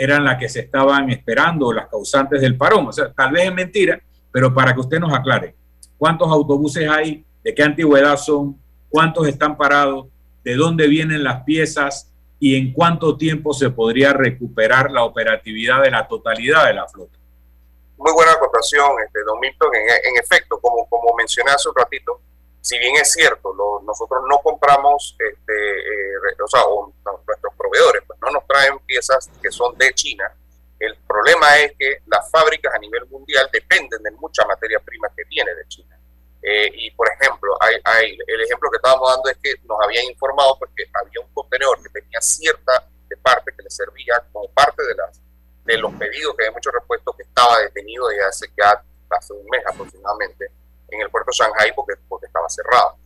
eran 0.00 0.24
las 0.24 0.38
que 0.38 0.48
se 0.48 0.60
estaban 0.60 1.10
esperando, 1.10 1.70
las 1.74 1.86
causantes 1.88 2.40
del 2.40 2.56
parón. 2.56 2.86
O 2.86 2.92
sea, 2.92 3.12
tal 3.12 3.32
vez 3.32 3.44
es 3.44 3.54
mentira, 3.54 4.00
pero 4.32 4.54
para 4.54 4.72
que 4.72 4.80
usted 4.80 4.98
nos 4.98 5.12
aclare, 5.12 5.54
¿cuántos 5.98 6.26
autobuses 6.28 6.88
hay? 6.88 7.22
¿De 7.44 7.54
qué 7.54 7.62
antigüedad 7.62 8.16
son? 8.16 8.56
¿Cuántos 8.88 9.28
están 9.28 9.58
parados? 9.58 10.06
¿De 10.42 10.54
dónde 10.54 10.88
vienen 10.88 11.22
las 11.22 11.42
piezas? 11.42 12.09
¿Y 12.40 12.56
en 12.56 12.72
cuánto 12.72 13.18
tiempo 13.18 13.52
se 13.52 13.68
podría 13.68 14.14
recuperar 14.14 14.90
la 14.90 15.04
operatividad 15.04 15.82
de 15.82 15.90
la 15.90 16.08
totalidad 16.08 16.66
de 16.66 16.74
la 16.74 16.88
flota? 16.88 17.18
Muy 17.98 18.12
buena 18.14 18.32
acotación, 18.32 18.96
este, 19.04 19.22
don 19.24 19.38
Milton. 19.38 19.70
En, 19.74 20.16
efecto, 20.16 20.58
como, 20.58 20.88
como 20.88 21.14
mencioné 21.16 21.50
hace 21.50 21.68
un 21.68 21.74
ratito, 21.76 22.18
si 22.62 22.78
bien 22.78 22.96
es 22.96 23.12
cierto, 23.12 23.54
nosotros 23.84 24.22
no 24.26 24.38
compramos, 24.38 25.14
este, 25.18 25.52
eh, 25.52 26.42
o 26.42 26.48
sea, 26.48 26.62
nuestros 27.04 27.54
proveedores 27.58 28.02
pues, 28.06 28.18
no 28.22 28.30
nos 28.30 28.46
traen 28.46 28.78
piezas 28.80 29.30
que 29.42 29.50
son 29.50 29.76
de 29.76 29.92
China, 29.92 30.24
el 30.78 30.96
problema 31.06 31.58
es 31.58 31.74
que 31.78 31.98
las 32.06 32.30
fábricas 32.30 32.74
a 32.74 32.78
nivel 32.78 33.06
mundial 33.08 33.46
dependen 33.52 34.02
de 34.02 34.10
mucha 34.12 34.46
materia 34.46 34.80
prima 34.80 35.08
que 35.14 35.24
viene 35.24 35.54
de 35.54 35.68
China. 35.68 36.00
Eh, 36.42 36.70
y 36.72 36.90
por 36.92 37.06
ejemplo, 37.06 37.54
hay, 37.60 37.76
hay, 37.84 38.18
el 38.26 38.40
ejemplo 38.40 38.70
que 38.70 38.76
estábamos 38.76 39.10
dando 39.10 39.28
es 39.28 39.36
que 39.42 39.54
nos 39.64 39.78
habían 39.82 40.06
informado 40.06 40.58
porque 40.58 40.84
había 40.94 41.20
un 41.20 41.30
contenedor 41.34 41.82
que 41.82 41.99
tenía 42.20 42.22
cierta 42.22 42.88
de 43.08 43.16
parte 43.16 43.52
que 43.56 43.62
le 43.62 43.70
servía 43.70 44.22
como 44.32 44.48
parte 44.52 44.82
de, 44.82 44.94
las, 44.94 45.20
de 45.64 45.76
los 45.78 45.92
pedidos 45.94 46.34
que 46.36 46.44
hay 46.44 46.52
muchos 46.52 46.72
repuestos 46.72 47.16
que 47.16 47.22
estaba 47.22 47.58
detenido 47.60 48.08
desde 48.08 48.24
hace 48.24 48.46
ya 48.56 48.82
hace 49.10 49.32
un 49.32 49.44
mes 49.50 49.62
aproximadamente 49.66 50.52
en 50.88 51.00
el 51.00 51.10
puerto 51.10 51.30
de 51.32 51.36
Shanghai 51.36 51.72
porque, 51.74 51.94
porque 52.08 52.26
estaba 52.26 52.48
cerrado. 52.48 52.96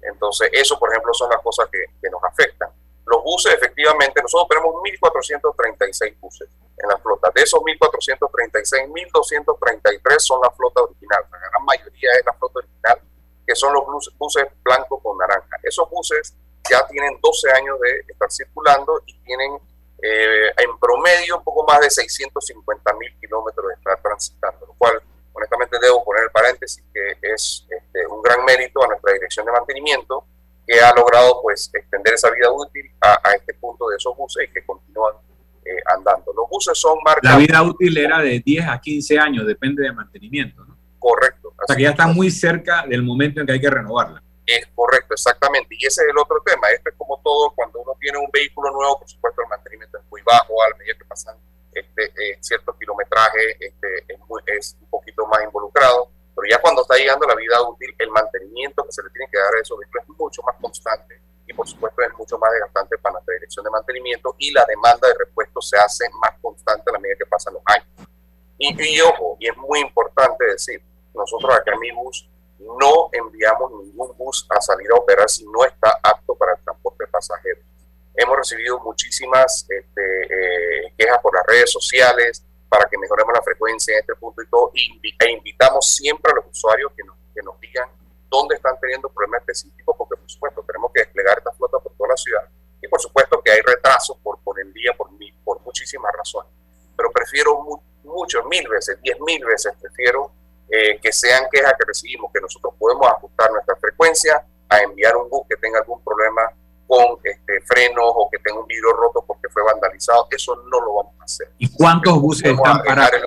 Entonces, 0.00 0.48
eso, 0.52 0.78
por 0.78 0.90
ejemplo, 0.90 1.12
son 1.12 1.28
las 1.30 1.42
cosas 1.42 1.68
que, 1.72 1.78
que 2.00 2.08
nos 2.08 2.22
afectan. 2.22 2.70
Los 3.04 3.24
buses, 3.24 3.52
efectivamente, 3.54 4.22
nosotros 4.22 4.48
tenemos 4.48 4.74
1.436 4.74 6.20
buses 6.20 6.48
en 6.76 6.88
la 6.88 6.96
flota. 6.98 7.32
De 7.34 7.42
esos 7.42 7.60
1.436, 7.60 8.86
1.233 8.86 10.18
son 10.18 10.40
la 10.42 10.50
flota 10.50 10.82
original. 10.82 11.24
La 11.32 11.38
gran 11.38 11.64
mayoría 11.64 12.10
es 12.12 12.24
la 12.24 12.32
flota 12.34 12.60
original, 12.60 13.00
que 13.44 13.56
son 13.56 13.72
los 13.72 13.84
buses 14.16 14.46
blancos 14.62 15.00
con 15.02 15.18
naranja. 15.18 15.56
Esos 15.64 15.90
buses 15.90 16.36
ya 16.70 16.86
tienen 16.86 17.18
12 17.20 17.50
años 17.52 17.78
de 17.80 18.12
estar 18.12 18.30
circulando 18.30 19.02
y 19.06 19.18
tienen 19.20 19.52
eh, 20.02 20.48
en 20.56 20.78
promedio 20.78 21.38
un 21.38 21.44
poco 21.44 21.66
más 21.66 21.80
de 21.80 21.90
650 21.90 22.92
mil 22.94 23.12
kilómetros 23.20 23.66
de 23.68 23.74
estar 23.74 24.00
transitando, 24.00 24.66
lo 24.66 24.74
cual 24.74 25.02
honestamente 25.32 25.76
debo 25.80 26.04
poner 26.04 26.24
el 26.24 26.30
paréntesis 26.30 26.84
que 26.92 27.16
es 27.22 27.66
este, 27.68 28.06
un 28.06 28.22
gran 28.22 28.44
mérito 28.44 28.82
a 28.82 28.88
nuestra 28.88 29.12
dirección 29.12 29.46
de 29.46 29.52
mantenimiento 29.52 30.24
que 30.66 30.80
ha 30.80 30.94
logrado 30.94 31.40
pues 31.42 31.70
extender 31.72 32.14
esa 32.14 32.30
vida 32.30 32.52
útil 32.52 32.90
a, 33.00 33.32
este 33.34 33.54
punto 33.54 33.88
de 33.88 33.96
esos 33.96 34.14
buses 34.16 34.48
y 34.48 34.52
que 34.52 34.64
continúan 34.66 35.14
eh, 35.64 35.70
andando. 35.86 36.32
Los 36.36 36.48
buses 36.50 36.78
son 36.78 36.98
marcas... 37.04 37.32
La 37.32 37.38
vida 37.38 37.62
útil 37.62 37.96
era 37.96 38.20
de 38.20 38.40
10 38.40 38.66
a 38.68 38.78
15 38.78 39.18
años, 39.18 39.46
depende 39.46 39.82
de 39.82 39.92
mantenimiento, 39.92 40.64
¿no? 40.64 40.76
Correcto. 40.98 41.48
O 41.48 41.66
sea 41.66 41.74
que 41.74 41.84
ya 41.84 41.90
está 41.90 42.06
muy 42.06 42.30
cerca 42.30 42.84
del 42.86 43.02
momento 43.02 43.40
en 43.40 43.46
que 43.46 43.54
hay 43.54 43.60
que 43.60 43.70
renovarla. 43.70 44.22
Es 44.48 44.66
correcto, 44.74 45.12
exactamente. 45.12 45.76
Y 45.78 45.84
ese 45.84 46.00
es 46.00 46.08
el 46.08 46.16
otro 46.16 46.40
tema. 46.40 46.70
Este 46.70 46.88
es 46.88 46.96
como 46.96 47.20
todo, 47.22 47.52
cuando 47.54 47.80
uno 47.80 47.92
tiene 48.00 48.16
un 48.16 48.30
vehículo 48.32 48.70
nuevo, 48.70 48.98
por 48.98 49.06
supuesto 49.06 49.42
el 49.42 49.48
mantenimiento 49.48 49.98
es 49.98 50.04
muy 50.10 50.22
bajo 50.22 50.62
a 50.62 50.74
medida 50.78 50.94
que 50.96 51.04
pasan 51.04 51.36
este, 51.70 52.04
eh, 52.16 52.38
cierto 52.40 52.72
kilometraje 52.78 53.56
este, 53.60 54.06
es, 54.46 54.76
un 54.80 54.88
poquito 54.88 55.26
más 55.26 55.44
involucrado, 55.44 56.10
pero 56.34 56.48
ya 56.48 56.58
cuando 56.62 56.80
está 56.80 56.96
llegando 56.96 57.26
la 57.26 57.34
vida 57.34 57.60
útil, 57.60 57.94
el 57.98 58.08
mantenimiento 58.08 58.82
que 58.84 58.92
se 58.92 59.02
le 59.02 59.10
tiene 59.10 59.28
que 59.30 59.38
dar 59.38 59.54
a 59.54 59.60
esos 59.60 59.78
vehículos 59.78 60.04
es 60.08 60.18
mucho 60.18 60.42
más 60.42 60.56
constante 60.56 61.20
y 61.46 61.52
por 61.52 61.68
supuesto 61.68 62.00
es 62.00 62.14
mucho 62.16 62.38
más 62.38 62.50
desgastante 62.52 62.96
para 62.98 63.16
la 63.16 63.32
dirección 63.34 63.64
de 63.64 63.70
mantenimiento 63.70 64.34
y 64.38 64.50
la 64.52 64.64
demanda 64.64 65.08
de 65.08 65.14
repuesto 65.26 65.60
se 65.60 65.76
hace 65.76 66.08
más 66.22 66.32
constante 66.40 66.84
a 66.88 66.92
la 66.94 66.98
medida 66.98 67.16
que 67.18 67.26
pasan 67.26 67.52
los 67.52 67.62
años. 67.66 67.86
Y, 68.56 68.96
y 68.96 69.00
ojo, 69.02 69.36
y 69.38 69.48
es 69.48 69.56
muy 69.58 69.80
importante 69.80 70.46
decir, 70.46 70.82
nosotros 71.14 71.54
acá 71.54 71.72
en 71.74 71.80
mi 71.80 71.90
bus 71.92 72.28
no 72.58 73.08
enviamos 73.12 73.70
ningún 73.72 74.16
bus 74.16 74.46
a 74.50 74.60
salir 74.60 74.90
a 74.92 74.96
operar 74.96 75.28
si 75.28 75.44
no 75.46 75.64
está 75.64 75.98
apto 76.02 76.34
para 76.34 76.52
el 76.52 76.62
transporte 76.62 77.04
de 77.04 77.10
pasajeros 77.10 77.68
Hemos 78.20 78.36
recibido 78.36 78.80
muchísimas 78.80 79.64
este, 79.68 80.22
eh, 80.24 80.92
quejas 80.98 81.18
por 81.22 81.32
las 81.32 81.46
redes 81.46 81.70
sociales 81.70 82.44
para 82.68 82.88
que 82.88 82.98
mejoremos 82.98 83.32
la 83.32 83.40
frecuencia 83.42 83.94
en 83.94 84.00
este 84.00 84.16
punto 84.16 84.42
y 84.42 84.46
todo. 84.48 84.72
E 84.74 85.30
invitamos 85.30 85.94
siempre 85.94 86.32
a 86.32 86.34
los 86.34 86.46
usuarios 86.50 86.90
que 86.96 87.04
nos, 87.04 87.14
que 87.32 87.40
nos 87.42 87.60
digan 87.60 87.88
dónde 88.28 88.56
están 88.56 88.74
teniendo 88.80 89.08
problemas 89.08 89.42
específicos, 89.42 89.94
porque 89.96 90.16
por 90.16 90.28
supuesto 90.28 90.64
tenemos 90.66 90.90
que 90.92 91.02
desplegar 91.02 91.38
esta 91.38 91.52
flota 91.52 91.78
por 91.78 91.92
toda 91.92 92.08
la 92.10 92.16
ciudad. 92.16 92.42
Y 92.82 92.88
por 92.88 93.00
supuesto 93.00 93.40
que 93.40 93.52
hay 93.52 93.60
retrasos 93.60 94.16
por, 94.20 94.40
por 94.40 94.58
el 94.58 94.72
día, 94.72 94.92
por, 94.98 95.10
por 95.44 95.60
muchísimas 95.60 96.12
razones. 96.12 96.50
Pero 96.96 97.12
prefiero 97.12 97.64
mucho, 98.02 98.42
mil 98.46 98.66
veces, 98.66 99.00
diez 99.00 99.20
mil 99.20 99.44
veces, 99.44 99.74
prefiero 99.80 100.32
eh, 100.70 100.98
que 101.00 101.12
sean 101.12 101.44
quejas 101.50 101.74
que 101.78 101.84
recibimos, 101.86 102.30
que 102.32 102.40
nosotros 102.40 102.74
podemos 102.78 103.06
ajustar 103.08 103.50
nuestra 103.50 103.76
frecuencia, 103.76 104.44
a 104.68 104.78
enviar 104.80 105.16
un 105.16 105.30
bus 105.30 105.46
que 105.48 105.56
tenga 105.56 105.78
algún 105.78 106.02
problema 106.02 106.42
con 106.86 107.18
este, 107.22 107.60
frenos 107.62 108.04
o 108.04 108.28
que 108.30 108.38
tenga 108.38 108.60
un 108.60 108.66
vidrio 108.66 108.92
roto 108.92 109.24
porque 109.26 109.48
fue 109.48 109.62
vandalizado. 109.62 110.26
Eso 110.30 110.56
no 110.70 110.80
lo 110.80 110.94
vamos 110.94 111.14
a 111.20 111.24
hacer. 111.24 111.50
¿Y 111.58 111.70
cuántos 111.72 112.20
buses 112.20 112.52
están 112.52 112.82
parados? 112.82 113.20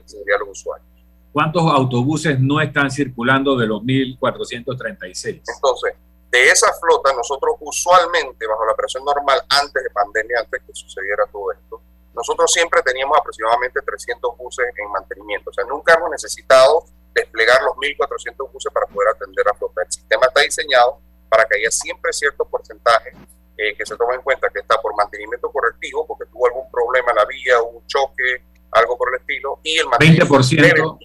¿Cuántos 1.31 1.63
autobuses 1.63 2.39
no 2.39 2.59
están 2.59 2.91
circulando 2.91 3.55
de 3.55 3.65
los 3.65 3.81
1436? 3.83 5.41
Entonces, 5.55 5.93
de 6.29 6.49
esa 6.49 6.67
flota, 6.73 7.13
nosotros 7.13 7.55
usualmente, 7.61 8.45
bajo 8.47 8.65
la 8.65 8.73
operación 8.73 9.05
normal, 9.05 9.41
antes 9.49 9.83
de 9.83 9.89
pandemia, 9.91 10.39
antes 10.39 10.61
que 10.65 10.73
sucediera 10.73 11.25
todo 11.31 11.51
esto, 11.51 11.81
nosotros 12.13 12.51
siempre 12.51 12.81
teníamos 12.83 13.17
aproximadamente 13.17 13.79
300 13.81 14.37
buses 14.37 14.65
en 14.77 14.91
mantenimiento. 14.91 15.49
O 15.49 15.53
sea, 15.53 15.63
nunca 15.65 15.93
hemos 15.93 16.09
necesitado 16.11 16.83
desplegar 17.13 17.61
los 17.63 17.75
1.400 17.75 18.51
buses 18.51 18.71
para 18.73 18.85
poder 18.87 19.09
atender 19.09 19.45
la 19.45 19.53
flota. 19.53 19.81
El 19.83 19.91
sistema 19.91 20.27
está 20.27 20.41
diseñado 20.41 20.99
para 21.29 21.45
que 21.45 21.57
haya 21.57 21.71
siempre 21.71 22.11
cierto 22.13 22.45
porcentaje 22.45 23.11
eh, 23.57 23.75
que 23.77 23.85
se 23.85 23.95
toma 23.95 24.15
en 24.15 24.21
cuenta 24.21 24.49
que 24.49 24.59
está 24.59 24.81
por 24.81 24.95
mantenimiento 24.95 25.51
correctivo, 25.51 26.05
porque 26.07 26.25
tuvo 26.31 26.47
algún 26.47 26.69
problema 26.71 27.11
en 27.11 27.15
la 27.17 27.25
vía, 27.25 27.61
un 27.61 27.85
choque, 27.85 28.43
algo 28.71 28.97
por 28.97 29.13
el 29.13 29.19
estilo, 29.19 29.59
y 29.63 29.77
el 29.77 29.87
mantenimiento 29.87 30.33
20%, 30.33 30.99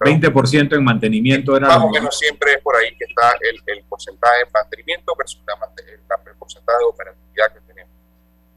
20% 0.00 0.76
en 0.76 0.84
mantenimiento 0.84 1.56
era... 1.56 1.68
Más 1.68 1.84
o 1.84 1.90
menos 1.90 2.18
siempre 2.18 2.54
es 2.54 2.62
por 2.62 2.76
ahí 2.76 2.96
que 2.96 3.04
está 3.04 3.34
el, 3.40 3.62
el 3.66 3.84
porcentaje 3.84 4.44
de 4.44 4.50
mantenimiento 4.52 5.14
versus 5.16 5.42
el 5.46 6.36
porcentaje 6.36 6.78
de 6.78 6.84
operatividad 6.84 7.52
que. 7.52 7.71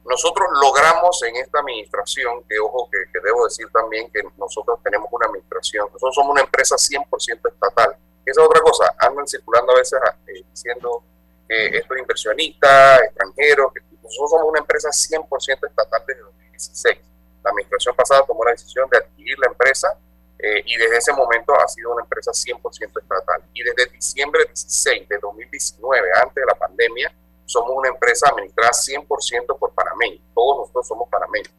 Nosotros 0.05 0.47
logramos 0.61 1.21
en 1.23 1.35
esta 1.37 1.59
administración, 1.59 2.43
que 2.47 2.59
ojo 2.59 2.87
que, 2.91 3.11
que, 3.11 3.19
debo 3.23 3.45
decir 3.45 3.67
también 3.73 4.09
que 4.11 4.21
nosotros 4.37 4.79
tenemos 4.83 5.09
una 5.11 5.25
administración, 5.25 5.87
nosotros 5.91 6.13
somos 6.13 6.31
una 6.31 6.41
empresa 6.41 6.75
100% 6.75 7.51
estatal. 7.51 7.97
Esa 8.23 8.41
es 8.41 8.47
otra 8.47 8.61
cosa, 8.61 8.93
andan 8.99 9.27
circulando 9.27 9.71
a 9.73 9.77
veces 9.77 9.99
eh, 10.27 10.43
diciendo 10.49 11.03
que 11.47 11.77
esto 11.77 11.93
es 11.93 12.01
inversionista, 12.01 12.97
extranjero, 13.03 13.71
que 13.73 13.81
nosotros 14.01 14.29
somos 14.29 14.47
una 14.49 14.59
empresa 14.59 14.89
100% 14.89 15.67
estatal 15.67 16.03
desde 16.07 16.21
2016. 16.21 16.99
La 17.43 17.49
administración 17.49 17.95
pasada 17.95 18.23
tomó 18.25 18.43
la 18.45 18.51
decisión 18.51 18.89
de 18.89 18.97
adquirir 18.97 19.37
la 19.39 19.47
empresa 19.47 19.95
eh, 20.39 20.61
y 20.65 20.77
desde 20.77 20.97
ese 20.97 21.13
momento 21.13 21.53
ha 21.55 21.67
sido 21.67 21.93
una 21.93 22.03
empresa 22.03 22.31
100% 22.31 23.01
estatal. 23.01 23.43
Y 23.53 23.63
desde 23.63 23.91
diciembre 23.91 24.45
16 24.45 25.09
de 25.09 25.17
2019, 25.19 26.09
antes 26.21 26.35
de 26.35 26.45
la 26.45 26.55
pandemia, 26.55 27.13
somos 27.45 27.71
una 27.75 27.89
empresa 27.89 28.29
administrada 28.29 28.71
100% 28.71 29.57
por 29.57 29.73
panameños. 29.73 30.21
Todos 30.33 30.59
nosotros 30.59 30.87
somos 30.87 31.09
panameños. 31.09 31.51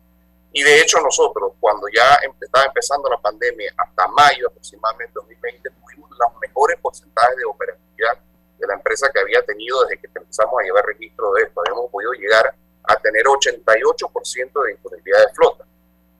Y 0.52 0.62
de 0.62 0.80
hecho 0.80 1.00
nosotros, 1.00 1.52
cuando 1.60 1.86
ya 1.94 2.18
estaba 2.40 2.64
empezando 2.64 3.10
la 3.10 3.18
pandemia, 3.18 3.72
hasta 3.76 4.08
mayo 4.08 4.48
aproximadamente 4.48 5.12
2020, 5.14 5.70
tuvimos 5.70 6.10
los 6.10 6.40
mejores 6.40 6.78
porcentajes 6.80 7.36
de 7.36 7.44
operatividad 7.44 8.18
de 8.58 8.66
la 8.66 8.74
empresa 8.74 9.10
que 9.12 9.20
había 9.20 9.42
tenido 9.42 9.84
desde 9.84 10.00
que 10.00 10.08
empezamos 10.14 10.54
a 10.58 10.64
llevar 10.64 10.84
registro 10.86 11.32
de 11.32 11.42
esto. 11.42 11.60
Habíamos 11.60 11.90
podido 11.90 12.12
llegar 12.12 12.54
a 12.84 12.96
tener 12.96 13.24
88% 13.24 14.62
de 14.64 14.72
disponibilidad 14.72 15.26
de 15.26 15.34
flota, 15.34 15.64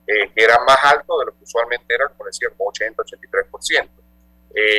eh, 0.06 0.30
que 0.34 0.44
era 0.44 0.58
más 0.64 0.78
alto 0.84 1.18
de 1.18 1.26
lo 1.26 1.32
que 1.32 1.44
usualmente 1.44 1.94
era, 1.94 2.08
como 2.08 2.26
decía, 2.26 2.48
80-83%. 2.56 3.88
Eh, 4.54 4.78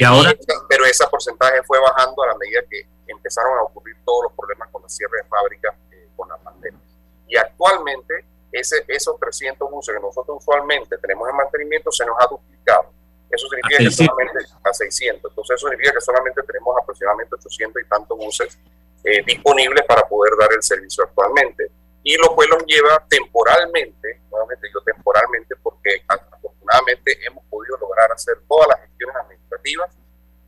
pero 0.68 0.86
ese 0.86 1.06
porcentaje 1.08 1.62
fue 1.64 1.80
bajando 1.80 2.24
a 2.24 2.28
la 2.28 2.36
medida 2.36 2.62
que 2.70 2.88
empezaron 3.08 3.58
a 3.60 3.64
ocurrir 3.64 3.96
todos 4.06 4.24
los 4.24 4.34
problemas 4.34 4.70
con 4.72 4.82
la 4.82 4.90
cierre 4.90 5.22
de 5.22 5.28
fábricas 5.28 5.76
eh, 5.92 6.10
con 6.16 6.30
la 6.30 6.38
pandemia. 6.38 6.80
Y 7.28 7.38
actualmente 7.38 8.26
ese, 8.52 8.84
esos 8.88 9.20
300 9.20 9.70
buses 9.70 9.96
que 9.96 10.02
nosotros 10.02 10.38
usualmente 10.40 10.98
tenemos 10.98 11.30
en 11.30 11.36
mantenimiento 11.36 11.92
se 11.92 12.06
nos 12.06 12.16
ha 12.20 12.28
duplicado. 12.28 12.92
Eso 13.30 13.48
significa 13.50 13.84
que 13.84 13.92
solamente 13.92 14.40
a 14.64 14.74
600. 14.74 15.32
Entonces 15.32 15.56
eso 15.56 15.68
significa 15.68 15.94
que 15.94 16.02
solamente 16.02 16.42
tenemos 16.44 16.76
aproximadamente 16.82 17.36
800 17.36 17.82
y 17.82 17.86
tantos 17.86 18.18
buses 18.18 18.58
eh, 19.04 19.24
disponibles 19.26 19.86
para 19.86 20.02
poder 20.08 20.34
dar 20.40 20.50
el 20.54 20.64
servicio 20.64 21.04
actualmente. 21.04 21.70
Y 22.04 22.16
lo 22.16 22.34
cual 22.34 22.50
nos 22.50 22.66
lleva 22.66 23.04
temporalmente, 23.10 24.22
nuevamente 24.32 24.68
digo 24.68 24.82
temporalmente, 24.82 25.56
porque 25.62 26.04
afortunadamente 26.08 27.18
hemos 27.26 27.44
podido 27.46 27.78
lograr 27.78 28.12
hacer 28.14 28.36
todas 28.48 28.70
las 28.70 28.80
gestiones 28.82 29.16
administrativas 29.18 29.98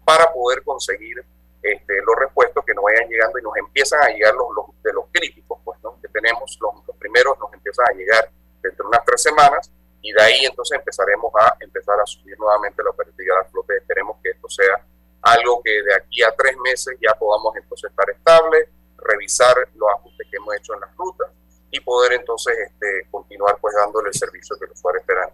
para 0.06 0.32
poder 0.32 0.64
conseguir 0.64 1.24
este, 1.62 2.02
los 2.06 2.16
repuestos 2.18 2.64
que 2.66 2.74
nos 2.74 2.84
vayan 2.84 3.10
llegando 3.10 3.40
y 3.40 3.44
nos 3.44 3.58
empiezan 3.58 4.02
a 4.02 4.10
llegar 4.10 4.34
los, 4.34 4.48
de 4.84 4.94
los 4.94 5.06
críticos, 5.12 5.60
pues, 5.64 5.80
¿no? 5.84 6.00
que 6.02 6.08
tenemos, 6.10 6.58
los, 6.62 6.88
los, 6.88 6.96
primeros 6.98 7.38
nos 7.40 7.54
empiezan 7.54 7.86
a 7.90 7.94
llegar 7.94 8.32
dentro 8.62 8.84
de 8.84 8.88
unas 8.90 9.06
tres 9.06 9.22
semanas 9.22 9.72
y 10.02 10.12
de 10.14 10.22
ahí 10.22 10.46
entonces 10.46 10.78
empezaremos 10.78 11.32
a 11.40 11.56
empezar 11.60 12.00
a 12.00 12.06
subir 12.06 12.38
nuevamente 12.40 12.82
la 12.84 12.92
operatividad 12.92 13.36
de 13.36 13.44
la 13.44 13.50
flota. 13.50 13.74
Esperemos 13.74 14.18
que 14.24 14.30
esto 14.30 14.50
sea 14.50 14.86
algo 15.22 15.62
que 15.64 15.72
de 15.84 15.96
aquí 15.96 16.24
a 16.24 16.32
tres 16.32 16.56
meses 16.64 16.96
ya 17.02 17.14
podamos 17.16 17.56
entonces 17.56 17.90
estar 17.90 18.10
estable, 18.10 18.70
revisar 18.98 19.56
los 19.76 19.90
ajustes 19.98 20.28
que 20.30 20.38
hemos 20.38 20.56
hecho 20.56 20.74
en 20.74 20.82
las 20.82 20.96
rutas 20.96 21.28
y 21.72 21.80
poder 21.82 22.14
entonces 22.14 22.56
este, 22.58 23.08
continuar 23.12 23.58
pues 23.62 23.76
dándole 23.76 24.10
el 24.10 24.14
servicio 24.14 24.58
que 24.58 24.66
los 24.66 24.78
usuarios 24.78 25.02
esperan. 25.02 25.30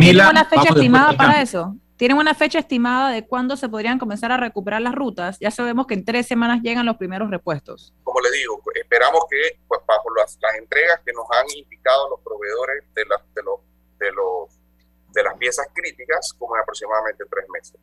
¿Tienen 0.00 0.26
una 0.26 0.44
fecha 0.44 0.70
estimada 0.70 1.12
para 1.12 1.42
eso? 1.42 1.76
¿Tienen 1.96 2.16
una 2.16 2.34
fecha 2.34 2.58
estimada 2.58 3.10
de 3.10 3.24
cuándo 3.24 3.56
se 3.56 3.68
podrían 3.68 4.00
comenzar 4.00 4.32
a 4.32 4.36
recuperar 4.36 4.82
las 4.82 4.94
rutas? 4.94 5.38
Ya 5.38 5.52
sabemos 5.52 5.86
que 5.86 5.94
en 5.94 6.04
tres 6.04 6.26
semanas 6.26 6.60
llegan 6.60 6.84
los 6.86 6.96
primeros 6.96 7.30
repuestos. 7.30 7.94
Como 8.02 8.20
le 8.20 8.32
digo, 8.32 8.60
esperamos 8.74 9.24
que 9.30 9.60
pues, 9.68 9.80
bajo 9.86 10.12
las, 10.16 10.36
las 10.42 10.56
entregas 10.56 11.00
que 11.06 11.12
nos 11.12 11.24
han 11.30 11.46
indicado 11.56 12.08
los 12.10 12.20
proveedores 12.20 12.84
de, 12.94 13.04
la, 13.06 13.22
de, 13.32 13.42
los, 13.44 13.60
de, 13.98 14.12
los, 14.12 14.60
de 15.12 15.22
las 15.22 15.34
piezas 15.34 15.68
críticas, 15.72 16.32
como 16.36 16.56
en 16.56 16.62
aproximadamente 16.62 17.24
tres 17.30 17.48
meses. 17.48 17.80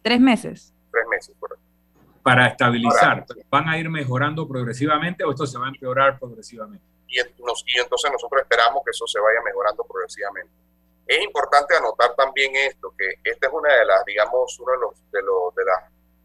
¿Tres 0.00 0.20
meses? 0.20 0.74
Tres 0.90 1.04
meses, 1.08 1.36
correcto. 1.38 1.64
Para 2.22 2.46
estabilizar, 2.46 3.26
¿van 3.50 3.68
a 3.68 3.78
ir 3.78 3.90
mejorando 3.90 4.48
progresivamente 4.48 5.24
o 5.24 5.30
esto 5.30 5.46
se 5.46 5.58
va 5.58 5.66
a 5.66 5.68
empeorar 5.68 6.18
progresivamente? 6.18 6.84
Y, 7.06 7.18
nos, 7.44 7.62
y 7.66 7.78
entonces 7.78 8.10
nosotros 8.10 8.42
esperamos 8.42 8.82
que 8.82 8.90
eso 8.90 9.06
se 9.06 9.20
vaya 9.20 9.40
mejorando 9.44 9.84
progresivamente 9.84 10.65
es 11.06 11.22
importante 11.22 11.76
anotar 11.76 12.14
también 12.16 12.54
esto, 12.56 12.92
que 12.98 13.14
esta 13.22 13.46
es 13.46 13.52
una 13.52 13.72
de 13.72 13.84
las, 13.84 14.04
digamos, 14.04 14.58
uno 14.58 14.72
de 14.72 14.78
los 14.78 15.10
de, 15.12 15.22
los, 15.22 15.54
de 15.54 15.64
las 15.64 15.84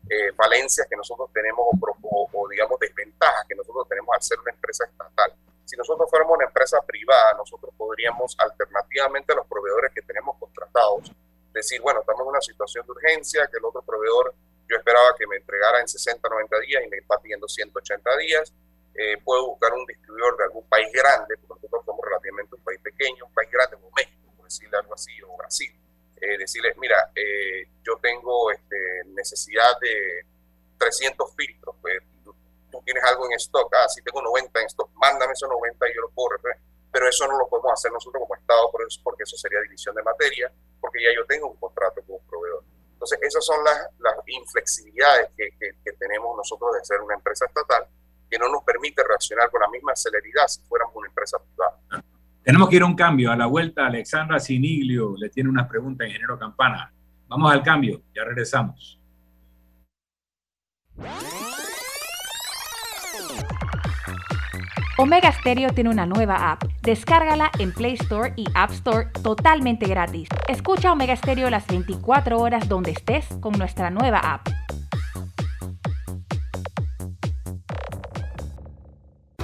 eh, 0.09 0.33
falencias 0.33 0.87
que 0.89 0.95
nosotros 0.95 1.29
tenemos 1.31 1.65
o, 1.69 2.29
o, 2.33 2.49
digamos, 2.49 2.79
desventajas 2.79 3.45
que 3.47 3.55
nosotros 3.55 3.87
tenemos 3.87 4.09
al 4.15 4.21
ser 4.21 4.39
una 4.39 4.51
empresa 4.51 4.85
estatal. 4.85 5.33
Si 5.65 5.77
nosotros 5.77 6.09
fuéramos 6.09 6.35
una 6.35 6.45
empresa 6.45 6.81
privada, 6.81 7.33
nosotros 7.37 7.73
podríamos 7.77 8.35
alternativamente 8.39 9.33
a 9.33 9.35
los 9.35 9.47
proveedores 9.47 9.93
que 9.93 10.01
tenemos 10.01 10.35
contratados 10.37 11.11
decir, 11.53 11.79
bueno, 11.81 11.99
estamos 11.99 12.21
en 12.21 12.27
una 12.27 12.41
situación 12.41 12.85
de 12.85 12.91
urgencia, 12.91 13.47
que 13.51 13.57
el 13.57 13.65
otro 13.65 13.81
proveedor 13.83 14.33
yo 14.67 14.77
esperaba 14.77 15.13
que 15.17 15.27
me 15.27 15.35
entregara 15.35 15.79
en 15.79 15.87
60, 15.87 16.27
90 16.27 16.59
días 16.61 16.83
y 16.85 16.89
me 16.89 16.97
está 16.97 17.17
pidiendo 17.19 17.47
180 17.47 18.17
días. 18.17 18.53
Eh, 18.95 19.17
puedo 19.23 19.47
buscar 19.47 19.71
un 19.73 19.85
distribuidor 19.85 20.37
de 20.37 20.43
algún 20.45 20.67
país 20.67 20.87
grande, 20.91 21.35
porque 21.37 21.65
nosotros 21.67 21.85
somos 21.85 22.05
relativamente 22.05 22.55
un 22.55 22.63
país 22.63 22.79
pequeño, 22.81 23.25
un 23.25 23.33
país 23.33 23.51
grande 23.51 23.75
como 23.75 23.91
México 23.95 24.20
decirle 24.51 24.77
algo 24.77 24.93
así, 24.93 25.11
o 25.23 25.37
Brasil, 25.37 25.71
eh, 26.19 26.37
decirle, 26.37 26.73
mira, 26.77 27.11
eh, 27.15 27.69
yo 27.83 27.97
tengo 28.01 28.51
este, 28.51 29.03
necesidad 29.07 29.79
de 29.79 30.25
300 30.77 31.35
filtros, 31.35 31.75
pues 31.81 32.03
tú, 32.23 32.35
tienes 32.83 33.03
algo 33.03 33.25
en 33.25 33.33
stock, 33.33 33.73
ah, 33.75 33.87
sí 33.87 34.01
tengo 34.01 34.21
90 34.21 34.59
en 34.59 34.65
stock, 34.67 34.89
mándame 34.95 35.33
esos 35.33 35.49
90 35.49 35.89
y 35.89 35.95
yo 35.95 36.01
los 36.01 36.11
puedo 36.13 36.29
pero 36.91 37.07
eso 37.07 37.25
no 37.25 37.37
lo 37.37 37.47
podemos 37.47 37.71
hacer 37.71 37.91
nosotros 37.91 38.21
como 38.21 38.35
Estado, 38.35 38.69
por 38.69 38.85
eso, 38.85 38.99
porque 39.01 39.23
eso 39.23 39.37
sería 39.37 39.61
división 39.61 39.95
de 39.95 40.03
materia, 40.03 40.51
porque 40.81 41.01
ya 41.01 41.09
yo 41.15 41.25
tengo 41.25 41.47
un 41.47 41.57
contrato 41.57 42.01
con 42.05 42.17
un 42.17 42.27
proveedor. 42.27 42.63
Entonces, 42.91 43.17
esas 43.21 43.45
son 43.45 43.63
las, 43.63 43.87
las 43.99 44.15
inflexibilidades 44.27 45.29
que, 45.37 45.51
que 45.57 45.93
tenemos 45.93 46.35
nosotros 46.35 46.73
de 46.73 46.83
ser 46.83 46.99
una 46.99 47.15
empresa 47.15 47.45
estatal, 47.45 47.87
que 48.29 48.37
no 48.37 48.49
nos 48.49 48.63
permite 48.63 49.03
reaccionar 49.03 49.49
con 49.49 49.61
la 49.61 49.69
misma 49.69 49.95
celeridad 49.95 50.47
si 50.47 50.61
fuéramos 50.63 50.95
una 50.95 51.07
empresa 51.07 51.37
privada. 51.39 51.79
Tenemos 52.43 52.69
que 52.69 52.77
ir 52.77 52.81
a 52.81 52.85
un 52.85 52.95
cambio. 52.95 53.31
A 53.31 53.35
la 53.35 53.45
vuelta, 53.45 53.85
Alexandra 53.85 54.39
Siniglio 54.39 55.15
le 55.17 55.29
tiene 55.29 55.49
unas 55.49 55.67
preguntas, 55.67 56.07
ingeniero 56.07 56.39
Campana. 56.39 56.91
Vamos 57.27 57.51
al 57.51 57.61
cambio, 57.61 58.01
ya 58.13 58.23
regresamos. 58.23 58.99
Omega 64.97 65.31
Stereo 65.31 65.69
tiene 65.71 65.89
una 65.89 66.05
nueva 66.05 66.51
app. 66.51 66.63
Descárgala 66.83 67.49
en 67.57 67.71
Play 67.71 67.93
Store 67.93 68.33
y 68.35 68.45
App 68.53 68.71
Store 68.71 69.07
totalmente 69.23 69.87
gratis. 69.87 70.27
Escucha 70.47 70.91
Omega 70.91 71.15
Stereo 71.15 71.49
las 71.49 71.65
24 71.67 72.37
horas 72.37 72.67
donde 72.67 72.91
estés 72.91 73.25
con 73.39 73.53
nuestra 73.53 73.89
nueva 73.89 74.19
app. 74.19 74.47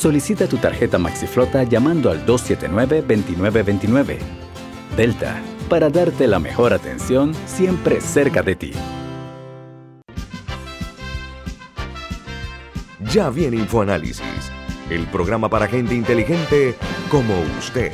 Solicita 0.00 0.48
tu 0.48 0.56
tarjeta 0.56 0.96
MaxiFlota 0.96 1.62
llamando 1.64 2.10
al 2.10 2.24
279-2929. 2.24 4.16
Delta, 4.96 5.42
para 5.68 5.90
darte 5.90 6.26
la 6.26 6.38
mejor 6.38 6.72
atención 6.72 7.34
siempre 7.44 8.00
cerca 8.00 8.42
de 8.42 8.56
ti. 8.56 8.72
Ya 13.12 13.28
viene 13.28 13.58
InfoAnálisis, 13.58 14.50
el 14.88 15.06
programa 15.08 15.50
para 15.50 15.66
gente 15.66 15.94
inteligente 15.94 16.76
como 17.10 17.34
usted. 17.58 17.92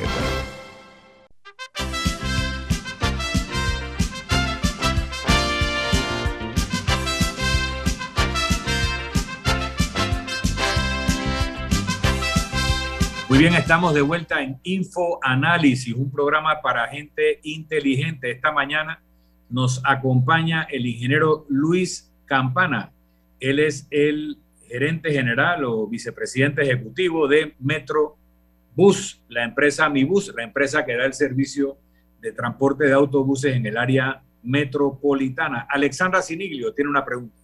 Bien, 13.37 13.53
estamos 13.53 13.93
de 13.93 14.01
vuelta 14.01 14.41
en 14.41 14.59
Info 14.63 15.19
Análisis, 15.21 15.93
un 15.93 16.09
programa 16.09 16.59
para 16.59 16.87
gente 16.87 17.39
inteligente. 17.43 18.31
Esta 18.31 18.51
mañana 18.51 18.99
nos 19.47 19.79
acompaña 19.85 20.63
el 20.63 20.87
ingeniero 20.87 21.45
Luis 21.47 22.11
Campana. 22.25 22.91
Él 23.39 23.59
es 23.59 23.87
el 23.91 24.39
gerente 24.67 25.11
general 25.11 25.65
o 25.65 25.85
vicepresidente 25.85 26.63
ejecutivo 26.63 27.27
de 27.27 27.53
Metro 27.59 28.17
Bus, 28.75 29.21
la 29.29 29.43
empresa 29.43 29.87
Mi 29.87 30.03
Bus, 30.03 30.33
la 30.35 30.41
empresa 30.41 30.83
que 30.83 30.97
da 30.97 31.05
el 31.05 31.13
servicio 31.13 31.77
de 32.19 32.31
transporte 32.31 32.85
de 32.85 32.93
autobuses 32.93 33.55
en 33.55 33.67
el 33.67 33.77
área 33.77 34.19
metropolitana. 34.41 35.67
Alexandra 35.69 36.23
Siniglio 36.23 36.73
tiene 36.73 36.89
una 36.89 37.05
pregunta. 37.05 37.37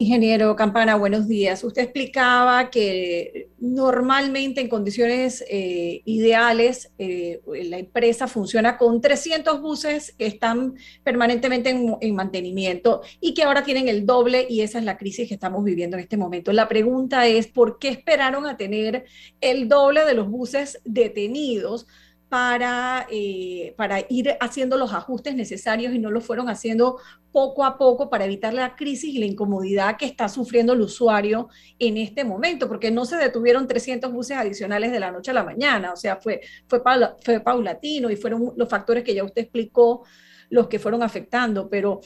Ingeniero 0.00 0.54
Campana, 0.54 0.94
buenos 0.94 1.26
días. 1.26 1.64
Usted 1.64 1.82
explicaba 1.82 2.70
que 2.70 3.48
normalmente 3.58 4.60
en 4.60 4.68
condiciones 4.68 5.44
eh, 5.50 6.02
ideales 6.04 6.92
eh, 6.98 7.40
la 7.64 7.78
empresa 7.78 8.28
funciona 8.28 8.78
con 8.78 9.00
300 9.00 9.60
buses 9.60 10.14
que 10.16 10.26
están 10.26 10.76
permanentemente 11.02 11.70
en, 11.70 11.96
en, 12.00 12.14
mantenimiento 12.14 13.02
y 13.20 13.34
que 13.34 13.42
ahora 13.42 13.64
tienen 13.64 13.88
el 13.88 14.06
doble 14.06 14.46
y 14.48 14.60
esa 14.60 14.78
es 14.78 14.84
la 14.84 14.96
crisis 14.96 15.26
que 15.26 15.34
estamos 15.34 15.64
viviendo 15.64 15.96
en 15.96 16.04
este 16.04 16.16
momento. 16.16 16.52
La 16.52 16.68
pregunta 16.68 17.26
es, 17.26 17.48
¿por 17.48 17.80
qué 17.80 17.88
esperaron 17.88 18.46
a 18.46 18.56
tener 18.56 19.04
el 19.40 19.68
doble 19.68 20.04
de 20.04 20.14
los 20.14 20.28
buses 20.30 20.80
detenidos? 20.84 21.88
Para, 22.28 23.06
eh, 23.10 23.74
para 23.76 24.00
ir 24.08 24.36
haciendo 24.40 24.76
los 24.76 24.92
ajustes 24.92 25.34
necesarios 25.34 25.94
y 25.94 25.98
no 25.98 26.10
lo 26.10 26.20
fueron 26.20 26.48
haciendo 26.48 26.98
poco 27.32 27.64
a 27.64 27.78
poco 27.78 28.10
para 28.10 28.24
evitar 28.24 28.52
la 28.52 28.76
crisis 28.76 29.14
y 29.14 29.18
la 29.18 29.26
incomodidad 29.26 29.96
que 29.96 30.06
está 30.06 30.28
sufriendo 30.28 30.72
el 30.74 30.80
usuario 30.80 31.48
en 31.78 31.96
este 31.96 32.24
momento, 32.24 32.68
porque 32.68 32.90
no 32.90 33.04
se 33.06 33.16
detuvieron 33.16 33.66
300 33.66 34.12
buses 34.12 34.36
adicionales 34.36 34.92
de 34.92 35.00
la 35.00 35.10
noche 35.10 35.30
a 35.30 35.34
la 35.34 35.44
mañana, 35.44 35.92
o 35.92 35.96
sea, 35.96 36.16
fue, 36.16 36.40
fue, 36.66 36.82
fue 37.24 37.40
paulatino 37.40 38.10
y 38.10 38.16
fueron 38.16 38.52
los 38.56 38.68
factores 38.68 39.04
que 39.04 39.14
ya 39.14 39.24
usted 39.24 39.42
explicó 39.42 40.04
los 40.50 40.68
que 40.68 40.78
fueron 40.78 41.02
afectando, 41.02 41.68
pero 41.68 42.00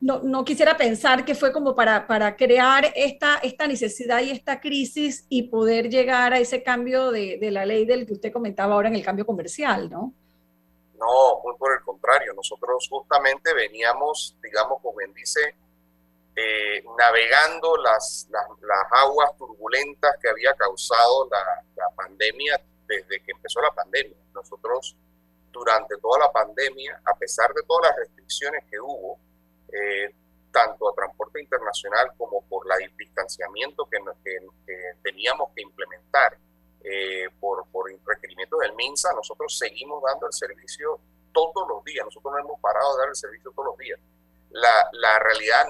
no, 0.00 0.20
no 0.22 0.44
quisiera 0.44 0.76
pensar 0.76 1.24
que 1.24 1.34
fue 1.34 1.52
como 1.52 1.74
para, 1.74 2.06
para 2.06 2.36
crear 2.36 2.92
esta, 2.94 3.38
esta 3.38 3.66
necesidad 3.66 4.22
y 4.22 4.30
esta 4.30 4.60
crisis 4.60 5.26
y 5.28 5.44
poder 5.44 5.88
llegar 5.88 6.32
a 6.32 6.38
ese 6.38 6.62
cambio 6.62 7.10
de, 7.10 7.38
de 7.38 7.50
la 7.50 7.66
ley 7.66 7.84
del 7.84 8.06
que 8.06 8.12
usted 8.12 8.32
comentaba 8.32 8.74
ahora 8.74 8.88
en 8.88 8.96
el 8.96 9.04
cambio 9.04 9.26
comercial, 9.26 9.90
¿no? 9.90 10.14
No, 10.98 11.40
muy 11.44 11.56
por 11.56 11.72
el 11.72 11.80
contrario. 11.82 12.34
Nosotros 12.34 12.88
justamente 12.90 13.54
veníamos, 13.54 14.36
digamos, 14.42 14.82
como 14.82 14.96
bien 14.96 15.14
dice, 15.14 15.54
eh, 16.40 16.84
navegando 16.96 17.76
las, 17.78 18.28
las, 18.30 18.46
aguas 18.92 19.36
turbulentas 19.36 20.16
que 20.22 20.28
había 20.28 20.54
causado 20.54 21.28
la, 21.30 21.64
pandemia 21.96 22.60
desde 22.86 23.20
que 23.22 23.32
empezó 23.32 23.60
la 23.60 23.72
pandemia. 23.72 24.16
Nosotros, 24.32 24.96
durante 25.58 25.96
toda 25.98 26.20
la 26.20 26.32
pandemia, 26.32 27.00
a 27.04 27.14
pesar 27.16 27.52
de 27.52 27.62
todas 27.64 27.90
las 27.90 27.98
restricciones 27.98 28.64
que 28.70 28.80
hubo, 28.80 29.18
eh, 29.72 30.14
tanto 30.50 30.88
a 30.88 30.94
transporte 30.94 31.40
internacional 31.40 32.12
como 32.16 32.42
por 32.48 32.66
la 32.66 32.76
distanciamiento 32.96 33.86
que, 33.86 33.98
que, 34.24 34.78
teníamos 35.02 35.50
que 35.54 35.62
implementar 35.62 36.38
eh, 36.82 37.28
por, 37.38 37.66
por 37.70 37.90
requerimientos 38.06 38.58
del 38.60 38.74
MINSA, 38.74 39.12
nosotros 39.12 39.58
seguimos 39.58 40.02
dando 40.02 40.26
el 40.26 40.32
servicio 40.32 41.00
todos 41.32 41.68
los 41.68 41.84
días, 41.84 42.04
nosotros 42.04 42.32
no 42.32 42.40
hemos 42.40 42.60
parado 42.60 42.94
de 42.94 42.98
dar 43.00 43.08
el 43.08 43.16
servicio 43.16 43.52
todos 43.52 43.66
los 43.66 43.78
días. 43.78 44.00
La, 44.50 44.88
la 44.92 45.18
realidad, 45.18 45.66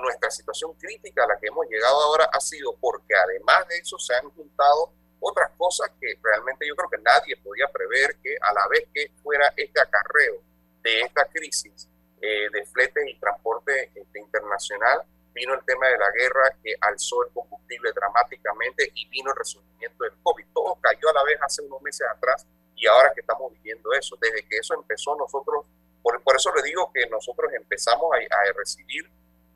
nuestra 0.00 0.30
situación 0.30 0.74
crítica 0.74 1.24
a 1.24 1.28
la 1.28 1.38
que 1.38 1.46
hemos 1.46 1.66
llegado 1.68 2.02
ahora 2.02 2.28
ha 2.32 2.40
sido 2.40 2.76
porque 2.80 3.14
además 3.14 3.66
de 3.68 3.78
eso 3.78 3.98
se 3.98 4.14
han 4.14 4.28
juntado 4.30 4.92
otras 5.22 5.50
cosas 5.56 5.90
que 6.00 6.18
realmente 6.22 6.66
yo 6.66 6.74
creo 6.74 6.90
que 6.90 6.98
nadie 6.98 7.36
podía 7.36 7.68
prever 7.68 8.16
que 8.22 8.36
a 8.40 8.52
la 8.52 8.66
vez 8.68 8.86
que 8.92 9.10
fuera 9.22 9.52
este 9.56 9.80
acarreo 9.80 10.42
de 10.82 11.00
esta 11.00 11.24
crisis, 11.26 11.88
eh, 12.20 12.48
de 12.52 12.66
fletes 12.66 13.04
y 13.08 13.18
transporte 13.18 13.90
este, 13.94 14.18
internacional, 14.18 15.02
vino 15.32 15.54
el 15.54 15.64
tema 15.64 15.86
de 15.86 15.96
la 15.96 16.10
guerra 16.10 16.56
que 16.62 16.74
alzó 16.80 17.24
el 17.24 17.32
combustible 17.32 17.92
dramáticamente 17.92 18.90
y 18.94 19.08
vino 19.08 19.30
el 19.30 19.36
resurgimiento 19.36 20.04
del 20.04 20.12
COVID. 20.22 20.46
Todo 20.52 20.76
cayó 20.80 21.08
a 21.08 21.14
la 21.14 21.24
vez 21.24 21.38
hace 21.40 21.62
unos 21.62 21.80
meses 21.82 22.06
atrás 22.10 22.46
y 22.76 22.86
ahora 22.86 23.12
que 23.14 23.20
estamos 23.20 23.52
viviendo 23.52 23.92
eso. 23.92 24.16
Desde 24.20 24.46
que 24.46 24.58
eso 24.58 24.74
empezó, 24.74 25.16
nosotros, 25.16 25.64
por, 26.02 26.20
por 26.22 26.36
eso 26.36 26.52
le 26.54 26.62
digo 26.62 26.90
que 26.92 27.06
nosotros 27.06 27.50
empezamos 27.54 28.10
a, 28.12 28.18
a 28.18 28.52
recibir 28.52 29.08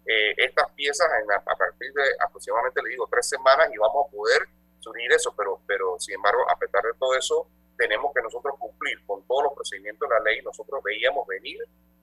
eh, 0.07 0.35
estas 0.37 0.71
piezas 0.71 1.09
en, 1.21 1.33
a, 1.33 1.41
partir 1.43 1.93
de 1.93 2.05
aproximadamente, 2.21 2.81
le 2.81 2.91
digo, 2.91 3.09
tres 3.11 3.29
semanas 3.29 3.69
y 3.75 3.77
vamos 3.77 4.07
a 4.07 4.11
poder 4.13 4.49
subir 4.87 5.13
eso, 5.13 5.35
pero, 5.37 5.61
pero 5.67 5.99
sin 5.99 6.15
embargo, 6.15 6.49
a 6.49 6.57
pesar 6.57 6.83
de 6.85 6.95
todo 6.99 7.15
eso, 7.17 7.49
tenemos 7.77 8.13
que 8.15 8.23
nosotros 8.23 8.55
cumplir 8.59 9.05
con 9.05 9.23
todos 9.27 9.45
los 9.45 9.53
procedimientos 9.53 10.09
de 10.09 10.15
la 10.15 10.21
ley. 10.23 10.43
Nosotros 10.43 10.81
veíamos 10.83 11.27
venir 11.27 11.59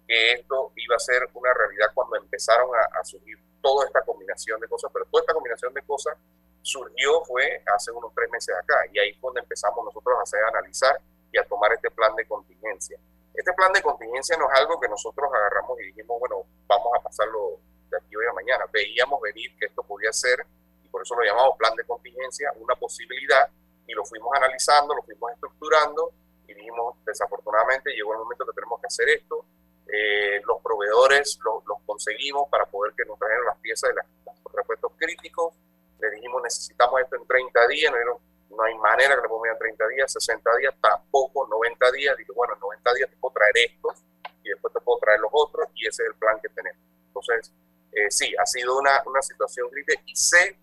que 0.06 0.34
esto 0.34 0.74
iba 0.76 0.96
a 0.96 1.00
ser 1.00 1.30
una 1.34 1.54
realidad 1.54 1.88
cuando 1.94 2.18
empezaron 2.18 2.70
a, 2.76 3.04
surgir 3.06 3.40
toda 3.62 3.86
esta 3.86 4.02
combinación 4.02 4.60
de 4.60 4.68
cosas, 4.68 4.92
pero 4.92 5.06
toda 5.06 5.22
esta 5.22 5.34
combinación 5.34 5.74
de 5.74 5.82
cosas 5.84 6.18
surgió 6.62 7.24
fue 7.24 7.64
hace 7.74 7.92
unos 7.92 8.14
tres 8.14 8.30
meses 8.30 8.56
acá 8.56 8.76
y 8.92 9.00
ahí 9.00 9.14
fue 9.14 9.30
donde 9.30 9.42
empezamos 9.42 9.84
nosotros 9.84 10.18
a 10.20 10.24
hacer 10.24 10.44
analizar 10.44 11.00
y 11.32 11.38
a 11.38 11.44
tomar 11.46 11.72
este 11.74 11.90
plan 11.92 12.14
de 12.16 12.26
contingencia. 12.26 13.00
Este 13.34 13.52
plan 13.54 13.72
de 13.72 13.82
contingencia 13.82 14.38
no 14.38 14.52
es 14.52 14.60
algo 14.60 14.80
que 14.80 14.88
nosotros 14.90 15.30
agarramos 15.34 15.80
y 15.80 15.86
dijimos, 15.86 16.20
bueno, 16.20 16.44
vamos 16.68 16.92
a 16.98 17.02
pasarlo 17.02 17.60
de 17.90 17.98
aquí 17.98 18.16
hoy 18.16 18.26
a 18.30 18.34
mañana. 18.34 18.66
Veíamos 18.72 19.20
venir 19.22 19.58
que 19.58 19.66
esto 19.66 19.84
podía 19.84 20.12
ser, 20.12 20.46
por 20.94 21.02
eso 21.02 21.16
lo 21.16 21.24
llamamos 21.24 21.58
plan 21.58 21.76
de 21.76 21.84
contingencia, 21.86 22.54
una 22.58 22.76
posibilidad, 22.76 23.50
y 23.88 23.94
lo 23.94 24.06
fuimos 24.06 24.30
analizando, 24.36 24.94
lo 24.94 25.02
fuimos 25.02 25.32
estructurando, 25.32 26.12
y 26.46 26.54
dijimos, 26.54 26.98
desafortunadamente 27.04 27.90
llegó 27.92 28.14
el 28.14 28.20
momento 28.20 28.46
que 28.46 28.54
tenemos 28.54 28.80
que 28.80 28.86
hacer 28.86 29.10
esto, 29.10 29.44
eh, 29.92 30.40
los 30.46 30.62
proveedores 30.62 31.40
los, 31.44 31.64
conseguimos 31.84 32.48
para 32.50 32.66
poder 32.68 32.94
que 32.96 33.06
nos 33.06 33.18
traigan 33.18 33.44
las 33.46 33.58
piezas 33.58 33.90
de 33.90 33.96
los 33.96 34.54
repuestos 34.54 34.92
críticos. 34.98 35.54
Le 36.00 36.12
dijimos, 36.12 36.44
necesitamos 36.44 37.02
esto 37.02 37.16
en 37.16 37.26
30 37.26 37.68
días, 37.68 37.94
no 38.50 38.64
hay 38.64 38.78
manera 38.78 39.16
que 39.16 39.22
le 39.22 39.28
pongan 39.28 39.58
30 39.58 39.88
días, 39.90 40.14
60 40.14 40.58
días, 40.58 40.76
tampoco 40.80 41.48
90 41.48 41.92
días. 41.92 42.16
Digo, 42.18 42.36
bueno, 42.36 42.54
en 42.54 42.60
90 42.60 42.94
días 42.94 43.10
te 43.10 43.16
puedo 43.18 43.34
traer 43.34 43.58
estos 43.58 44.04
y 44.44 44.50
después 44.50 44.72
te 44.74 44.80
puedo 44.80 45.00
traer 45.00 45.20
los 45.20 45.32
otros 45.34 45.68
y 45.74 45.88
ese 45.88 46.04
es 46.04 46.10
el 46.10 46.16
plan 46.16 46.40
que 46.42 46.50
tenemos. 46.50 46.82
Entonces, 47.08 47.52
eh, 47.92 48.10
sí, 48.10 48.34
ha 48.38 48.46
sido 48.46 48.78
una, 48.78 49.02
una 49.06 49.22
situación 49.22 49.70
crítica 49.70 50.02
y 50.06 50.16
sé, 50.16 50.58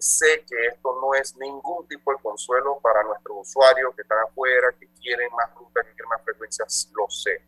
sé 0.00 0.44
que 0.48 0.66
esto 0.66 0.98
no 1.00 1.14
es 1.14 1.36
ningún 1.36 1.86
tipo 1.88 2.12
de 2.12 2.18
consuelo 2.22 2.78
para 2.80 3.02
nuestros 3.02 3.36
usuarios 3.40 3.94
que 3.94 4.02
están 4.02 4.18
afuera, 4.18 4.72
que 4.78 4.88
quieren 5.00 5.30
más 5.34 5.54
ruta, 5.54 5.82
que 5.82 5.92
quieren 5.92 6.08
más 6.08 6.22
frecuencias, 6.22 6.90
lo 6.94 7.08
sé. 7.08 7.42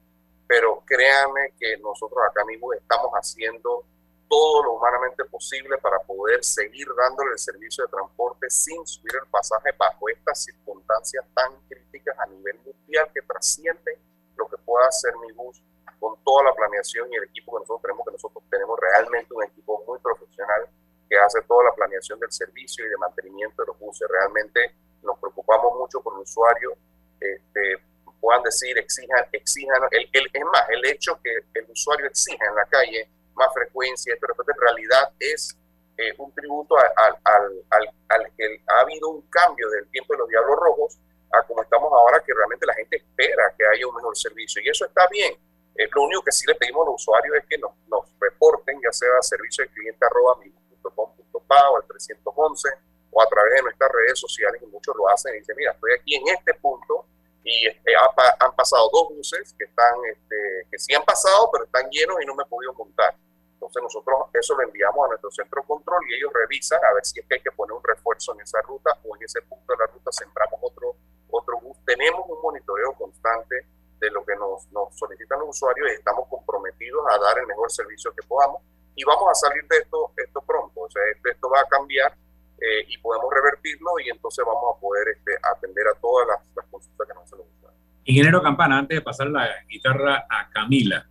Pero 0.46 0.82
créanme 0.86 1.54
que 1.58 1.76
nosotros 1.78 2.18
acá 2.28 2.44
mismo 2.44 2.72
estamos 2.72 3.10
haciendo 3.12 3.84
todo 4.28 4.62
lo 4.64 4.72
humanamente 4.74 5.24
posible 5.24 5.78
para 5.78 5.98
poder 6.00 6.42
seguir 6.44 6.86
dándole 6.96 7.32
el 7.32 7.38
servicio 7.38 7.84
de 7.84 7.90
transporte 7.90 8.50
sin 8.50 8.86
subir 8.86 9.14
el 9.22 9.28
pasaje 9.28 9.70
bajo 9.78 10.08
estas 10.08 10.42
circunstancias 10.42 11.24
tan 11.34 11.52
críticas 11.68 12.18
a 12.18 12.26
nivel 12.26 12.58
mundial 12.64 13.08
que 13.14 13.22
trascienden 13.22 13.98
lo 14.36 14.48
que 14.48 14.58
pueda 14.58 14.86
hacer 14.88 15.12
mi 15.16 15.32
bus 15.32 15.62
con 15.98 16.16
toda 16.24 16.44
la 16.44 16.54
planeación 16.54 17.12
y 17.12 17.16
el 17.16 17.24
equipo 17.24 17.52
que 17.52 17.60
nosotros 17.60 17.82
tenemos, 17.82 18.04
que 18.04 18.12
nosotros 18.12 18.44
tenemos 18.50 18.78
realmente 18.80 19.34
un 19.34 19.44
equipo 19.44 19.82
muy 19.86 19.98
profesional 20.00 20.68
que 21.08 21.16
hace 21.18 21.40
toda 21.42 21.64
la 21.64 21.74
planeación 21.74 22.18
del 22.18 22.32
servicio 22.32 22.84
y 22.84 22.88
de 22.88 22.96
mantenimiento 22.96 23.62
de 23.62 23.66
los 23.68 23.78
buses. 23.78 24.08
Realmente 24.10 24.74
nos 25.02 25.18
preocupamos 25.18 25.78
mucho 25.78 26.00
por 26.00 26.14
el 26.14 26.20
usuario. 26.20 26.76
Este, 27.20 27.78
puedan 28.20 28.42
decir, 28.42 28.76
exijan, 28.78 29.24
exijan, 29.32 29.82
el, 29.90 30.08
el, 30.12 30.26
es 30.32 30.44
más, 30.44 30.68
el 30.70 30.84
hecho 30.86 31.18
que 31.22 31.30
el 31.54 31.70
usuario 31.70 32.06
exija 32.06 32.44
en 32.46 32.54
la 32.56 32.64
calle 32.66 33.08
más 33.34 33.52
frecuencia, 33.52 34.14
esto 34.14 34.26
en 34.26 34.60
realidad 34.60 35.12
es 35.20 35.56
eh, 35.98 36.12
un 36.18 36.32
tributo 36.34 36.76
al, 36.76 37.16
al, 37.24 37.64
al, 37.70 37.90
al, 38.08 38.32
que 38.36 38.62
ha 38.66 38.80
habido 38.80 39.08
un 39.08 39.22
cambio 39.28 39.68
del 39.70 39.88
tiempo 39.90 40.14
de 40.14 40.18
los 40.18 40.28
Diablos 40.28 40.56
Rojos 40.56 40.98
a 41.32 41.42
como 41.46 41.62
estamos 41.62 41.92
ahora, 41.92 42.22
que 42.24 42.34
realmente 42.34 42.66
la 42.66 42.74
gente 42.74 42.96
espera 42.96 43.54
que 43.56 43.64
haya 43.66 43.86
un 43.86 43.94
mejor 43.94 44.16
servicio. 44.16 44.62
Y 44.62 44.68
eso 44.68 44.86
está 44.86 45.06
bien. 45.08 45.34
Eh, 45.74 45.88
lo 45.94 46.02
único 46.02 46.22
que 46.22 46.32
sí 46.32 46.46
le 46.46 46.54
pedimos 46.54 46.86
a 46.86 46.90
los 46.90 47.02
usuarios 47.02 47.36
es 47.36 47.44
que 47.48 47.58
nos, 47.58 47.72
nos 47.88 48.04
reporten, 48.20 48.80
ya 48.82 48.92
sea 48.92 49.08
servicio 49.20 49.64
de 49.64 49.70
cliente 49.70 50.04
arroba 50.04 50.38
o 50.82 51.76
al 51.76 51.86
311 51.86 52.68
o 53.10 53.22
a 53.22 53.26
través 53.26 53.54
de 53.54 53.62
nuestras 53.62 53.90
redes 53.90 54.18
sociales, 54.18 54.60
y 54.62 54.66
muchos 54.66 54.94
lo 54.96 55.08
hacen 55.08 55.34
y 55.34 55.38
dicen, 55.38 55.56
mira, 55.56 55.72
estoy 55.72 55.92
aquí 55.98 56.14
en 56.16 56.28
este 56.28 56.54
punto 56.54 57.06
y 57.42 57.66
este, 57.68 57.92
han 58.40 58.54
pasado 58.54 58.90
dos 58.92 59.08
buses 59.16 59.54
que 59.56 59.64
están, 59.64 59.94
este, 60.10 60.66
que 60.70 60.78
sí 60.78 60.92
han 60.94 61.04
pasado, 61.04 61.48
pero 61.52 61.64
están 61.64 61.88
llenos 61.90 62.16
y 62.20 62.26
no 62.26 62.34
me 62.34 62.42
he 62.42 62.46
podido 62.46 62.74
montar. 62.74 63.14
Entonces 63.52 63.82
nosotros 63.82 64.18
eso 64.34 64.54
lo 64.54 64.64
enviamos 64.64 65.06
a 65.06 65.08
nuestro 65.08 65.30
centro 65.30 65.62
de 65.62 65.66
control 65.66 66.00
y 66.10 66.14
ellos 66.14 66.30
revisan 66.34 66.78
a 66.84 66.92
ver 66.92 67.06
si 67.06 67.20
es 67.20 67.26
que 67.26 67.36
hay 67.36 67.40
que 67.40 67.52
poner 67.52 67.72
un 67.72 67.82
refuerzo 67.82 68.34
en 68.34 68.40
esa 68.40 68.60
ruta 68.62 68.90
o 69.04 69.16
en 69.16 69.22
ese 69.22 69.40
punto 69.42 69.72
de 69.72 69.78
la 69.78 69.86
ruta 69.86 70.10
sembramos 70.12 70.60
otro, 70.60 70.96
otro 71.30 71.60
bus. 71.60 71.76
Tenemos 71.86 72.26
un 72.28 72.42
monitoreo 72.42 72.92
constante 72.94 73.66
de 73.98 74.10
lo 74.10 74.26
que 74.26 74.36
nos, 74.36 74.70
nos 74.72 74.94
solicitan 74.98 75.38
los 75.38 75.50
usuarios 75.50 75.88
y 75.90 75.94
estamos 75.94 76.28
comprometidos 76.28 77.02
a 77.10 77.18
dar 77.18 77.38
el 77.38 77.46
mejor 77.46 77.70
servicio 77.70 78.12
que 78.12 78.26
podamos 78.26 78.60
y 78.96 79.04
vamos 79.04 79.30
a 79.30 79.34
salir 79.34 79.64
de 79.68 79.76
esto, 79.78 80.10
esto 80.16 80.42
pronto. 80.46 80.80
O 80.80 80.90
sea, 80.90 81.02
esto, 81.12 81.48
va 81.48 81.60
a 81.60 81.68
cambiar 81.68 82.12
eh, 82.58 82.84
y 82.88 82.98
podemos 82.98 83.32
revertirlo 83.32 84.00
y 84.04 84.10
entonces 84.10 84.44
vamos 84.44 84.76
a 84.76 84.80
poder 84.80 85.08
este, 85.08 85.32
atender 85.42 85.86
a 85.86 86.00
todas 86.00 86.26
las, 86.26 86.56
las 86.56 86.66
consultas 86.66 87.06
que 87.06 87.14
nos 87.14 87.30
los 87.30 87.46
usuarios. 87.56 87.82
Ingeniero 88.04 88.42
Campana, 88.42 88.78
antes 88.78 88.96
de 88.96 89.02
pasar 89.02 89.28
la 89.28 89.48
guitarra 89.68 90.26
a 90.28 90.50
Camila, 90.50 91.06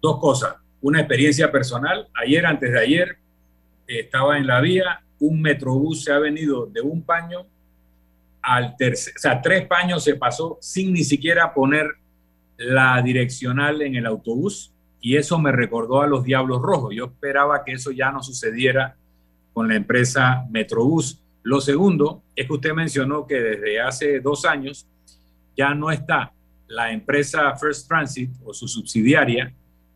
dos 0.00 0.18
cosas 0.18 0.56
una 0.82 0.98
experiencia 0.98 1.50
personal. 1.50 2.08
Ayer, 2.14 2.44
antes 2.44 2.70
de 2.70 2.78
ayer, 2.78 3.16
estaba 3.86 4.36
en 4.36 4.46
la 4.46 4.60
vía, 4.60 5.02
un 5.20 5.40
metrobús 5.40 6.04
se 6.04 6.12
ha 6.12 6.18
venido 6.18 6.66
de 6.66 6.80
un 6.80 7.02
paño 7.02 7.46
al 8.42 8.76
tercer, 8.76 9.14
o 9.16 9.20
sea, 9.20 9.40
tres 9.40 9.66
paños 9.68 10.02
se 10.02 10.16
pasó 10.16 10.58
sin 10.60 10.92
ni 10.92 11.04
siquiera 11.04 11.54
poner 11.54 11.86
la 12.56 13.00
direccional 13.00 13.82
en 13.82 13.94
el 13.94 14.04
autobús 14.04 14.71
y 15.02 15.16
eso 15.16 15.38
me 15.38 15.50
recordó 15.50 16.00
a 16.00 16.06
los 16.06 16.22
Diablos 16.22 16.62
Rojos. 16.62 16.94
Yo 16.94 17.06
esperaba 17.06 17.64
que 17.64 17.72
eso 17.72 17.90
ya 17.90 18.12
no 18.12 18.22
sucediera 18.22 18.96
con 19.52 19.66
la 19.68 19.74
empresa 19.74 20.46
Metrobús. 20.48 21.20
Lo 21.42 21.60
segundo 21.60 22.22
es 22.36 22.46
que 22.46 22.52
usted 22.52 22.72
mencionó 22.72 23.26
que 23.26 23.40
desde 23.40 23.80
hace 23.80 24.20
dos 24.20 24.44
años 24.44 24.86
ya 25.56 25.74
no 25.74 25.90
está 25.90 26.32
la 26.68 26.92
empresa 26.92 27.54
First 27.56 27.88
Transit 27.88 28.30
o 28.44 28.54
su 28.54 28.68
subsidiaria 28.68 29.52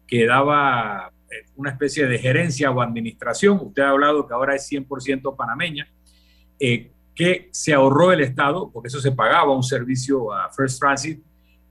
que 0.08 0.26
daba 0.26 1.12
eh, 1.30 1.46
una 1.54 1.70
especie 1.70 2.06
de 2.06 2.18
gerencia 2.18 2.72
o 2.72 2.82
administración. 2.82 3.60
Usted 3.62 3.84
ha 3.84 3.90
hablado 3.90 4.26
que 4.26 4.34
ahora 4.34 4.56
es 4.56 4.68
100% 4.70 5.36
panameña, 5.36 5.88
eh, 6.58 6.90
que 7.14 7.48
se 7.52 7.72
ahorró 7.72 8.12
el 8.12 8.20
Estado, 8.20 8.70
porque 8.72 8.88
eso 8.88 9.00
se 9.00 9.12
pagaba 9.12 9.54
un 9.54 9.62
servicio 9.62 10.32
a 10.32 10.50
First 10.52 10.80
Transit, 10.80 11.22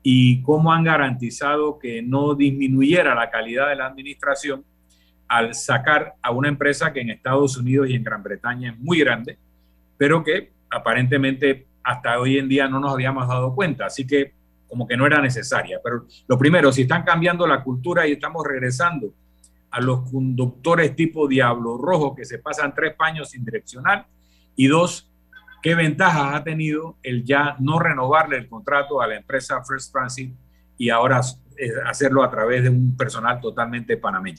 y 0.07 0.43
cómo 0.43 0.71
han 0.71 0.83
garantizado 0.83 1.79
que 1.79 2.03
no 2.03 2.35
disminuyera 2.35 3.15
la 3.15 3.31
calidad 3.31 3.69
de 3.69 3.75
la 3.75 3.87
administración 3.87 4.63
al 5.27 5.55
sacar 5.55 6.13
a 6.21 6.29
una 6.29 6.47
empresa 6.47 6.93
que 6.93 7.01
en 7.01 7.09
Estados 7.09 7.57
Unidos 7.57 7.89
y 7.89 7.95
en 7.95 8.03
Gran 8.03 8.21
Bretaña 8.21 8.69
es 8.69 8.77
muy 8.77 8.99
grande, 8.99 9.39
pero 9.97 10.23
que 10.23 10.51
aparentemente 10.69 11.65
hasta 11.81 12.19
hoy 12.19 12.37
en 12.37 12.47
día 12.47 12.67
no 12.67 12.79
nos 12.79 12.93
habíamos 12.93 13.27
dado 13.27 13.55
cuenta. 13.55 13.87
Así 13.87 14.05
que 14.05 14.33
como 14.67 14.87
que 14.87 14.95
no 14.95 15.07
era 15.07 15.19
necesaria. 15.19 15.79
Pero 15.83 16.05
lo 16.27 16.37
primero, 16.37 16.71
si 16.71 16.83
están 16.83 17.01
cambiando 17.01 17.47
la 17.47 17.63
cultura 17.63 18.07
y 18.07 18.11
estamos 18.11 18.45
regresando 18.45 19.11
a 19.71 19.81
los 19.81 20.07
conductores 20.11 20.95
tipo 20.95 21.27
Diablo 21.27 21.79
Rojo 21.79 22.13
que 22.13 22.25
se 22.25 22.37
pasan 22.37 22.75
tres 22.75 22.93
paños 22.93 23.31
sin 23.31 23.43
direccional, 23.43 24.05
y 24.55 24.67
dos, 24.67 25.11
qué 25.65 25.73
ventajas 25.73 26.35
ha 26.35 26.43
tenido 26.43 26.95
el 27.01 27.25
ya 27.25 27.55
no 27.59 27.79
renovarle 27.79 28.37
el 28.37 28.47
contrato 28.47 29.01
a 29.01 29.07
la 29.07 29.15
empresa 29.15 29.63
First 29.63 29.91
Transit 29.91 30.31
y 30.77 30.91
ahora 30.91 31.21
eh, 31.57 31.71
hacerlo 31.87 32.21
a 32.23 32.29
través 32.29 32.61
de 32.61 32.69
un 32.69 32.95
personal 32.95 33.41
totalmente 33.41 33.97
panameño. 33.97 34.37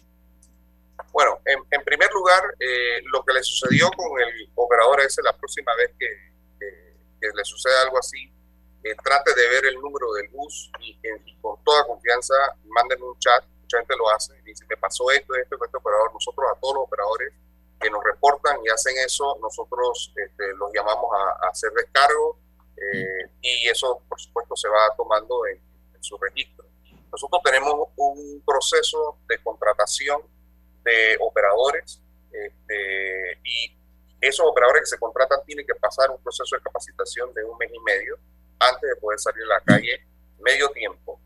Bueno, 1.13 1.41
en, 1.45 1.83
primer 1.85 2.09
lugar, 2.13 2.45
eh, 2.61 3.03
lo 3.13 3.25
que 3.25 3.33
le 3.33 3.43
sucedió 3.43 3.91
con 3.91 4.07
el 4.21 4.49
operador 4.55 5.01
es 5.01 5.19
la 5.25 5.37
próxima 5.37 5.75
vez 5.75 5.91
que, 5.99 6.07
que 7.21 7.27
le 7.35 7.45
sucede 7.45 7.75
algo 7.83 7.99
así, 7.99 8.33
trate 9.03 9.35
de 9.35 9.49
ver 9.49 9.67
el 9.67 9.81
número 9.81 10.13
del 10.13 10.29
bus 10.29 10.71
y, 10.79 10.97
con 11.41 11.57
toda 11.65 11.85
confianza 11.89 12.35
manden 12.67 13.03
un 13.03 13.19
chat, 13.19 13.45
mucha 13.63 13.79
gente 13.79 13.97
lo 13.97 14.09
hace, 14.11 14.33
y 14.39 14.43
dice, 14.43 14.65
me 14.69 14.77
pasó 14.77 15.11
esto, 15.11 15.35
esto, 15.35 15.57
este 15.57 15.77
operador, 15.77 16.13
nosotros 16.13 16.47
a 16.55 16.61
todos 16.61 16.75
los 16.77 16.85
operadores 16.85 17.33
que 17.81 17.91
nos 17.91 18.03
reportan 18.03 18.59
y 18.65 18.69
hacen 18.69 18.95
eso, 19.05 19.37
nosotros 19.41 20.13
este, 20.17 20.55
los 20.55 20.71
llamamos 20.73 21.11
a, 21.15 21.49
hacer 21.49 21.71
descargo 21.73 22.39
eh, 22.77 23.31
y 23.41 23.69
eso 23.69 24.03
por 24.09 24.21
supuesto 24.21 24.57
se 24.57 24.69
va 24.69 24.95
tomando 24.97 25.47
en, 25.47 25.61
su 25.99 26.17
registro. 26.19 26.65
Nosotros 27.11 27.41
tenemos 27.43 27.89
un 27.97 28.41
proceso 28.47 29.19
de 29.29 29.43
contratación 29.43 30.23
de 30.85 31.17
operadores 31.19 32.01
este, 32.31 33.41
y 33.43 33.77
esos 34.21 34.47
operadores 34.47 34.83
que 34.83 34.87
se 34.87 34.99
contratan 34.99 35.41
tienen 35.45 35.67
que 35.67 35.75
pasar 35.75 36.11
un 36.13 36.23
proceso 36.23 36.55
de 36.55 36.63
capacitación 36.63 37.35
de 37.35 37.43
un 37.43 37.59
mes 37.59 37.71
y 37.75 37.81
medio 37.81 38.19
antes 38.61 38.89
de 38.89 38.97
poder 38.97 39.19
salir 39.19 39.43
a 39.45 39.59
la 39.59 39.61
calle 39.63 40.07
medio 40.39 40.69
tiempo, 40.71 41.19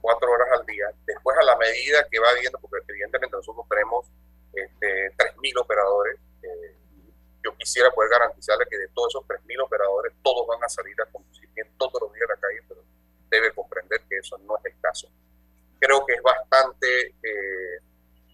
cuatro 0.00 0.30
horas 0.30 0.48
al 0.52 0.66
día. 0.66 0.86
Después, 1.06 1.36
a 1.38 1.44
la 1.44 1.56
medida 1.56 2.06
que 2.10 2.18
va 2.18 2.34
viendo, 2.34 2.58
porque 2.58 2.78
evidentemente 2.88 3.36
nosotros 3.36 3.66
tenemos 3.68 4.06
este, 4.56 5.12
3.000 5.16 5.60
operadores, 5.60 6.18
eh, 6.42 6.74
yo 7.44 7.56
quisiera 7.56 7.90
poder 7.90 8.10
garantizarle 8.10 8.66
que 8.68 8.78
de 8.78 8.88
todos 8.88 9.14
esos 9.14 9.24
3.000 9.26 9.64
operadores, 9.64 10.12
todos 10.22 10.46
van 10.46 10.62
a 10.64 10.68
salir 10.68 10.94
a 11.00 11.06
conducir 11.06 11.48
bien 11.54 11.68
todos 11.78 12.00
los 12.00 12.12
días 12.12 12.28
a 12.28 12.34
la 12.34 12.40
calle, 12.40 12.62
pero 12.68 12.82
debe 13.30 13.52
comprender 13.54 14.00
que 14.08 14.18
eso 14.18 14.38
no 14.38 14.56
es 14.58 14.64
el 14.64 14.80
caso. 14.80 15.08
Creo 15.78 16.04
que 16.06 16.14
es 16.14 16.22
bastante 16.22 17.14
eh, 17.22 17.80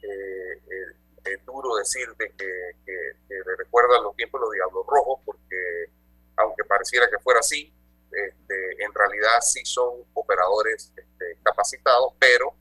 eh, 0.03 1.39
duro 1.45 1.77
decirte 1.77 2.33
que, 2.37 2.73
que, 2.87 3.13
que 3.29 3.35
recuerda 3.59 4.01
los 4.01 4.17
tiempos 4.17 4.41
de 4.41 4.47
los 4.47 4.55
Diablos 4.55 4.87
Rojos, 4.87 5.21
porque 5.25 5.91
aunque 6.37 6.65
pareciera 6.65 7.09
que 7.11 7.19
fuera 7.19 7.41
así, 7.41 7.73
este, 8.11 8.85
en 8.85 8.93
realidad 8.95 9.41
sí 9.41 9.65
son 9.65 10.05
operadores 10.15 10.93
este, 10.97 11.39
capacitados, 11.43 12.13
pero 12.19 12.55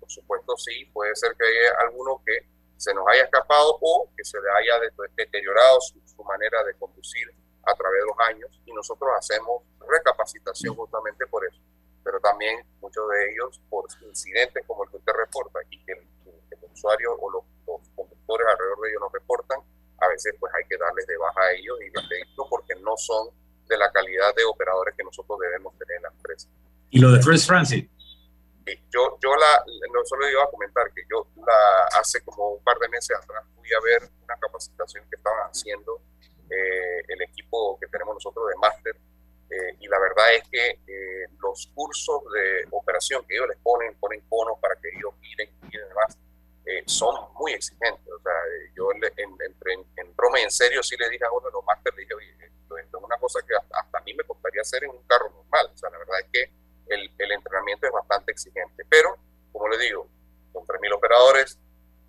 por 0.00 0.10
supuesto 0.10 0.56
sí, 0.56 0.86
puede 0.86 1.14
ser 1.14 1.36
que 1.36 1.44
haya 1.44 1.80
alguno 1.86 2.22
que 2.26 2.46
se 2.78 2.94
nos 2.94 3.04
haya 3.08 3.24
escapado 3.24 3.76
o 3.80 4.08
que 4.16 4.24
se 4.24 4.38
le 4.40 4.48
haya 4.50 4.80
deteriorado 5.16 5.80
su, 5.80 5.98
manera 6.24 6.62
de 6.64 6.74
conducir 6.74 7.26
a 7.64 7.74
través 7.74 8.02
de 8.02 8.06
los 8.06 8.28
años 8.28 8.62
y 8.66 8.72
nosotros 8.72 9.08
hacemos 9.16 9.62
recapacitación 9.80 10.74
justamente 10.74 11.26
por 11.26 11.44
eso, 11.46 11.58
pero 12.04 12.20
también 12.20 12.64
muchos 12.80 13.02
de 13.08 13.32
ellos 13.32 13.60
por 13.70 13.86
incidentes 14.02 14.62
como 14.66 14.84
el 14.84 14.90
que 14.90 14.98
usted 14.98 15.12
reporta 15.12 15.60
y 15.70 15.84
que 15.84 15.92
el, 15.92 16.06
usuario 16.70 17.16
o 17.18 17.30
los, 17.30 17.44
conductores 17.96 18.46
alrededor 18.46 18.80
de 18.82 18.90
ellos 18.90 19.00
nos 19.00 19.12
reportan, 19.12 19.58
a 19.98 20.08
veces 20.08 20.34
pues 20.38 20.52
hay 20.54 20.68
que 20.68 20.76
darles 20.76 21.06
de 21.06 21.16
baja 21.16 21.40
a 21.40 21.52
ellos 21.52 21.78
y 21.80 21.90
porque 22.48 22.74
no 22.76 22.96
son 22.96 23.30
de 23.66 23.76
la 23.76 23.90
calidad 23.90 24.34
de 24.36 24.44
operadores 24.44 24.94
que 24.96 25.04
nosotros 25.04 25.38
debemos 25.40 25.76
tener 25.78 25.96
en 25.96 26.02
la 26.02 26.08
empresa. 26.10 26.48
¿Y 26.90 27.00
lo 27.00 27.10
de 27.10 27.22
First 27.22 27.46
Transit? 27.46 27.90
Yo, 28.92 29.18
yo 29.22 29.34
la, 29.34 29.64
no 29.92 30.04
solo 30.04 30.28
iba 30.28 30.44
a 30.44 30.50
comentar 30.50 30.92
que 30.92 31.02
yo 31.10 31.26
la, 31.48 32.00
hace 32.00 32.20
como 32.22 32.50
un 32.50 32.62
par 32.62 32.78
de 32.78 32.88
meses 32.88 33.16
atrás 33.16 33.44
fui 33.56 33.68
a 33.72 33.80
ver 33.80 34.10
una 34.22 34.36
capacitación 34.36 35.04
que 35.08 35.16
estaban 35.16 35.48
haciendo 35.48 36.00
eh, 36.50 37.02
el 37.08 37.22
equipo 37.22 37.78
que 37.80 37.86
tenemos 37.88 38.14
nosotros 38.14 38.48
de 38.48 38.56
máster. 38.56 38.96
Eh, 39.50 39.76
y 39.80 39.88
la 39.88 39.98
verdad 39.98 40.34
es 40.34 40.42
que 40.50 40.78
los 41.40 41.70
cursos 41.74 42.20
de 42.34 42.68
operación 42.70 43.24
que 43.26 43.34
ellos 43.34 43.48
les 43.48 43.58
ponen, 43.58 43.94
ponen 43.98 44.22
bonos 44.28 44.58
para 44.60 44.76
que 44.76 44.88
ellos 44.88 45.14
miren 45.20 45.50
y 45.72 45.78
demás, 45.78 46.18
son 46.84 47.14
muy 47.38 47.52
exigentes. 47.52 48.12
O 48.12 48.20
sea, 48.20 48.32
yo 48.76 48.92
en, 48.92 49.04
en, 49.16 49.86
en, 49.96 50.16
broma 50.16 50.38
y 50.40 50.42
en 50.42 50.50
serio 50.50 50.82
sí 50.82 50.96
le 50.98 51.08
dije 51.08 51.24
a 51.24 51.32
uno 51.32 51.46
de 51.46 51.52
los 51.52 51.64
máster, 51.64 51.94
le 51.94 52.02
dije, 52.02 52.14
oye, 52.14 52.36
esto, 52.44 52.76
es 52.76 52.86
una 52.92 53.16
cosa 53.16 53.40
que 53.46 53.54
hasta, 53.54 53.98
a 53.98 54.02
mí 54.02 54.12
me 54.12 54.24
costaría 54.24 54.60
hacer 54.60 54.84
en 54.84 54.90
un 54.90 55.02
carro 55.04 55.30
normal. 55.30 55.70
O 55.72 55.78
sea, 55.78 55.88
la 55.88 55.98
verdad 55.98 56.20
es 56.20 56.26
que 56.30 56.52
el, 56.94 57.10
el 57.18 57.32
entrenamiento 57.32 57.86
es 57.86 57.92
bastante 57.92 58.32
exigente. 58.32 58.84
Pero, 58.88 59.16
como 59.50 59.68
le 59.68 59.78
digo, 59.78 60.08
con 60.52 60.64
3.000 60.64 60.94
operadores, 60.94 61.58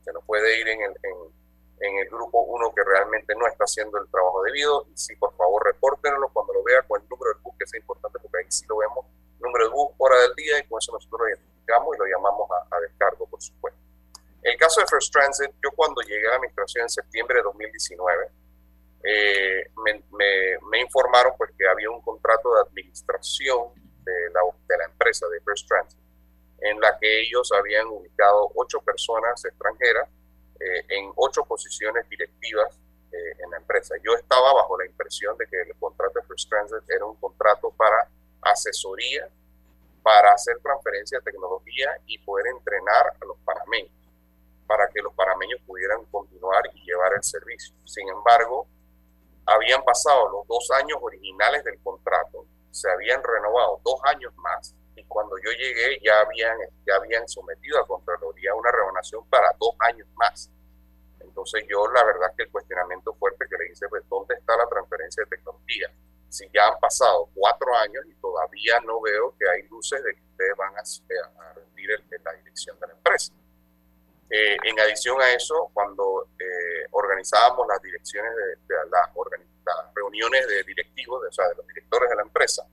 se 0.04 0.14
nos 0.14 0.24
puede 0.26 0.60
ir 0.60 0.68
en 0.68 0.82
el, 0.82 0.96
en, 1.80 1.98
el 1.98 2.10
grupo 2.10 2.42
uno 2.42 2.74
que 2.74 2.84
realmente 2.84 3.34
no 3.36 3.48
está 3.48 3.64
haciendo 3.64 3.98
el 4.00 4.10
trabajo 4.10 4.44
debido. 4.44 4.86
Y 4.92 4.98
sí, 4.98 5.16
por 5.16 5.36
favor, 5.36 5.64
repórtenlo 5.66 6.30
cuando 6.30 6.54
lo 6.54 6.64
vea 6.64 6.82
con 6.84 7.02
el 7.02 7.08
número 7.08 7.34
de 7.34 7.40
bus, 7.42 7.56
que 7.58 7.66
es 7.66 7.74
importante 7.76 8.20
porque 8.20 8.38
ahí 8.40 8.52
sí 8.52 8.66
lo 8.68 8.78
vemos, 8.78 9.06
número 9.40 9.66
de 9.66 9.72
bus, 9.72 9.92
hora 9.98 10.20
del 10.22 10.36
día, 10.36 10.60
y 10.60 10.68
con 10.68 10.80
eso 10.80 10.92
nosotros 10.92 11.22
lo 11.22 11.30
identificamos 11.30 11.96
y 11.96 12.00
lo 12.00 12.06
llamamos 12.06 12.50
a, 12.72 12.80
descargo, 12.80 13.28
por 13.28 13.42
supuesto. 13.42 13.80
El 14.42 14.58
caso 14.58 14.82
de 14.82 14.88
First 14.88 15.12
Transit, 15.14 15.52
yo 15.64 15.72
cuando 15.76 16.02
llegué 16.02 16.26
a 16.28 16.32
la 16.32 16.36
administración 16.38 16.84
en 16.84 16.90
septiembre 16.90 17.38
de 17.38 17.44
2019, 17.44 18.30
eh, 19.04 19.72
me, 19.86 20.04
me, 20.70 20.80
informaron 20.80 21.34
pues 21.38 21.52
que 21.58 21.68
había 21.68 21.90
un 21.90 22.02
contrato 22.02 22.54
de 22.54 22.62
administración 22.62 23.74
de 24.04 24.30
la, 24.34 24.42
de 24.68 24.78
la 24.78 24.86
empresa 24.86 25.28
de 25.28 25.40
First 25.42 25.68
Transit 25.68 26.09
en 26.62 26.80
la 26.80 26.98
que 27.00 27.22
ellos 27.22 27.52
habían 27.52 27.88
ubicado 27.88 28.52
ocho 28.56 28.80
personas 28.82 29.44
extranjeras 29.46 30.10
eh, 30.60 30.86
en 30.90 31.12
ocho 31.16 31.44
posiciones 31.46 32.08
directivas 32.10 32.78
eh, 33.12 33.34
en 33.40 33.52
la 33.52 33.58
empresa. 33.58 33.96
Yo 34.04 34.14
estaba 34.14 34.54
bajo 34.54 34.78
la 34.78 34.86
impresión 34.86 35.38
de 35.38 35.48
que 35.48 35.62
el 35.62 35.76
contrato 35.80 36.20
de 36.20 36.26
First 36.28 36.50
Transit 36.50 36.90
era 36.90 37.06
un 37.06 37.16
contrato 37.16 37.72
para 37.72 38.10
asesoría, 38.42 39.28
para 40.04 40.34
hacer 40.34 40.60
transferencia 40.62 41.20
de 41.20 41.32
tecnología 41.32 41.90
y 42.06 42.18
poder 42.20 42.48
entrenar 42.48 43.14
a 43.22 43.26
los 43.26 43.38
panameños, 43.46 43.92
para 44.68 44.88
que 44.90 45.02
los 45.02 45.14
panameños 45.14 45.62
pudieran 45.66 46.04
continuar 46.06 46.64
y 46.74 46.84
llevar 46.86 47.14
el 47.16 47.24
servicio. 47.24 47.76
Sin 47.86 48.08
embargo, 48.10 48.68
habían 49.46 49.84
pasado 49.84 50.30
los 50.30 50.48
dos 50.48 50.70
años 50.72 51.00
originales 51.02 51.64
del 51.64 51.80
contrato, 51.80 52.46
se 52.72 52.90
habían 52.92 53.24
renovado 53.24 53.82
dos 53.84 54.00
años 54.04 54.34
más 54.38 54.76
cuando 55.08 55.38
yo 55.38 55.52
llegué 55.52 56.00
ya 56.04 56.20
habían, 56.22 56.58
ya 56.86 56.96
habían 56.96 57.28
sometido 57.28 57.80
a 57.80 57.88
Contraloría 57.88 58.54
una 58.56 58.72
renovación 58.72 59.28
para 59.30 59.54
dos 59.60 59.76
años 59.80 60.08
más. 60.16 60.50
Entonces 61.20 61.66
yo 61.70 61.88
la 61.92 62.04
verdad 62.04 62.34
que 62.36 62.44
el 62.44 62.52
cuestionamiento 62.52 63.14
fuerte 63.16 63.46
que 63.50 63.58
le 63.58 63.72
hice, 63.72 63.88
pues 63.90 64.04
¿dónde 64.10 64.36
está 64.36 64.56
la 64.58 64.68
transferencia 64.68 65.24
de 65.24 65.30
tecnología? 65.30 65.92
Si 66.30 66.50
ya 66.54 66.68
han 66.68 66.80
pasado 66.80 67.30
cuatro 67.34 67.76
años 67.76 68.04
y 68.08 68.14
todavía 68.16 68.80
no 68.86 69.02
veo 69.02 69.36
que 69.38 69.50
hay 69.50 69.64
luces 69.68 70.04
de 70.04 70.14
que 70.14 70.22
ustedes 70.22 70.56
van 70.58 70.74
a, 70.76 70.82
a 70.82 71.54
rendir 71.54 71.90
la 72.24 72.34
dirección 72.34 72.80
de 72.80 72.88
la 72.88 72.94
empresa. 72.94 73.34
Eh, 74.30 74.58
en 74.64 74.80
adición 74.80 75.20
a 75.22 75.32
eso, 75.32 75.72
cuando 75.74 76.30
eh, 76.38 76.86
organizábamos 76.92 77.68
las 77.68 77.82
direcciones 77.82 78.32
de, 78.68 78.76
las 78.92 79.96
reuniones 79.96 80.48
de 80.48 80.64
directivos, 80.64 81.24
o 81.28 81.32
sea, 81.32 81.48
de 81.50 81.56
los 81.56 81.66
directores 81.66 82.10
de 82.10 82.16
la 82.16 82.22
empresa, 82.22 82.64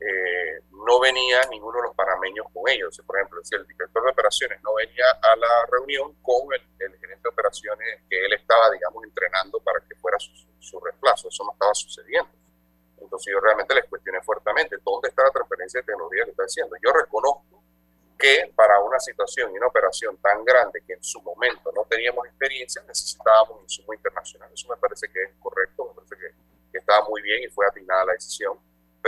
eh, 0.00 0.62
no 0.70 1.00
venía 1.00 1.40
ninguno 1.50 1.78
de 1.78 1.88
los 1.88 1.96
panameños 1.96 2.46
con 2.52 2.68
ellos. 2.68 3.00
Por 3.04 3.16
ejemplo, 3.18 3.40
si 3.42 3.56
el 3.56 3.66
director 3.66 4.02
de 4.02 4.10
operaciones 4.10 4.62
no 4.62 4.74
venía 4.74 5.04
a 5.22 5.36
la 5.36 5.66
reunión 5.72 6.14
con 6.22 6.52
el, 6.54 6.60
gerente 6.78 7.22
de 7.22 7.28
operaciones 7.28 8.02
que 8.08 8.24
él 8.24 8.32
estaba, 8.32 8.70
digamos, 8.70 9.02
entrenando 9.04 9.58
para 9.60 9.80
que 9.80 9.96
fuera 9.96 10.16
su, 10.18 10.80
reemplazo. 10.80 11.28
Eso 11.28 11.44
no 11.44 11.52
estaba 11.52 11.74
sucediendo. 11.74 12.30
Entonces 13.00 13.32
yo 13.32 13.40
realmente 13.40 13.74
les 13.74 13.86
cuestioné 13.86 14.20
fuertemente, 14.22 14.76
¿dónde 14.84 15.08
está 15.08 15.24
la 15.24 15.30
transferencia 15.30 15.80
de 15.80 15.86
tecnología 15.86 16.24
que 16.24 16.30
está 16.30 16.42
haciendo? 16.44 16.76
Yo 16.84 16.92
reconozco 16.92 17.62
que 18.18 18.52
para 18.54 18.80
una 18.80 18.98
situación 18.98 19.52
y 19.52 19.56
una 19.56 19.68
operación 19.68 20.16
tan 20.18 20.44
grande 20.44 20.82
que 20.86 20.94
en 20.94 21.02
su 21.02 21.22
momento 21.22 21.72
no 21.74 21.84
teníamos 21.84 22.26
experiencia, 22.26 22.82
necesitábamos 22.86 23.56
un 23.56 23.62
insumo 23.62 23.94
internacional. 23.94 24.50
Eso 24.52 24.68
me 24.68 24.76
parece 24.76 25.08
que 25.10 25.22
es 25.22 25.30
correcto, 25.40 25.86
me 25.86 25.94
parece 25.94 26.16
que, 26.16 26.34
que 26.72 26.78
estaba 26.78 27.08
muy 27.08 27.22
bien 27.22 27.42
y 27.44 27.48
fue 27.48 27.66
atinada 27.66 28.04
la 28.04 28.12
decisión 28.12 28.58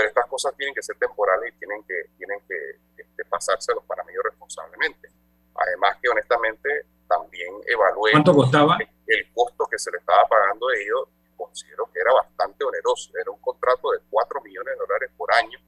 pero 0.00 0.08
estas 0.08 0.26
cosas 0.28 0.56
tienen 0.56 0.74
que 0.74 0.82
ser 0.82 0.96
temporales 0.96 1.52
y 1.54 1.58
tienen 1.58 1.84
que, 1.84 2.04
tienen 2.16 2.40
que 2.48 2.56
este, 2.96 3.24
pasarse 3.26 3.70
a 3.70 3.74
los 3.74 3.84
panameños 3.84 4.24
responsablemente. 4.24 5.10
Además 5.54 5.98
que 6.00 6.08
honestamente 6.08 6.86
también 7.06 7.52
evalué 7.66 8.12
¿Cuánto 8.12 8.34
costaba? 8.34 8.78
El, 9.06 9.30
costo 9.34 9.66
que 9.66 9.78
se 9.78 9.90
le 9.90 9.98
estaba 9.98 10.24
pagando 10.24 10.68
a 10.68 10.74
ellos, 10.74 11.08
considero 11.36 11.84
que 11.92 12.00
era 12.00 12.14
bastante 12.14 12.64
oneroso. 12.64 13.10
Era 13.20 13.30
un 13.30 13.40
contrato 13.42 13.90
de 13.90 13.98
4 14.08 14.40
millones 14.40 14.72
de 14.72 14.78
dólares 14.78 15.10
por 15.18 15.30
año 15.34 15.58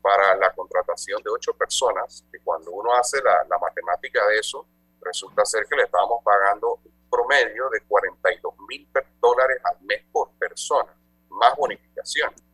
para 0.00 0.36
la 0.36 0.52
contratación 0.52 1.20
de 1.24 1.30
8 1.30 1.52
personas, 1.54 2.24
y 2.32 2.38
cuando 2.44 2.70
uno 2.70 2.94
hace 2.94 3.20
la, 3.22 3.44
la 3.48 3.58
matemática 3.58 4.24
de 4.28 4.38
eso, 4.38 4.68
resulta 5.02 5.44
ser 5.44 5.66
que 5.68 5.74
le 5.74 5.82
estábamos 5.82 6.22
pagando 6.22 6.78
un 6.84 6.92
promedio 7.10 7.68
de 7.70 7.80
42 7.88 8.54
mil 8.68 8.88
dólares 9.20 9.58
al 9.64 9.82
mes 9.82 10.04
por 10.12 10.30
persona, 10.38 10.94
más 11.30 11.56
bonificaciones. 11.56 12.49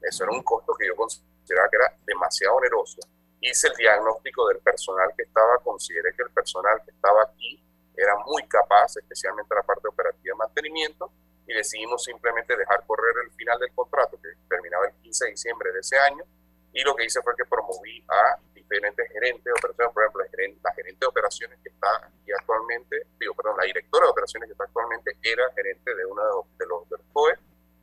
Eso 0.00 0.24
era 0.24 0.32
un 0.32 0.42
costo 0.42 0.74
que 0.74 0.86
yo 0.86 0.96
consideraba 0.96 1.68
que 1.70 1.76
era 1.76 1.96
demasiado 2.04 2.56
oneroso. 2.56 2.98
Hice 3.40 3.68
el 3.68 3.74
diagnóstico 3.74 4.46
del 4.48 4.58
personal 4.58 5.12
que 5.16 5.24
estaba, 5.24 5.58
consideré 5.58 6.12
que 6.14 6.22
el 6.22 6.30
personal 6.30 6.82
que 6.84 6.90
estaba 6.90 7.22
aquí 7.22 7.62
era 7.96 8.14
muy 8.26 8.46
capaz, 8.46 8.96
especialmente 8.96 9.54
la 9.54 9.62
parte 9.62 9.88
operativa 9.88 10.34
de 10.34 10.38
mantenimiento, 10.38 11.10
y 11.46 11.54
decidimos 11.54 12.02
simplemente 12.02 12.56
dejar 12.56 12.84
correr 12.86 13.14
el 13.24 13.30
final 13.32 13.58
del 13.58 13.72
contrato, 13.74 14.18
que 14.20 14.28
terminaba 14.48 14.86
el 14.86 14.94
15 15.02 15.24
de 15.24 15.30
diciembre 15.30 15.72
de 15.72 15.80
ese 15.80 15.96
año, 15.96 16.24
y 16.72 16.82
lo 16.82 16.94
que 16.94 17.04
hice 17.04 17.22
fue 17.22 17.34
que 17.36 17.44
promoví 17.44 18.04
a 18.08 18.36
diferentes 18.52 19.10
gerentes 19.12 19.44
de 19.44 19.52
operaciones, 19.52 19.92
por 19.94 20.02
ejemplo, 20.02 20.24
la 20.24 20.72
gerente, 20.74 20.98
de 21.00 21.06
operaciones 21.06 21.58
que 21.62 21.68
está 21.70 21.88
aquí 22.04 22.32
actualmente, 22.32 23.06
digo, 23.18 23.34
perdón, 23.34 23.56
la 23.58 23.64
directora 23.64 24.06
de 24.06 24.10
operaciones 24.10 24.48
que 24.48 24.52
está 24.52 24.64
actualmente 24.64 25.16
era 25.22 25.44
gerente 25.54 25.94
de 25.94 26.04
uno 26.04 26.22
de 26.22 26.28
los, 26.28 26.58
de 26.58 26.66
los, 26.66 27.00
COE, 27.12 27.32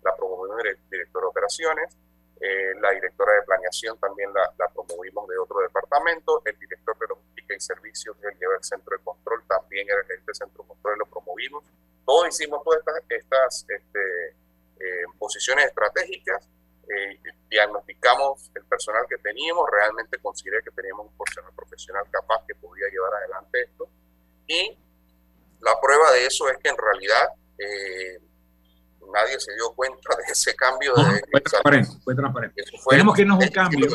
la 0.03 0.15
promovimos 0.15 0.63
directora 0.89 1.25
de 1.25 1.29
operaciones, 1.29 1.97
eh, 2.43 2.73
la 2.81 2.91
directora 2.91 3.33
de 3.35 3.43
planeación 3.43 3.97
también 3.99 4.29
la, 4.33 4.67
promovimos 4.73 5.25
de 5.29 5.37
otro 5.37 5.61
departamento. 5.61 6.41
El 6.43 6.59
director 6.59 6.97
de 6.99 7.07
logística 7.07 7.55
y 7.55 7.59
servicios, 7.61 8.17
que 8.17 8.27
lleva 8.37 8.55
el 8.57 8.63
centro 8.63 8.97
de 8.97 9.03
control, 9.03 9.43
también 9.47 9.87
era 9.87 9.99
el 10.01 10.05
gerente 10.07 10.25
del 10.27 10.35
centro 10.35 10.63
de 10.63 10.67
control, 10.67 10.99
lo 10.99 11.05
promovimos. 11.05 11.63
Todos 12.05 12.27
hicimos 12.27 12.61
todas 12.65 12.83
estas, 13.07 13.65
este, 13.69 14.27
eh, 14.77 15.05
posiciones 15.17 15.67
estratégicas. 15.67 16.49
Eh, 16.89 17.17
diagnosticamos 17.49 18.51
el 18.55 18.65
personal 18.65 19.05
que 19.07 19.17
teníamos, 19.19 19.69
realmente 19.71 20.17
consideré 20.17 20.61
que 20.63 20.71
teníamos 20.71 21.07
un 21.07 21.17
personal 21.17 21.53
profesional 21.55 22.03
capaz 22.11 22.43
que 22.45 22.55
podía 22.55 22.89
llevar 22.89 23.13
adelante 23.13 23.61
esto. 23.61 23.87
Y 24.47 24.77
la 25.61 25.79
prueba 25.79 26.11
de 26.11 26.25
eso 26.25 26.49
es 26.49 26.57
que 26.57 26.67
en 26.67 26.77
realidad 26.77 27.29
nadie 29.23 29.39
se 29.39 29.53
dio 29.53 29.73
cuenta 29.75 30.09
de 30.17 30.31
ese 30.31 30.55
cambio. 30.55 30.93
de, 30.95 31.21
fue 31.31 31.41
transparente, 31.41 31.89
fue 32.03 32.15
transparente. 32.15 32.63
Tenemos 32.89 33.15
que 33.15 33.21
irnos 33.21 33.39
un 33.39 33.49
cambio. 33.49 33.87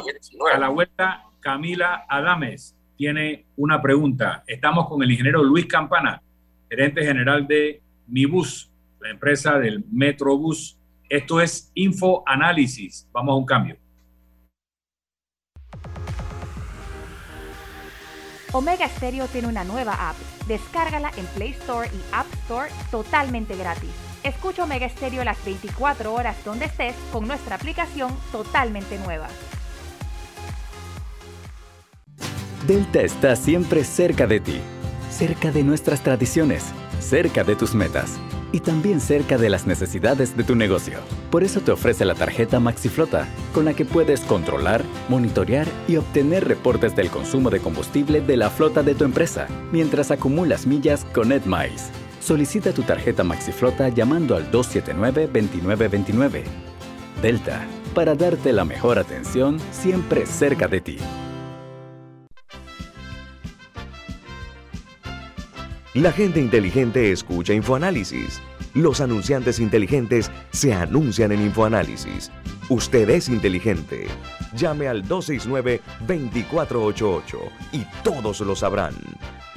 A 0.52 0.58
la 0.58 0.68
vuelta, 0.68 1.24
Camila 1.40 2.04
Adames 2.08 2.74
tiene 2.96 3.46
una 3.56 3.80
pregunta. 3.80 4.42
Estamos 4.46 4.88
con 4.88 5.02
el 5.02 5.10
ingeniero 5.10 5.42
Luis 5.42 5.66
Campana, 5.66 6.22
gerente 6.68 7.04
general 7.04 7.46
de 7.46 7.82
Mibus, 8.06 8.70
la 9.00 9.10
empresa 9.10 9.58
del 9.58 9.84
Metrobús. 9.90 10.78
Esto 11.08 11.40
es 11.40 11.70
Info 11.74 12.22
Análisis. 12.26 13.08
Vamos 13.12 13.32
a 13.32 13.36
un 13.36 13.46
cambio. 13.46 13.76
Omega 18.52 18.88
Stereo 18.88 19.26
tiene 19.26 19.48
una 19.48 19.62
nueva 19.62 20.10
app. 20.10 20.16
Descárgala 20.46 21.10
en 21.16 21.26
Play 21.26 21.50
Store 21.50 21.88
y 21.88 22.00
App 22.12 22.26
Store 22.44 22.70
totalmente 22.90 23.54
gratis. 23.56 24.07
Escucha 24.24 24.64
Omega 24.64 24.88
Stereo 24.88 25.24
las 25.24 25.42
24 25.44 26.12
horas 26.12 26.36
donde 26.44 26.66
estés 26.66 26.94
con 27.12 27.26
nuestra 27.26 27.56
aplicación 27.56 28.14
totalmente 28.32 28.98
nueva. 28.98 29.28
Delta 32.66 33.00
está 33.00 33.36
siempre 33.36 33.84
cerca 33.84 34.26
de 34.26 34.40
ti, 34.40 34.60
cerca 35.10 35.52
de 35.52 35.62
nuestras 35.62 36.02
tradiciones, 36.02 36.64
cerca 37.00 37.44
de 37.44 37.54
tus 37.54 37.74
metas 37.74 38.18
y 38.50 38.60
también 38.60 39.00
cerca 39.00 39.38
de 39.38 39.48
las 39.48 39.66
necesidades 39.66 40.36
de 40.36 40.42
tu 40.42 40.54
negocio. 40.54 40.98
Por 41.30 41.44
eso 41.44 41.60
te 41.60 41.70
ofrece 41.70 42.04
la 42.04 42.14
tarjeta 42.14 42.58
MaxiFlota, 42.58 43.28
con 43.54 43.64
la 43.64 43.74
que 43.74 43.84
puedes 43.84 44.20
controlar, 44.22 44.82
monitorear 45.08 45.68
y 45.86 45.96
obtener 45.96 46.48
reportes 46.48 46.96
del 46.96 47.10
consumo 47.10 47.50
de 47.50 47.60
combustible 47.60 48.20
de 48.20 48.36
la 48.36 48.50
flota 48.50 48.82
de 48.82 48.94
tu 48.94 49.04
empresa, 49.04 49.46
mientras 49.70 50.10
acumulas 50.10 50.66
millas 50.66 51.04
con 51.14 51.30
EdMiles. 51.30 51.90
Solicita 52.28 52.72
tu 52.74 52.82
tarjeta 52.82 53.24
MaxiFlota 53.24 53.88
llamando 53.88 54.36
al 54.36 54.50
279-2929. 54.50 56.42
Delta, 57.22 57.66
para 57.94 58.14
darte 58.14 58.52
la 58.52 58.66
mejor 58.66 58.98
atención 58.98 59.58
siempre 59.70 60.26
cerca 60.26 60.68
de 60.68 60.82
ti. 60.82 60.98
La 65.94 66.12
gente 66.12 66.38
inteligente 66.38 67.12
escucha 67.12 67.54
InfoAnálisis 67.54 68.42
Los 68.74 69.00
anunciantes 69.00 69.58
inteligentes 69.58 70.30
se 70.52 70.74
anuncian 70.74 71.32
en 71.32 71.40
InfoAnálisis. 71.40 72.30
Usted 72.68 73.08
es 73.08 73.30
inteligente. 73.30 74.06
Llame 74.54 74.86
al 74.86 75.02
269-2488 75.04 77.38
y 77.72 77.86
todos 78.04 78.40
lo 78.40 78.54
sabrán. 78.54 78.92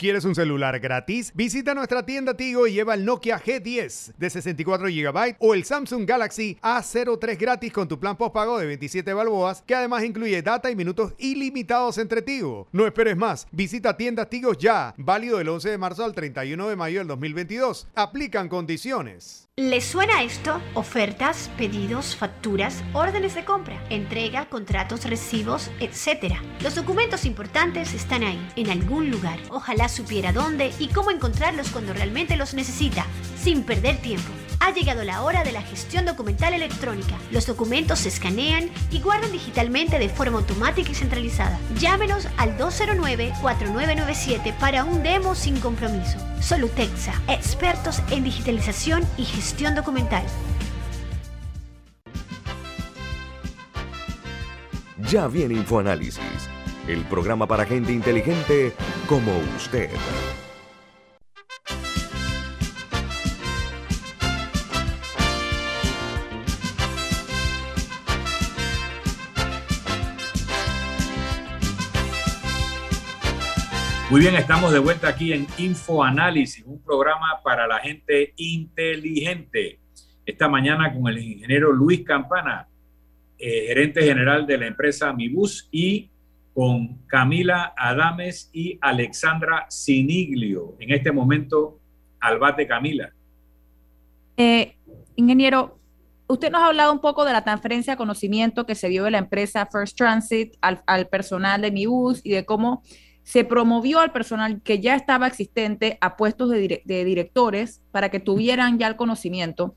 ¿Quieres 0.00 0.24
un 0.24 0.34
celular 0.34 0.80
gratis? 0.80 1.30
Visita 1.34 1.74
nuestra 1.74 2.06
tienda 2.06 2.32
Tigo 2.32 2.66
y 2.66 2.72
lleva 2.72 2.94
el 2.94 3.04
Nokia 3.04 3.38
G10 3.38 4.14
de 4.16 4.30
64 4.30 4.86
GB 4.86 5.36
o 5.38 5.52
el 5.52 5.64
Samsung 5.64 6.08
Galaxy 6.08 6.56
A03 6.62 7.38
gratis 7.38 7.70
con 7.70 7.86
tu 7.86 8.00
plan 8.00 8.16
postpago 8.16 8.58
de 8.58 8.64
27 8.64 9.12
balboas, 9.12 9.60
que 9.60 9.74
además 9.74 10.02
incluye 10.02 10.40
data 10.40 10.70
y 10.70 10.74
minutos 10.74 11.12
ilimitados 11.18 11.98
entre 11.98 12.22
Tigo. 12.22 12.66
No 12.72 12.86
esperes 12.86 13.18
más, 13.18 13.46
visita 13.52 13.98
tiendas 13.98 14.30
Tigo 14.30 14.54
ya, 14.54 14.94
válido 14.96 15.36
del 15.36 15.50
11 15.50 15.68
de 15.68 15.76
marzo 15.76 16.02
al 16.02 16.14
31 16.14 16.70
de 16.70 16.76
mayo 16.76 17.00
del 17.00 17.08
2022. 17.08 17.88
Aplican 17.94 18.48
condiciones. 18.48 19.50
¿Les 19.60 19.84
suena 19.84 20.22
esto? 20.22 20.58
Ofertas, 20.72 21.50
pedidos, 21.58 22.16
facturas, 22.16 22.82
órdenes 22.94 23.34
de 23.34 23.44
compra, 23.44 23.84
entrega, 23.90 24.48
contratos, 24.48 25.04
recibos, 25.04 25.70
etc. 25.80 26.36
Los 26.62 26.76
documentos 26.76 27.26
importantes 27.26 27.92
están 27.92 28.22
ahí, 28.22 28.40
en 28.56 28.70
algún 28.70 29.10
lugar. 29.10 29.38
Ojalá 29.50 29.89
supiera 29.90 30.32
dónde 30.32 30.72
y 30.78 30.88
cómo 30.88 31.10
encontrarlos 31.10 31.68
cuando 31.70 31.92
realmente 31.92 32.36
los 32.36 32.54
necesita, 32.54 33.04
sin 33.36 33.64
perder 33.64 33.98
tiempo. 33.98 34.30
Ha 34.62 34.72
llegado 34.72 35.04
la 35.04 35.22
hora 35.22 35.42
de 35.42 35.52
la 35.52 35.62
gestión 35.62 36.04
documental 36.04 36.52
electrónica. 36.52 37.16
Los 37.30 37.46
documentos 37.46 38.00
se 38.00 38.10
escanean 38.10 38.68
y 38.90 39.00
guardan 39.00 39.32
digitalmente 39.32 39.98
de 39.98 40.10
forma 40.10 40.36
automática 40.38 40.90
y 40.90 40.94
centralizada. 40.94 41.58
Llámenos 41.78 42.28
al 42.36 42.58
209-4997 42.58 44.54
para 44.58 44.84
un 44.84 45.02
demo 45.02 45.34
sin 45.34 45.58
compromiso. 45.60 46.18
Solutexa, 46.42 47.14
expertos 47.26 48.02
en 48.10 48.22
digitalización 48.22 49.02
y 49.16 49.24
gestión 49.24 49.74
documental. 49.74 50.24
Ya 55.10 55.26
viene 55.26 55.54
InfoAnálisis, 55.54 56.50
el 56.92 57.04
programa 57.04 57.46
para 57.46 57.64
gente 57.64 57.92
inteligente 57.92 58.72
como 59.06 59.38
usted. 59.56 59.90
Muy 74.10 74.20
bien, 74.20 74.34
estamos 74.34 74.72
de 74.72 74.80
vuelta 74.80 75.06
aquí 75.06 75.32
en 75.32 75.46
InfoAnálisis, 75.56 76.64
un 76.66 76.82
programa 76.82 77.40
para 77.44 77.68
la 77.68 77.78
gente 77.78 78.34
inteligente. 78.36 79.78
Esta 80.26 80.48
mañana 80.48 80.92
con 80.92 81.06
el 81.06 81.18
ingeniero 81.18 81.72
Luis 81.72 82.02
Campana, 82.02 82.66
eh, 83.38 83.66
gerente 83.68 84.02
general 84.02 84.44
de 84.48 84.58
la 84.58 84.66
empresa 84.66 85.12
Mibus, 85.12 85.68
y 85.70 86.10
con 86.60 86.98
Camila 87.06 87.72
Adames 87.74 88.50
y 88.52 88.78
Alexandra 88.82 89.64
Siniglio. 89.70 90.76
En 90.78 90.92
este 90.92 91.10
momento, 91.10 91.80
al 92.20 92.38
bate 92.38 92.66
Camila. 92.66 93.14
Eh, 94.36 94.76
ingeniero, 95.16 95.78
usted 96.26 96.50
nos 96.50 96.60
ha 96.60 96.66
hablado 96.66 96.92
un 96.92 97.00
poco 97.00 97.24
de 97.24 97.32
la 97.32 97.44
transferencia 97.44 97.94
de 97.94 97.96
conocimiento 97.96 98.66
que 98.66 98.74
se 98.74 98.90
dio 98.90 99.04
de 99.04 99.10
la 99.10 99.16
empresa 99.16 99.66
First 99.72 99.96
Transit 99.96 100.54
al, 100.60 100.82
al 100.86 101.08
personal 101.08 101.62
de 101.62 101.70
Mibus 101.70 102.20
y 102.24 102.32
de 102.32 102.44
cómo 102.44 102.82
se 103.22 103.42
promovió 103.44 104.00
al 104.00 104.12
personal 104.12 104.60
que 104.60 104.80
ya 104.80 104.96
estaba 104.96 105.28
existente 105.28 105.96
a 106.02 106.18
puestos 106.18 106.50
de, 106.50 106.82
directores 106.84 107.80
para 107.90 108.10
que 108.10 108.20
tuvieran 108.20 108.78
ya 108.78 108.86
el 108.86 108.96
conocimiento. 108.96 109.76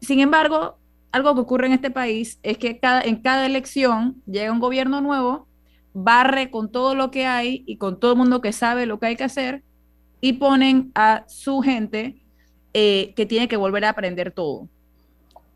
Sin 0.00 0.20
embargo, 0.20 0.78
algo 1.12 1.34
que 1.34 1.42
ocurre 1.42 1.66
en 1.66 1.74
este 1.74 1.90
país 1.90 2.40
es 2.42 2.56
que 2.56 2.78
cada, 2.78 3.02
en 3.02 3.16
cada 3.16 3.44
elección 3.44 4.22
llega 4.24 4.50
un 4.50 4.58
gobierno 4.58 5.02
nuevo, 5.02 5.48
barre 5.94 6.50
con 6.50 6.70
todo 6.70 6.94
lo 6.94 7.10
que 7.10 7.26
hay 7.26 7.64
y 7.66 7.76
con 7.76 7.98
todo 7.98 8.12
el 8.12 8.18
mundo 8.18 8.40
que 8.40 8.52
sabe 8.52 8.86
lo 8.86 8.98
que 8.98 9.06
hay 9.06 9.16
que 9.16 9.24
hacer 9.24 9.62
y 10.20 10.34
ponen 10.34 10.90
a 10.94 11.24
su 11.28 11.60
gente 11.60 12.16
eh, 12.74 13.12
que 13.16 13.26
tiene 13.26 13.48
que 13.48 13.56
volver 13.56 13.84
a 13.84 13.90
aprender 13.90 14.30
todo. 14.30 14.68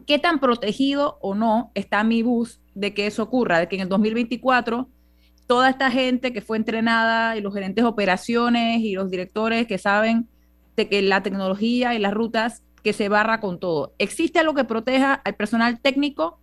¿Qué 0.07 0.19
tan 0.19 0.41
protegido 0.41 1.19
o 1.21 1.35
no 1.35 1.71
está 1.75 2.03
mi 2.05 2.23
bus 2.23 2.61
de 2.75 2.95
que 2.95 3.07
eso 3.07 3.23
ocurra? 3.23 3.59
De 3.59 3.69
que 3.69 3.77
en 3.77 3.83
el 3.83 3.89
2024 3.89 4.89
toda 5.47 5.69
esta 5.69 5.91
gente 5.91 6.33
que 6.33 6.41
fue 6.41 6.57
entrenada 6.57 7.37
y 7.37 7.41
los 7.41 7.53
gerentes 7.55 7.85
de 7.85 7.89
operaciones 7.89 8.81
y 8.81 8.95
los 8.95 9.11
directores 9.11 9.67
que 9.67 9.79
saben 9.79 10.29
de 10.77 10.89
que 10.89 11.03
la 11.03 11.23
tecnología 11.23 11.95
y 11.95 11.99
las 11.99 12.15
rutas 12.15 12.63
que 12.83 12.93
se 12.93 13.09
barra 13.09 13.41
con 13.41 13.61
todo. 13.61 13.93
¿Existe 13.99 14.39
algo 14.39 14.55
que 14.55 14.65
proteja 14.65 15.15
al 15.15 15.35
personal 15.35 15.81
técnico 15.81 16.39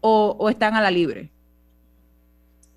o, 0.00 0.48
están 0.48 0.74
a 0.74 0.80
la 0.80 0.90
libre? 0.90 1.30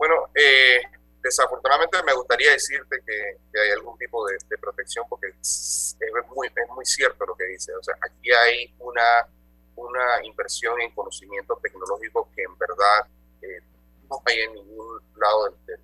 Bueno, 0.01 0.31
eh, 0.33 0.81
desafortunadamente 1.21 2.01
me 2.01 2.13
gustaría 2.13 2.53
decirte 2.53 3.03
que, 3.05 3.59
hay 3.59 3.69
algún 3.69 3.95
tipo 3.99 4.25
de, 4.25 4.57
protección 4.57 5.05
porque 5.07 5.27
es, 5.27 5.95
muy, 6.35 6.47
es 6.47 6.69
muy 6.73 6.83
cierto 6.85 7.23
lo 7.23 7.35
que 7.35 7.45
dice. 7.45 7.71
O 7.75 7.83
sea, 7.83 7.93
aquí 8.01 8.31
hay 8.31 8.73
una, 8.79 9.27
una 9.75 10.25
inversión 10.25 10.81
en 10.81 10.89
conocimiento 10.95 11.55
tecnológico 11.61 12.31
que 12.35 12.41
en 12.41 12.57
verdad 12.57 13.05
eh, 13.43 13.61
no 14.09 14.23
hay 14.25 14.39
en 14.39 14.53
ningún 14.55 15.01
lado 15.17 15.55
del, 15.67 15.79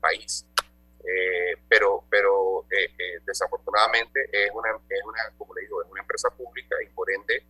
país. 0.00 0.44
Eh, 1.04 1.54
pero 1.68 2.02
pero 2.10 2.64
eh, 2.72 2.90
eh, 2.98 3.20
desafortunadamente 3.24 4.28
es 4.32 4.50
una, 4.52 4.70
es 4.70 5.04
una, 5.04 5.30
como 5.38 5.54
le 5.54 5.60
digo, 5.60 5.80
es 5.80 5.88
una 5.88 6.00
empresa 6.00 6.28
pública 6.30 6.74
y 6.82 6.86
por 6.88 7.08
ende, 7.08 7.44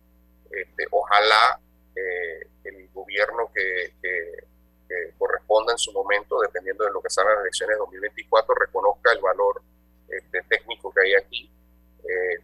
este, 0.51 0.85
ojalá 0.91 1.59
el 2.63 2.89
gobierno 2.93 3.51
que, 3.55 3.95
corresponda 5.17 5.73
en 5.73 5.77
su 5.77 5.91
momento, 5.91 6.39
dependiendo 6.41 6.85
de 6.85 6.91
lo 6.91 7.01
que 7.01 7.09
salgan 7.09 7.35
las 7.35 7.43
elecciones 7.43 7.75
de 7.75 7.79
2024, 7.79 8.55
reconozca 8.55 9.11
el 9.11 9.19
valor 9.19 9.61
este, 10.07 10.41
técnico 10.43 10.93
que 10.93 11.01
hay 11.01 11.13
aquí. 11.15 11.51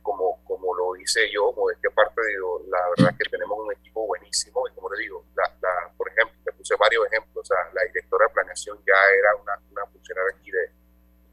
como, 0.02 0.41
como 0.45 0.74
lo 0.74 0.95
hice 0.95 1.30
yo, 1.30 1.52
modestia 1.52 1.89
aparte, 1.89 2.22
digo, 2.28 2.62
la 2.68 2.80
verdad 2.89 3.12
es 3.12 3.18
que 3.18 3.30
tenemos 3.30 3.58
un 3.60 3.72
equipo 3.74 4.06
buenísimo 4.08 4.66
y 4.68 4.72
como 4.74 4.89
le 4.93 5.02
digo, 5.02 5.26
la, 5.36 5.43
por 5.98 6.08
ejemplo, 6.08 6.38
varios 6.76 7.06
ejemplos. 7.08 7.43
O 7.43 7.45
sea, 7.45 7.58
la 7.74 7.84
directora 7.86 8.28
de 8.28 8.34
planeación 8.34 8.78
ya 8.86 9.00
era 9.18 9.36
una, 9.36 9.60
una 9.72 9.86
funcionaria 9.88 10.36
aquí 10.38 10.52
de, 10.52 10.72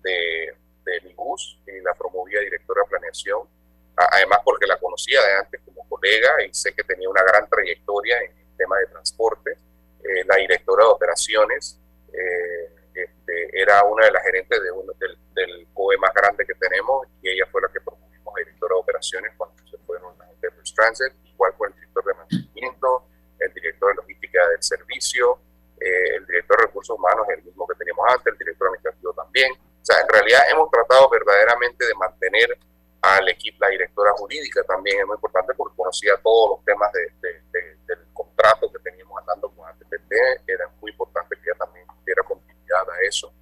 de, 0.03 0.57
de 0.85 1.01
mi 1.03 1.15
bus 1.15 1.59
y 1.67 1.81
la 1.81 1.95
promovía 1.95 2.41
directora 2.41 2.83
de 2.83 2.89
planeación. 2.89 3.49
Además, 3.97 4.41
porque 4.45 4.67
la 4.67 4.79
conocía 4.79 5.21
de 5.23 5.33
antes 5.35 5.61
como 5.65 5.89
colega 5.89 6.45
y 6.45 6.53
sé 6.53 6.73
que 6.73 6.83
tenía 6.85 7.09
una 7.09 7.23
gran 7.23 7.49
trayectoria 7.49 8.19
en 8.23 8.37
el 8.37 8.57
tema 8.57 8.79
de 8.79 8.87
transporte. 8.87 9.59
Eh, 10.05 10.25
la 10.27 10.37
directora 10.37 10.85
de 10.85 10.91
operaciones 10.91 11.81
eh, 12.13 12.71
este, 12.95 13.61
era 13.61 13.83
una 13.85 14.05
de 14.05 14.13
las 14.13 14.23
gerentes 14.23 14.63
de 14.63 14.71
uno, 14.71 14.93
del, 15.01 15.17
del 15.35 15.67
COE 15.73 15.97
más 15.99 16.13
grande 16.15 16.45
que 16.47 16.55
tenemos 16.55 17.07
y 17.23 17.31
ella 17.31 17.47
fue 17.51 17.63
la 17.63 17.69
que 17.69 17.81
promovimos 17.81 18.05
directora 18.37 18.75
de 18.75 18.81
operaciones 18.81 19.33
cuando 19.37 19.57
se 19.67 19.79
fueron 19.79 20.17
las 20.19 20.29
de 20.41 20.51
Transit, 20.75 21.13
igual 21.25 21.53
fue 21.57 21.69
el 21.69 21.75
director 21.75 22.05
de 22.05 22.15
mantenimiento, 22.15 23.07
el 23.39 23.53
director 23.53 23.91
de 23.91 23.95
logística 23.95 24.49
del 24.49 24.63
servicio, 24.63 25.39
eh, 25.81 26.17
el 26.17 26.27
director 26.27 26.59
de 26.59 26.67
recursos 26.67 26.97
humanos 26.97 27.27
el 27.29 27.43
mismo 27.45 27.67
que 27.67 27.75
teníamos 27.77 28.05
antes, 28.09 28.33
el 28.33 28.39
director 28.39 28.69
administrativo 28.69 29.13
también. 29.15 29.53
O 29.53 29.85
sea, 29.85 30.01
en 30.01 30.09
realidad 30.09 30.41
hemos 30.51 30.71
tratado 30.71 31.09
verdaderamente 31.11 31.87
de 31.87 31.95
mantener 31.95 32.59
al 33.03 33.29
equipo, 33.29 33.59
la 33.61 33.69
directora 33.69 34.13
jurídica 34.13 34.63
también 34.65 35.01
es 35.01 35.07
muy 35.07 35.15
importante 35.15 35.53
porque 35.55 35.77
conocía 35.77 36.17
todos 36.23 36.57
los 36.57 36.65
temas 36.65 36.91
de, 36.93 37.13
del 37.87 37.99
contrato 38.15 38.73
que 38.73 38.79
era 40.47 40.69
muy 40.81 40.91
importante 40.91 41.37
que 41.37 41.51
ella 41.51 41.59
también 41.59 41.87
diera 42.05 42.23
continuidad 42.23 42.91
a 42.91 43.01
eso. 43.07 43.33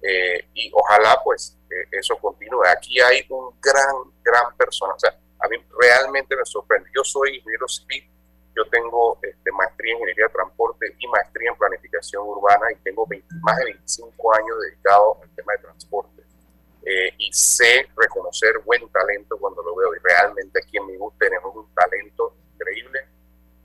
Eh, 0.00 0.48
y 0.54 0.70
ojalá 0.74 1.20
pues 1.24 1.56
eh, 1.70 1.88
eso 1.92 2.16
continúe. 2.16 2.64
Aquí 2.66 3.00
hay 3.00 3.24
un 3.30 3.58
gran, 3.60 3.94
gran 4.22 4.56
persona, 4.56 4.94
o 4.94 4.98
sea, 4.98 5.16
a 5.40 5.48
mí 5.48 5.56
realmente 5.80 6.36
me 6.36 6.44
sorprende. 6.44 6.90
Yo 6.94 7.02
soy 7.04 7.36
ingeniero 7.36 7.68
civil, 7.68 8.08
yo 8.56 8.64
tengo 8.70 9.18
este, 9.22 9.52
maestría 9.52 9.92
en 9.92 9.98
ingeniería 9.98 10.26
de 10.26 10.32
transporte 10.32 10.96
y 10.98 11.06
maestría 11.08 11.50
en 11.50 11.56
planificación 11.56 12.26
urbana 12.26 12.66
y 12.72 12.76
tengo 12.76 13.06
más 13.42 13.56
de 13.58 13.64
25 13.64 14.34
años 14.34 14.56
dedicado 14.62 15.18
al 15.22 15.30
tema 15.34 15.52
de 15.52 15.58
transporte. 15.58 16.22
Eh, 16.84 17.12
y 17.18 17.32
sé 17.32 17.86
reconocer 17.96 18.58
buen 18.64 18.88
talento 18.88 19.36
cuando 19.38 19.62
lo 19.62 19.76
veo. 19.76 19.94
Y 19.94 19.98
realmente 20.02 20.60
aquí 20.62 20.78
en 20.78 20.86
mi 20.86 20.94
tenemos 21.18 21.54
un 21.54 21.72
talento 21.74 22.34
increíble 22.54 23.00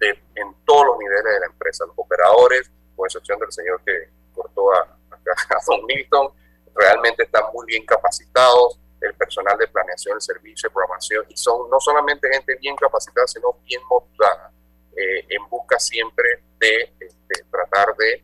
en 0.10 0.56
todos 0.66 0.86
los 0.88 0.97
niveles 0.97 1.24
de 1.24 1.39
la 1.39 1.45
empresa. 1.47 1.86
Los 1.86 1.95
operadores, 1.97 2.72
con 2.95 3.06
excepción 3.06 3.39
del 3.39 3.51
señor 3.51 3.82
que 3.86 4.10
cortó 4.34 4.74
a, 4.74 4.82
a, 4.82 5.58
Don 5.68 5.86
Milton, 5.86 6.30
realmente 6.76 7.24
están 7.24 7.43
muy 7.54 7.66
bien 7.66 7.86
capacitados. 7.86 8.80
El 9.01 9.14
personal 9.16 9.58
de 9.58 9.68
planeación, 9.68 10.16
el 10.16 10.22
servicio 10.22 10.72
programación, 10.72 11.26
y 11.28 11.36
son 11.36 11.70
no 11.70 11.78
solamente 11.80 12.30
gente 12.32 12.56
bien 12.62 12.76
capacitada, 12.78 13.28
sino 13.28 13.58
bien 13.66 13.82
motivada 13.89 14.49
eh, 14.95 15.26
en 15.28 15.49
busca 15.49 15.78
siempre 15.78 16.41
de 16.60 16.93
este, 16.99 17.43
tratar 17.51 17.95
de 17.97 18.24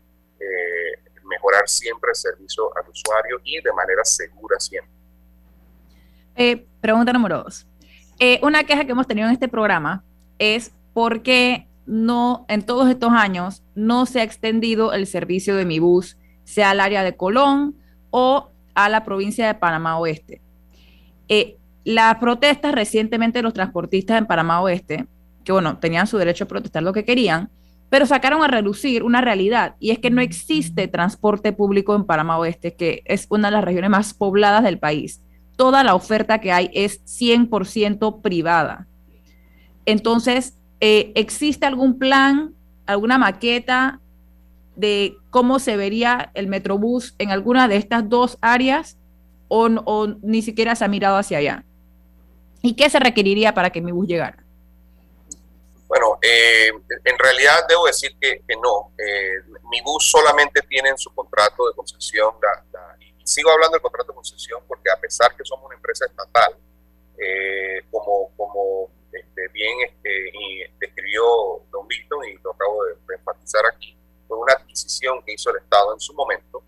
mejorar 1.25 1.67
siempre 1.67 2.09
el 2.09 2.15
servicio 2.15 2.75
al 2.75 2.89
usuario 2.89 3.39
y 3.43 3.61
de 3.61 3.71
manera 3.71 4.03
segura 4.03 4.59
siempre. 4.59 4.91
pregunta 6.81 7.13
número 7.13 7.43
dos. 7.43 7.67
una 8.41 8.63
queja 8.63 8.85
que 8.85 8.93
hemos 8.93 9.05
tenido 9.05 9.27
en 9.27 9.33
este 9.33 9.47
programa 9.47 10.03
es 10.39 10.71
por 10.93 11.21
qué 11.21 11.68
no, 11.89 12.45
en 12.47 12.61
todos 12.61 12.87
estos 12.87 13.11
años, 13.11 13.63
no 13.73 14.05
se 14.05 14.19
ha 14.19 14.23
extendido 14.23 14.93
el 14.93 15.07
servicio 15.07 15.55
de 15.55 15.65
mi 15.65 15.79
bus, 15.79 16.17
sea 16.43 16.69
al 16.69 16.79
área 16.79 17.03
de 17.03 17.17
Colón 17.17 17.75
o 18.11 18.49
a 18.75 18.89
la 18.89 19.03
provincia 19.03 19.47
de 19.47 19.55
Panamá 19.55 19.97
Oeste. 19.97 20.39
Eh, 21.27 21.57
las 21.83 22.17
protestas 22.17 22.73
recientemente 22.73 23.39
de 23.39 23.43
los 23.43 23.55
transportistas 23.55 24.19
en 24.19 24.27
Panamá 24.27 24.61
Oeste, 24.61 25.07
que 25.43 25.51
bueno, 25.51 25.79
tenían 25.79 26.05
su 26.05 26.19
derecho 26.19 26.43
a 26.43 26.47
protestar 26.47 26.83
lo 26.83 26.93
que 26.93 27.05
querían, 27.05 27.49
pero 27.89 28.05
sacaron 28.05 28.43
a 28.43 28.47
reducir 28.47 29.01
una 29.01 29.19
realidad 29.19 29.75
y 29.79 29.89
es 29.89 29.97
que 29.97 30.11
no 30.11 30.21
existe 30.21 30.87
transporte 30.87 31.53
público 31.53 31.95
en 31.95 32.05
Panamá 32.05 32.37
Oeste, 32.37 32.75
que 32.75 33.01
es 33.05 33.25
una 33.29 33.47
de 33.47 33.53
las 33.53 33.63
regiones 33.63 33.89
más 33.89 34.13
pobladas 34.13 34.63
del 34.63 34.77
país. 34.77 35.23
Toda 35.55 35.83
la 35.83 35.95
oferta 35.95 36.39
que 36.39 36.51
hay 36.51 36.69
es 36.73 37.03
100% 37.05 38.21
privada. 38.21 38.85
Entonces, 39.87 40.58
eh, 40.81 41.11
¿existe 41.15 41.65
algún 41.65 41.99
plan, 41.99 42.55
alguna 42.85 43.17
maqueta 43.17 43.99
de 44.75 45.17
cómo 45.29 45.59
se 45.59 45.75
vería 45.75 46.31
el 46.33 46.47
Metrobús 46.47 47.15
en 47.17 47.31
alguna 47.31 47.67
de 47.67 47.75
estas 47.75 48.07
dos 48.07 48.37
áreas 48.41 48.97
o, 49.49 50.07
ni 50.21 50.41
siquiera 50.41 50.75
se 50.75 50.85
ha 50.85 50.87
mirado 50.87 51.17
hacia 51.17 51.39
allá? 51.39 51.65
¿Y 52.61 52.75
qué 52.75 52.89
se 52.89 52.99
requeriría 52.99 53.53
para 53.53 53.69
que 53.71 53.81
mi 53.81 53.91
bus 53.91 54.07
llegara? 54.07 54.43
Bueno, 55.87 56.19
eh, 56.21 56.69
en 57.03 57.17
realidad 57.17 57.65
debo 57.67 57.85
decir 57.87 58.15
que, 58.19 58.41
no. 58.61 58.91
Eh, 58.97 59.41
mi 59.71 59.81
bus 59.81 60.09
solamente 60.09 60.61
tiene 60.61 60.89
en 60.89 60.97
su 60.97 61.13
contrato 61.13 61.67
de 61.67 61.75
concesión, 61.75 62.35
y 62.99 63.27
sigo 63.27 63.51
hablando 63.51 63.73
del 63.73 63.81
contrato 63.81 64.11
de 64.11 64.15
concesión 64.15 64.61
porque 64.67 64.89
a 64.91 64.99
pesar 64.99 65.35
que 65.35 65.43
somos 65.43 65.65
una 65.65 65.75
empresa 65.75 66.05
estatal, 66.05 66.55
como, 67.91 68.31
como 68.37 68.91
este, 69.11 69.47
bien 69.49 69.81
este, 69.81 70.29
y 70.33 70.63
describió 70.79 71.23
Don 71.71 71.87
Milton 71.87 72.25
y 72.25 72.33
lo 72.43 72.51
acabo 72.51 72.85
de, 72.85 72.95
enfatizar 73.15 73.65
aquí, 73.65 73.97
fue 74.27 74.37
una 74.37 74.53
adquisición 74.53 75.21
que 75.23 75.33
hizo 75.33 75.49
el 75.49 75.57
Estado 75.57 75.93
en 75.93 75.99
su 75.99 76.13
momento 76.13 76.63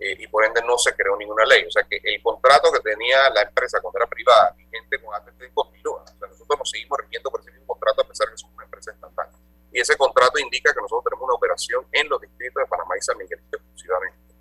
eh, 0.00 0.16
y 0.18 0.26
por 0.26 0.44
ende 0.44 0.60
no 0.62 0.76
se 0.76 0.94
creó 0.94 1.16
ninguna 1.16 1.44
ley. 1.44 1.64
O 1.64 1.70
sea 1.70 1.84
que 1.84 2.00
el 2.02 2.22
contrato 2.22 2.72
que 2.72 2.80
tenía 2.80 3.30
la 3.30 3.42
empresa 3.42 3.80
cuando 3.80 3.98
era 3.98 4.06
privada, 4.06 4.54
vigente 4.56 5.00
con 5.00 5.14
ATT, 5.14 5.54
continúa. 5.54 6.02
O 6.02 6.18
sea, 6.18 6.28
nosotros 6.28 6.58
nos 6.58 6.70
seguimos 6.70 6.98
rigiendo 6.98 7.30
por 7.30 7.40
ese 7.40 7.52
mismo 7.52 7.66
contrato 7.66 8.02
a 8.02 8.08
pesar 8.08 8.26
de 8.26 8.32
que 8.32 8.38
somos 8.38 8.54
una 8.56 8.64
empresa 8.64 8.90
estatal. 8.90 9.28
Y 9.72 9.80
ese 9.80 9.96
contrato 9.96 10.38
indica 10.38 10.72
que 10.72 10.80
nosotros 10.80 11.04
tenemos 11.04 11.24
una 11.24 11.34
operación 11.34 11.86
en 11.92 12.08
los 12.08 12.20
distritos 12.20 12.62
de 12.62 12.66
Panamá 12.66 12.96
y 12.96 13.02
San 13.02 13.16
Miguel 13.18 13.40
exclusivamente. 13.50 14.34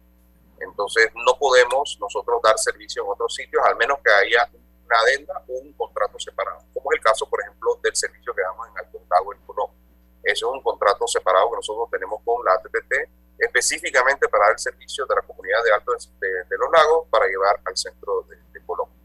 Entonces 0.59 1.11
no 1.15 1.37
podemos 1.37 1.97
nosotros 1.99 2.41
dar 2.41 2.57
servicio 2.57 3.03
en 3.03 3.09
otros 3.11 3.33
sitios, 3.35 3.63
al 3.65 3.75
menos 3.75 3.99
que 4.03 4.11
haya 4.11 4.49
una 4.85 4.97
adenda 4.99 5.33
o 5.47 5.53
un 5.53 5.73
contrato 5.73 6.19
separado, 6.19 6.59
como 6.73 6.91
es 6.91 6.97
el 6.97 7.03
caso, 7.03 7.29
por 7.29 7.41
ejemplo, 7.41 7.79
del 7.83 7.95
servicio 7.95 8.33
que 8.33 8.41
damos 8.41 8.67
en 8.67 8.77
Alto 8.77 8.99
Tago 9.09 9.33
en 9.33 9.39
Colombia. 9.45 9.79
Eso 10.23 10.47
es 10.47 10.53
un 10.53 10.61
contrato 10.61 11.05
separado 11.07 11.49
que 11.51 11.57
nosotros 11.57 11.89
tenemos 11.91 12.21
con 12.23 12.43
la 12.45 12.53
ATT 12.53 13.09
específicamente 13.37 14.27
para 14.29 14.51
el 14.51 14.57
servicio 14.57 15.05
de 15.05 15.15
la 15.15 15.21
comunidad 15.21 15.57
de 15.65 15.71
Alto 15.73 15.91
de, 15.91 16.57
los 16.57 16.71
Lagos 16.71 17.07
para 17.09 17.27
llevar 17.27 17.59
al 17.65 17.75
centro 17.75 18.25
de, 18.29 18.37
Colombia. 18.65 18.95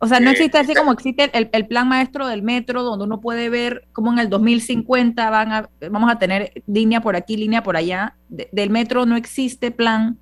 O 0.00 0.06
sea, 0.06 0.18
no 0.18 0.30
eh, 0.30 0.32
existe 0.32 0.58
así 0.58 0.74
como 0.74 0.92
existe 0.92 1.30
el, 1.32 1.66
plan 1.68 1.88
maestro 1.88 2.26
del 2.26 2.42
metro, 2.42 2.82
donde 2.82 3.04
uno 3.04 3.20
puede 3.20 3.48
ver 3.48 3.86
cómo 3.92 4.12
en 4.12 4.18
el 4.18 4.28
2050 4.28 5.30
van 5.30 5.52
a, 5.52 5.70
vamos 5.88 6.10
a 6.10 6.18
tener 6.18 6.52
línea 6.66 7.00
por 7.00 7.14
aquí, 7.14 7.36
línea 7.36 7.62
por 7.62 7.76
allá. 7.76 8.16
del 8.28 8.70
metro 8.70 9.06
no 9.06 9.16
existe 9.16 9.70
plan, 9.70 10.18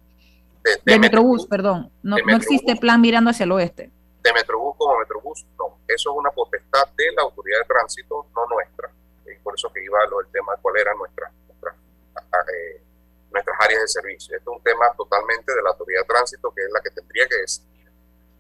de, 0.63 0.79
del 0.85 1.01
Metrobús, 1.01 1.47
perdón, 1.47 1.91
no, 2.03 2.17
no 2.27 2.37
existe 2.37 2.77
plan 2.77 3.01
mirando 3.01 3.31
hacia 3.31 3.45
el 3.45 3.53
oeste 3.53 3.91
de 4.23 4.33
Metrobús 4.33 4.77
como 4.77 4.99
Metrobús, 4.99 5.45
no. 5.59 5.79
Eso 5.89 6.11
es 6.11 6.17
una 6.17 6.31
potestad 6.31 6.87
de 6.97 7.13
la 7.13 7.23
autoridad 7.23 7.59
de 7.59 7.65
tránsito, 7.65 8.27
no 8.35 8.47
nuestra. 8.47 8.91
Y 9.27 9.35
por 9.43 9.55
eso 9.55 9.73
que 9.73 9.85
iba 9.85 9.99
lo 10.07 10.19
del 10.19 10.31
tema 10.31 10.55
de 10.55 10.63
cuál 10.63 10.77
era 10.79 10.95
nuestra, 10.95 11.31
eh, 11.31 12.83
nuestras 13.31 13.57
áreas 13.61 13.81
de 13.83 13.89
servicio. 13.89 14.37
Esto 14.37 14.53
es 14.53 14.57
un 14.59 14.63
tema 14.63 14.93
totalmente 14.97 15.55
de 15.55 15.63
la 15.63 15.71
autoridad 15.71 16.03
de 16.03 16.07
tránsito, 16.07 16.53
que 16.55 16.63
es 16.63 16.71
la 16.71 16.81
que 16.81 16.91
tendría 16.91 17.27
que 17.27 17.37
decidir 17.37 17.91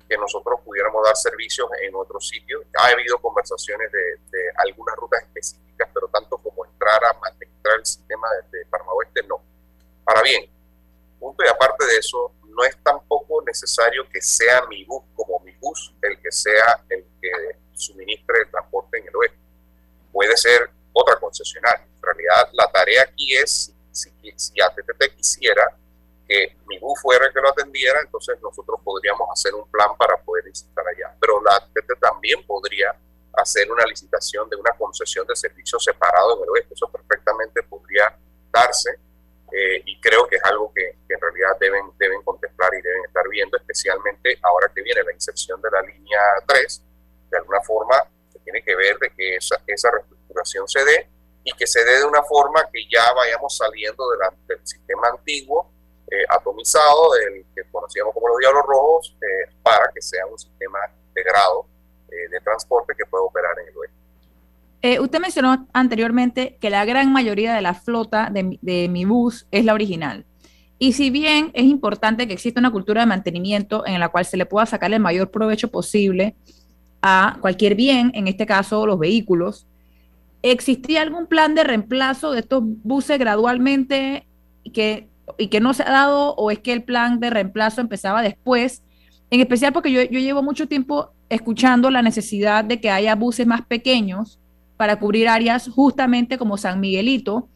que 0.08 0.16
nosotros 0.18 0.60
pudiéramos 0.64 1.02
dar 1.04 1.16
servicios 1.16 1.68
en 1.80 1.94
otros 1.94 2.28
sitios. 2.28 2.62
Ha 2.78 2.88
habido 2.88 3.18
conversaciones 3.18 3.90
de, 3.90 4.18
algunas 4.56 4.94
rutas 4.96 5.22
específicas, 5.22 5.88
pero 5.92 6.06
tanto 6.08 6.36
como 6.38 6.64
entrar 6.66 7.02
a 7.04 7.28
administrar 7.28 7.78
el 7.78 7.86
sistema 7.86 8.28
de, 8.30 8.58
de 8.58 8.66
Panamá 8.66 8.92
Oeste, 8.92 9.22
no. 9.24 9.40
Ahora 10.04 10.22
bien, 10.22 10.48
punto 11.18 11.44
y 11.44 11.48
aparte 11.48 11.86
de 11.86 11.96
eso, 11.96 12.32
no 12.54 12.64
es 12.64 12.76
tampoco 12.82 13.42
necesario 13.42 14.08
que 14.08 14.20
sea 14.20 14.66
mi 14.66 14.84
bus 14.84 15.02
como 15.14 15.40
mi 15.40 15.52
bus 15.56 15.94
el 16.02 16.20
que 16.20 16.30
sea 16.30 16.84
el 16.88 17.04
que 17.20 17.30
suministre 17.74 18.42
el 18.44 18.50
transporte 18.50 18.98
en 18.98 19.08
el 19.08 19.16
oeste. 19.16 19.38
Puede 20.12 20.36
ser 20.36 20.70
otra 20.92 21.18
concesionaria. 21.18 21.84
En 21.84 22.02
realidad, 22.02 22.50
la 22.52 22.70
tarea 22.70 23.02
aquí 23.02 23.34
es, 23.34 23.74
si, 23.90 24.10
si 24.36 24.60
ATT 24.60 25.16
quisiera 25.16 25.76
que 26.28 26.56
mi 26.66 26.78
bus 26.78 27.00
fuera 27.00 27.26
el 27.26 27.32
que 27.32 27.40
lo 27.40 27.48
atendiera, 27.48 28.00
entonces 28.00 28.36
nosotros 28.40 28.80
podríamos 28.84 29.28
hacer 29.32 29.54
un 29.54 29.68
plan 29.70 29.96
para 29.96 30.16
poder 30.18 30.44
visitar 30.44 30.84
allá. 30.86 31.16
Pero 31.20 31.42
la 31.42 31.56
ATT 31.56 31.98
también 32.00 32.44
podría 32.46 32.94
hacer 33.34 33.70
una 33.70 33.84
licitación 33.84 34.48
de 34.50 34.56
una 34.56 34.72
concesión 34.72 35.26
de 35.26 35.34
servicios 35.34 35.82
separado 35.82 36.36
en 36.36 36.44
el 36.44 36.50
oeste. 36.50 36.74
Eso 36.74 36.88
perfectamente 36.90 37.62
podría 37.62 38.16
darse 38.52 38.98
eh, 39.52 39.82
y 39.84 40.00
creo 40.00 40.26
que 40.26 40.36
es 40.36 40.44
algo 40.44 40.72
que, 40.74 40.96
en 41.08 41.20
realidad 41.20 41.56
deben, 41.60 41.90
deben 41.98 42.22
contemplar 42.22 42.72
y 42.74 42.80
deben 42.80 43.04
estar 43.04 43.28
viendo, 43.28 43.58
especialmente 43.58 44.38
ahora 44.42 44.70
que 44.74 44.82
viene 44.82 45.02
la 45.02 45.12
inserción 45.12 45.60
de 45.60 45.70
la 45.70 45.82
línea 45.82 46.20
3, 46.46 46.82
de 47.30 47.38
alguna 47.38 47.60
forma 47.60 47.96
se 48.32 48.38
tiene 48.40 48.62
que 48.62 48.74
ver 48.74 48.98
de 48.98 49.10
que 49.10 49.36
esa, 49.36 49.60
esa 49.66 49.90
reestructuración 49.90 50.66
se 50.68 50.84
dé 50.84 51.08
y 51.44 51.52
que 51.52 51.66
se 51.66 51.84
dé 51.84 51.98
de 51.98 52.04
una 52.04 52.22
forma 52.22 52.66
que 52.72 52.80
ya 52.90 53.12
vayamos 53.12 53.54
saliendo 53.54 54.04
del 54.46 54.66
sistema 54.66 55.08
antiguo, 55.08 55.70
eh, 56.10 56.24
atomizado, 56.28 57.12
del 57.12 57.44
que 57.54 57.62
conocíamos 57.70 58.14
como 58.14 58.28
los 58.28 58.38
diablos 58.38 58.62
rojos, 58.66 59.16
eh, 59.20 59.52
para 59.62 59.90
que 59.92 60.00
sea 60.00 60.24
un 60.26 60.38
sistema 60.38 60.78
integrado 61.08 61.66
de 62.08 62.40
transporte 62.40 62.94
que 62.94 63.06
pueda 63.06 63.24
operar 63.24 63.58
en 63.58 63.68
el 63.68 63.76
oeste. 63.78 64.01
Eh, 64.82 64.98
usted 64.98 65.20
mencionó 65.20 65.68
anteriormente 65.72 66.58
que 66.60 66.68
la 66.68 66.84
gran 66.84 67.12
mayoría 67.12 67.54
de 67.54 67.62
la 67.62 67.74
flota 67.74 68.30
de, 68.30 68.88
mi 68.88 69.04
bus 69.04 69.46
es 69.52 69.64
la 69.64 69.74
original. 69.74 70.26
Y 70.80 70.94
si 70.94 71.10
bien 71.10 71.52
es 71.54 71.64
importante 71.64 72.26
que 72.26 72.32
exista 72.32 72.58
una 72.58 72.72
cultura 72.72 73.02
de 73.02 73.06
mantenimiento 73.06 73.86
en 73.86 74.00
la 74.00 74.08
cual 74.08 74.24
se 74.24 74.36
le 74.36 74.44
pueda 74.44 74.66
sacar 74.66 74.92
el 74.92 74.98
mayor 74.98 75.30
provecho 75.30 75.70
posible 75.70 76.34
a 77.00 77.38
cualquier 77.40 77.76
bien, 77.76 78.10
en 78.14 78.26
este 78.26 78.44
caso 78.44 78.84
los 78.84 78.98
vehículos, 78.98 79.68
¿existía 80.42 81.02
algún 81.02 81.28
plan 81.28 81.54
de 81.54 81.62
reemplazo 81.62 82.32
de 82.32 82.40
estos 82.40 82.64
buses 82.64 83.20
gradualmente 83.20 84.26
que, 84.74 85.06
y 85.38 85.46
que 85.46 85.60
no 85.60 85.74
se 85.74 85.84
ha 85.84 85.90
dado 85.90 86.34
o 86.34 86.50
es 86.50 86.58
que 86.58 86.72
el 86.72 86.82
plan 86.82 87.20
de 87.20 87.30
reemplazo 87.30 87.80
empezaba 87.80 88.20
después? 88.20 88.82
En 89.30 89.38
especial 89.38 89.72
porque 89.72 89.92
yo, 89.92 90.02
yo 90.02 90.18
llevo 90.18 90.42
mucho 90.42 90.66
tiempo 90.66 91.12
escuchando 91.28 91.88
la 91.88 92.02
necesidad 92.02 92.64
de 92.64 92.80
que 92.80 92.90
haya 92.90 93.14
buses 93.14 93.46
más 93.46 93.64
pequeños 93.64 94.40
para 94.82 94.98
cubrir 94.98 95.28
áreas 95.28 95.68
justamente 95.68 96.36
como 96.38 96.56
San 96.56 96.80
Miguelito. 96.80 97.48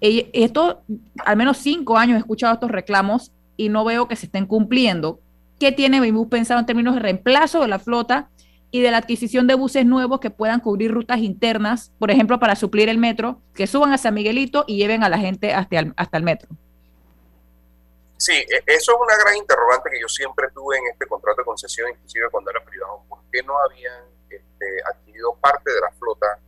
Esto, 0.00 0.82
al 1.26 1.36
menos 1.36 1.58
cinco 1.58 1.98
años 1.98 2.16
he 2.16 2.20
escuchado 2.20 2.54
estos 2.54 2.70
reclamos 2.70 3.32
y 3.58 3.68
no 3.68 3.84
veo 3.84 4.08
que 4.08 4.16
se 4.16 4.24
estén 4.24 4.46
cumpliendo. 4.46 5.20
¿Qué 5.58 5.72
tiene 5.72 6.00
Bimbu 6.00 6.30
pensado 6.30 6.58
en 6.58 6.64
términos 6.64 6.94
de 6.94 7.00
reemplazo 7.00 7.60
de 7.60 7.68
la 7.68 7.78
flota 7.78 8.30
y 8.70 8.80
de 8.80 8.90
la 8.90 8.96
adquisición 8.96 9.46
de 9.46 9.56
buses 9.56 9.84
nuevos 9.84 10.20
que 10.20 10.30
puedan 10.30 10.60
cubrir 10.60 10.90
rutas 10.90 11.18
internas, 11.18 11.92
por 11.98 12.10
ejemplo, 12.10 12.40
para 12.40 12.56
suplir 12.56 12.88
el 12.88 12.96
metro, 12.96 13.42
que 13.52 13.66
suban 13.66 13.92
a 13.92 13.98
San 13.98 14.14
Miguelito 14.14 14.64
y 14.66 14.78
lleven 14.78 15.04
a 15.04 15.10
la 15.10 15.18
gente 15.18 15.52
hasta 15.52 15.80
el, 15.80 15.92
hasta 15.98 16.16
el 16.16 16.22
metro? 16.22 16.48
Sí, 18.16 18.32
e, 18.32 18.62
eso 18.68 18.92
es 18.92 18.98
una 18.98 19.22
gran 19.22 19.36
interrogante 19.36 19.90
que 19.90 20.00
yo 20.00 20.08
siempre 20.08 20.48
tuve 20.54 20.78
en 20.78 20.84
este 20.92 21.04
contrato 21.04 21.42
de 21.42 21.44
concesión, 21.44 21.90
inclusive 21.90 22.30
cuando 22.30 22.50
era 22.50 22.64
privado. 22.64 23.02
¿Por 23.06 23.18
qué 23.30 23.42
no 23.42 23.52
habían 23.58 24.04
este, 24.30 24.66
adquirido 24.90 25.34
parte 25.34 25.70
de 25.70 25.80
la 25.80 25.90
flota 25.98 26.38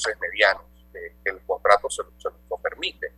buses 0.00 0.18
medianos, 0.20 0.62
que 0.92 1.30
el 1.30 1.40
contrato 1.46 1.90
se, 1.90 2.02
lo 2.02 2.56
permite, 2.56 3.12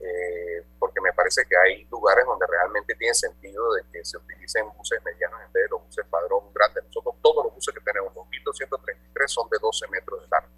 eh, 0.00 0.64
porque 0.78 1.00
me 1.00 1.12
parece 1.12 1.44
que 1.48 1.56
hay 1.56 1.84
lugares 1.84 2.26
donde 2.26 2.46
realmente 2.46 2.94
tiene 2.96 3.14
sentido 3.14 3.72
de 3.74 3.82
que 3.92 4.04
se 4.04 4.16
utilicen 4.16 4.66
buses 4.76 5.00
medianos 5.04 5.40
en 5.46 5.52
vez 5.52 5.64
de 5.64 5.68
los 5.70 5.84
buses 5.84 6.04
padrón 6.10 6.52
grandes. 6.52 6.84
Nosotros 6.84 7.14
todos 7.22 7.44
los 7.44 7.54
buses 7.54 7.74
que 7.74 7.80
tenemos, 7.80 8.12
2.233, 8.14 9.26
son 9.26 9.48
de 9.48 9.58
12 9.60 9.88
metros 9.88 10.22
de 10.22 10.28
largo. 10.28 10.48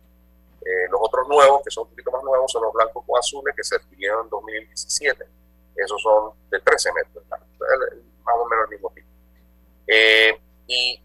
Eh, 0.64 0.89
los 0.91 1.01
otros 1.03 1.29
nuevos, 1.29 1.62
que 1.62 1.71
son 1.71 1.85
un 1.85 1.91
poquito 1.91 2.11
más 2.11 2.25
nuevos, 2.25 2.51
son 2.51 2.62
los 2.62 2.73
blancos 2.73 3.05
o 3.07 3.19
azules 3.19 3.55
que 3.55 3.64
se 3.64 3.77
adquirieron 3.77 4.25
en 4.25 4.31
2017. 4.31 5.25
Esos 5.77 6.03
son 6.03 6.33
de 6.51 6.61
13 6.61 6.93
metros 6.93 7.25
más 7.29 8.35
o 8.37 8.49
menos 8.49 8.64
el 8.64 8.71
mismo 8.71 8.91
tipo. 8.91 9.09
Eh, 9.87 10.39
y 10.66 11.01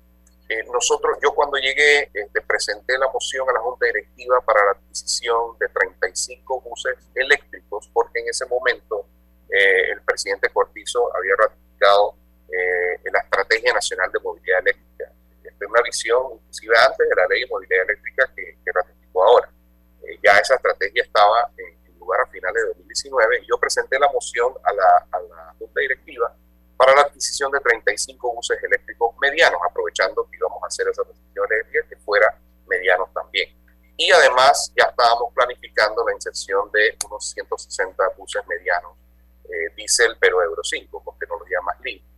eh, 0.50 0.64
nosotros, 0.72 1.18
yo 1.24 1.34
cuando 1.34 1.58
llegué, 1.58 2.10
este, 2.14 2.42
presenté 2.42 2.98
la 2.98 3.08
moción 3.10 3.50
a 3.50 3.54
la 3.54 3.60
Junta 3.60 3.86
Directiva 3.86 4.42
para 4.42 4.66
la 4.66 4.72
adquisición 4.72 5.58
de 5.60 5.70
35 5.70 6.62
buses 6.62 6.96
eléctricos, 7.16 7.90
porque 7.94 8.20
en 8.20 8.30
ese 8.30 8.46
momento 8.48 9.08
eh, 9.50 9.92
el 9.92 10.02
presidente 10.02 10.50
Cortizo 10.50 11.16
había 11.16 11.34
ratificado 11.38 12.16
eh, 12.52 13.00
la 13.12 13.20
Estrategia 13.20 13.74
Nacional 13.74 14.12
de 14.12 14.20
Movilidad 14.20 14.60
Eléctrica. 14.60 15.12
Esta 15.44 15.66
es 15.66 15.72
una 15.72 15.82
visión, 15.82 16.24
inclusive 16.34 16.76
antes 16.78 17.10
de 17.10 17.16
la 17.16 17.28
Ley 17.28 17.42
de 17.42 17.48
Movilidad 17.48 17.84
Eléctrica 17.84 18.30
que, 18.36 18.58
ratificó 18.74 19.24
ahora. 19.24 19.50
ya 20.24 20.38
esa 20.40 20.56
estrategia 20.56 21.04
estaba 21.04 21.50
en, 21.58 21.82
lugar 22.00 22.20
a 22.20 22.28
finales 22.28 22.62
de 22.62 22.68
2019 22.68 23.40
y 23.44 23.48
yo 23.48 23.58
presenté 23.58 23.98
la 23.98 24.12
moción 24.12 24.54
a 24.62 24.74
la, 24.74 25.08
a 25.10 25.20
la 25.22 25.56
Junta 25.58 25.80
Directiva 25.80 26.36
para 26.78 26.96
la 26.96 27.02
adquisición 27.02 27.52
de 27.52 27.60
35 27.60 28.34
buses 28.34 28.58
eléctricos 28.64 29.16
medianos, 29.22 29.60
aprovechando 29.68 30.28
que 30.30 30.38
íbamos 30.38 30.62
a 30.64 30.68
hacer 30.68 30.88
esa 30.88 31.02
adquisición 31.02 31.46
eléctrica 31.50 31.88
que 31.90 31.96
fuera 31.98 32.40
medianos 32.68 33.12
también. 33.14 33.50
Y 33.96 34.12
además 34.12 34.72
ya 34.76 34.86
estábamos 34.86 35.34
planificando 35.34 36.06
la 36.06 36.14
inserción 36.14 36.72
de 36.72 36.98
unos 37.06 37.30
160 37.30 38.04
buses 38.18 38.42
medianos 38.48 38.98
eh, 39.46 39.74
diésel, 39.76 40.18
pero 40.20 40.42
Euro 40.42 40.64
5, 40.64 41.04
con 41.04 41.18
tecnología 41.20 41.62
más 41.62 41.80
limpia. 41.82 42.14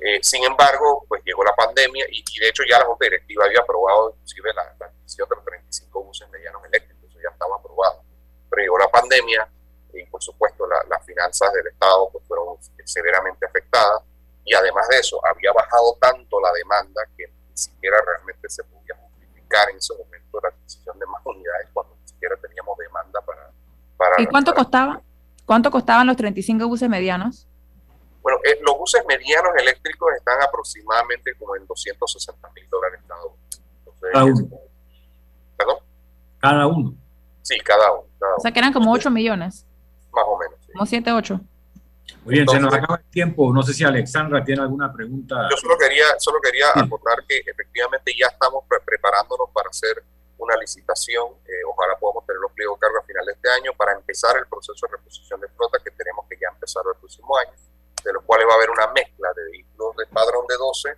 Eh, 0.00 0.20
sin 0.22 0.44
embargo, 0.44 1.04
pues 1.08 1.22
llegó 1.24 1.42
la 1.42 1.54
pandemia 1.54 2.06
y, 2.10 2.22
de 2.38 2.48
hecho 2.48 2.62
ya 2.68 2.78
la 2.78 2.86
Junta 2.86 3.04
Directiva 3.06 3.44
había 3.44 3.60
aprobado 3.60 4.10
inclusive 4.14 4.52
la 4.54 4.86
adquisición 4.86 5.28
de 5.28 5.36
los 5.36 5.44
35 5.44 6.04
buses 6.04 6.28
medianos 6.30 6.62
eléctricos, 6.66 7.10
eso 7.10 7.18
ya 7.22 7.30
estaba 7.30 7.56
aprobado. 7.56 8.02
Pero 8.48 8.62
llegó 8.62 8.78
la 8.78 8.88
pandemia, 8.88 9.48
y 9.94 10.04
por 10.06 10.22
supuesto 10.22 10.66
las 10.66 11.04
finanzas 11.04 11.52
del 11.52 11.66
Estado 11.66 12.10
pues, 12.12 12.24
fueron 12.26 12.56
severamente 12.84 13.46
afectadas 13.46 14.02
y 14.44 14.54
además 14.54 14.88
de 14.88 14.98
eso 14.98 15.20
había 15.26 15.52
bajado 15.52 15.96
tanto 16.00 16.40
la 16.40 16.52
demanda 16.52 17.02
que 17.16 17.26
ni 17.26 17.56
siquiera 17.56 17.98
realmente 18.04 18.48
se 18.48 18.64
podía 18.64 18.96
justificar 18.96 19.70
en 19.70 19.76
ese 19.76 19.94
momento 19.94 20.40
la 20.42 20.48
adquisición 20.48 20.98
de 20.98 21.06
más 21.06 21.20
unidades 21.24 21.68
cuando 21.72 21.96
ni 22.00 22.08
siquiera 22.08 22.36
teníamos 22.36 22.76
demanda 22.78 23.20
para... 23.22 23.50
para 23.96 24.22
¿Y 24.22 24.26
cuánto 24.26 24.54
costaba? 24.54 25.02
¿Cuánto 25.44 25.70
costaban 25.70 26.06
los 26.06 26.16
35 26.16 26.66
buses 26.66 26.88
medianos? 26.88 27.46
Bueno, 28.22 28.38
eh, 28.44 28.58
los 28.62 28.76
buses 28.78 29.02
medianos 29.06 29.52
eléctricos 29.58 30.12
están 30.14 30.42
aproximadamente 30.42 31.34
como 31.38 31.56
en 31.56 31.66
260 31.66 32.50
mil 32.54 32.68
dólares 32.68 33.00
cada 33.06 33.24
uno. 33.24 33.36
cada 34.12 34.24
uno. 34.24 34.48
¿Perdón? 35.56 35.78
Cada 36.38 36.66
uno. 36.66 36.94
Sí, 37.42 37.58
cada 37.60 37.92
uno. 37.92 38.08
O 38.36 38.40
sea 38.40 38.52
que 38.52 38.58
eran 38.58 38.72
como 38.72 38.92
8 38.92 39.10
millones 39.10 39.67
más 40.12 40.24
o 40.26 40.38
menos. 40.38 40.58
Como 40.72 40.86
7, 40.86 41.12
8. 41.12 41.40
Muy 42.24 42.34
bien, 42.34 42.48
se 42.48 42.60
nos 42.60 42.72
acaba 42.72 42.96
el 42.96 43.10
tiempo. 43.10 43.52
No 43.52 43.62
sé 43.62 43.74
si 43.74 43.84
Alexandra 43.84 44.42
tiene 44.44 44.62
alguna 44.62 44.92
pregunta. 44.92 45.48
Yo 45.50 45.56
solo 45.56 45.76
quería, 45.76 46.18
solo 46.18 46.40
quería 46.40 46.66
acordar 46.74 47.24
que 47.28 47.38
efectivamente 47.44 48.12
ya 48.18 48.26
estamos 48.26 48.64
preparándonos 48.84 49.50
para 49.52 49.68
hacer 49.68 50.02
una 50.38 50.56
licitación. 50.56 51.26
Eh, 51.46 51.64
ojalá 51.68 51.96
podamos 51.98 52.26
tener 52.26 52.40
los 52.40 52.52
pliegos 52.52 52.78
de 52.78 52.80
cargo 52.80 52.98
a 52.98 53.02
final 53.02 53.26
de 53.26 53.32
este 53.32 53.50
año 53.50 53.72
para 53.76 53.92
empezar 53.92 54.36
el 54.36 54.46
proceso 54.46 54.86
de 54.86 54.96
reposición 54.96 55.40
de 55.40 55.48
flota 55.48 55.78
que 55.84 55.90
tenemos 55.90 56.26
que 56.28 56.36
ya 56.40 56.48
empezar 56.52 56.82
el 56.86 56.98
próximo 56.98 57.36
año, 57.38 57.52
de 58.04 58.12
los 58.12 58.22
cuales 58.24 58.46
va 58.48 58.52
a 58.52 58.56
haber 58.56 58.70
una 58.70 58.86
mezcla 58.88 59.28
de 59.34 59.44
vehículos 59.50 59.96
de 59.96 60.06
padrón 60.06 60.46
de 60.48 60.56
12, 60.56 60.96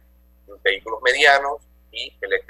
vehículos 0.62 1.00
medianos 1.02 1.62
y 1.90 2.12
eléctricos 2.20 2.49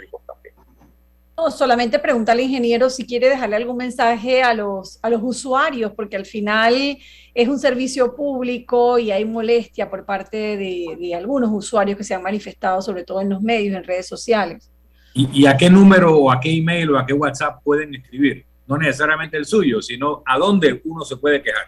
solamente 1.49 1.99
pregunta 2.01 2.33
al 2.33 2.41
ingeniero 2.41 2.91
si 2.91 3.07
quiere 3.07 3.29
dejarle 3.29 3.57
algún 3.57 3.77
mensaje 3.77 4.43
a 4.43 4.53
los, 4.53 4.99
a 5.01 5.09
los 5.09 5.21
usuarios, 5.23 5.93
porque 5.93 6.17
al 6.17 6.27
final 6.27 6.99
es 7.35 7.49
un 7.49 7.59
servicio 7.59 8.15
público 8.17 8.99
y 8.99 9.11
hay 9.13 9.25
molestia 9.25 9.89
por 9.89 10.05
parte 10.05 10.57
de, 10.57 11.15
algunos 11.15 11.51
usuarios 11.53 11.97
que 11.97 12.05
se 12.05 12.15
han 12.15 12.23
manifestado, 12.23 12.83
sobre 12.83 13.05
todo 13.05 13.21
en 13.21 13.31
los 13.31 13.41
medios, 13.41 13.77
en 13.77 13.85
redes 13.85 14.09
sociales. 14.09 14.71
¿Y, 15.15 15.47
a 15.47 15.57
qué 15.57 15.71
número 15.71 16.17
o 16.17 16.31
a 16.31 16.41
qué 16.41 16.51
email 16.51 16.91
o 16.91 16.99
a 16.99 17.07
qué 17.07 17.13
WhatsApp 17.13 17.63
pueden 17.63 17.95
escribir? 17.95 18.45
No 18.67 18.77
necesariamente 18.77 19.37
el 19.37 19.45
suyo, 19.45 19.81
sino 19.81 20.23
a 20.27 20.39
dónde 20.39 20.81
uno 20.85 21.05
se 21.05 21.17
puede 21.17 21.43
quejar. 21.43 21.67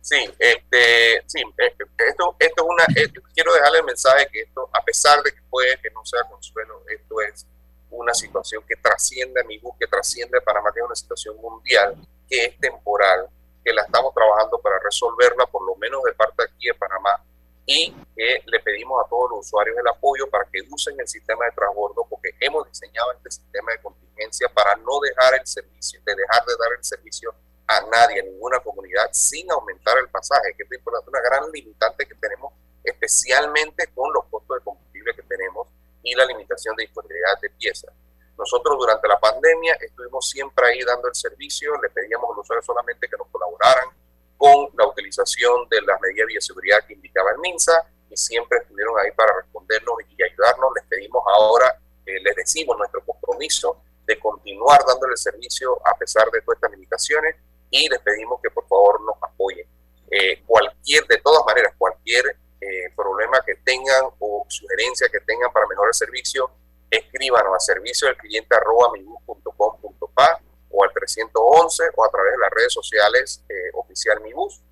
Sí, 0.00 0.16
este, 0.38 1.22
sí, 1.26 1.40
eh, 1.40 1.74
esto, 2.08 2.34
esto 2.38 2.62
es 2.62 2.66
una, 2.66 3.12
quiero 3.34 3.52
dejarle 3.52 3.78
el 3.80 3.84
mensaje 3.84 4.26
que 4.32 4.40
esto, 4.40 4.68
a 4.72 4.82
pesar 4.82 5.22
de 5.22 5.32
que 5.32 5.40
puede 5.50 5.76
que 5.82 5.90
no 5.90 6.04
sea 6.04 6.22
consuelo, 6.28 6.82
esto 6.88 7.20
es 7.20 7.46
una 7.90 8.14
situación 8.14 8.62
que 8.66 8.76
trasciende 8.76 9.40
a 9.40 9.44
mi 9.44 9.58
bus, 9.58 9.74
que 9.78 9.86
trasciende 9.86 10.38
a 10.38 10.40
Panamá, 10.40 10.70
que 10.72 10.80
es 10.80 10.86
una 10.86 10.94
situación 10.94 11.36
mundial, 11.36 11.96
que 12.28 12.44
es 12.44 12.58
temporal, 12.58 13.28
que 13.64 13.72
la 13.72 13.82
estamos 13.82 14.14
trabajando 14.14 14.58
para 14.60 14.78
resolverla, 14.78 15.46
por 15.46 15.66
lo 15.66 15.76
menos 15.76 16.02
de 16.04 16.12
parte 16.12 16.44
aquí 16.44 16.68
de 16.68 16.74
Panamá, 16.74 17.24
y 17.66 17.94
que 18.16 18.42
le 18.46 18.60
pedimos 18.60 19.04
a 19.04 19.08
todos 19.08 19.30
los 19.30 19.40
usuarios 19.46 19.76
el 19.78 19.86
apoyo 19.88 20.28
para 20.30 20.44
que 20.50 20.60
usen 20.70 20.98
el 20.98 21.06
sistema 21.06 21.44
de 21.44 21.52
transbordo, 21.52 22.06
porque 22.08 22.30
hemos 22.40 22.66
diseñado 22.66 23.12
este 23.12 23.30
sistema 23.30 23.72
de 23.72 23.82
contingencia 23.82 24.48
para 24.48 24.74
no 24.76 25.00
dejar 25.00 25.34
el 25.34 25.46
servicio, 25.46 26.00
de 26.04 26.14
dejar 26.14 26.44
de 26.46 26.54
dar 26.58 26.72
el 26.76 26.84
servicio 26.84 27.34
a 27.66 27.80
nadie, 27.82 28.20
a 28.20 28.24
ninguna 28.24 28.58
comunidad, 28.60 29.10
sin 29.12 29.50
aumentar 29.50 29.98
el 29.98 30.08
pasaje, 30.08 30.54
que 30.56 30.62
es 30.62 30.80
una 31.06 31.20
gran 31.20 31.50
limitante 31.52 32.06
que 32.06 32.14
tenemos, 32.14 32.54
especialmente 32.82 33.86
con 33.88 34.12
los 34.14 34.24
costos 34.30 34.58
de 34.58 34.64
combustible 34.64 35.14
que 35.14 35.22
tenemos 35.22 35.68
y 36.08 36.14
la 36.14 36.24
limitación 36.24 36.74
de 36.76 36.84
disponibilidad 36.84 37.38
de 37.40 37.50
piezas. 37.50 37.92
Nosotros 38.36 38.78
durante 38.78 39.08
la 39.08 39.18
pandemia 39.18 39.76
estuvimos 39.80 40.28
siempre 40.28 40.68
ahí 40.68 40.80
dando 40.84 41.08
el 41.08 41.14
servicio, 41.14 41.72
le 41.82 41.90
pedíamos 41.90 42.30
a 42.30 42.36
los 42.36 42.44
usuarios 42.44 42.64
solamente 42.64 43.08
que 43.08 43.16
nos 43.16 43.26
colaboraran 43.28 43.88
con 44.36 44.70
la 44.74 44.86
utilización 44.86 45.68
de 45.68 45.82
las 45.82 46.00
medidas 46.00 46.26
de 46.26 46.32
bioseguridad 46.32 46.86
que 46.86 46.94
indicaba 46.94 47.32
el 47.32 47.38
MINSA 47.38 47.84
y 48.08 48.16
siempre 48.16 48.58
estuvieron 48.58 48.96
ahí 48.98 49.10
para 49.12 49.34
respondernos 49.36 49.96
y 50.08 50.22
ayudarnos. 50.22 50.70
Les 50.76 50.84
pedimos 50.86 51.22
ahora, 51.26 51.78
eh, 52.06 52.20
les 52.22 52.36
decimos 52.36 52.78
nuestro 52.78 53.04
compromiso 53.04 53.82
de 54.06 54.18
continuar 54.18 54.80
dándole 54.86 55.12
el 55.12 55.18
servicio 55.18 55.76
a 55.84 55.98
pesar 55.98 56.30
de 56.30 56.40
todas 56.40 56.56
estas 56.56 56.70
limitaciones 56.70 57.36
y 57.70 57.88
les 57.88 57.98
pedimos 58.00 58.40
que 58.40 58.50
por 58.50 58.66
favor 58.68 59.00
nos 59.02 59.16
apoyen. 59.20 59.66
Eh, 60.10 60.42
cualquier, 60.46 61.06
de 61.06 61.18
todas 61.18 61.44
maneras, 61.44 61.74
cualquier 61.76 62.36
eh, 62.60 62.90
problema 62.96 63.40
que 63.44 63.56
tengan 63.56 64.04
o 64.18 64.44
sugerencia 64.48 65.08
que 65.10 65.20
tengan 65.20 65.52
para 65.52 65.66
mejorar 65.66 65.90
el 65.90 65.94
servicio, 65.94 66.50
escríbanos 66.90 67.54
a 67.54 67.60
servicio 67.60 68.08
del 68.08 68.16
cliente 68.16 68.56
arroba 68.56 68.92
mibus.com.pa 68.92 70.40
o 70.70 70.84
al 70.84 70.92
311 70.92 71.84
o 71.96 72.04
a 72.04 72.10
través 72.10 72.32
de 72.32 72.38
las 72.38 72.50
redes 72.50 72.72
sociales 72.72 73.44
eh, 73.48 73.70
oficial 73.74 74.20
Mibus 74.20 74.62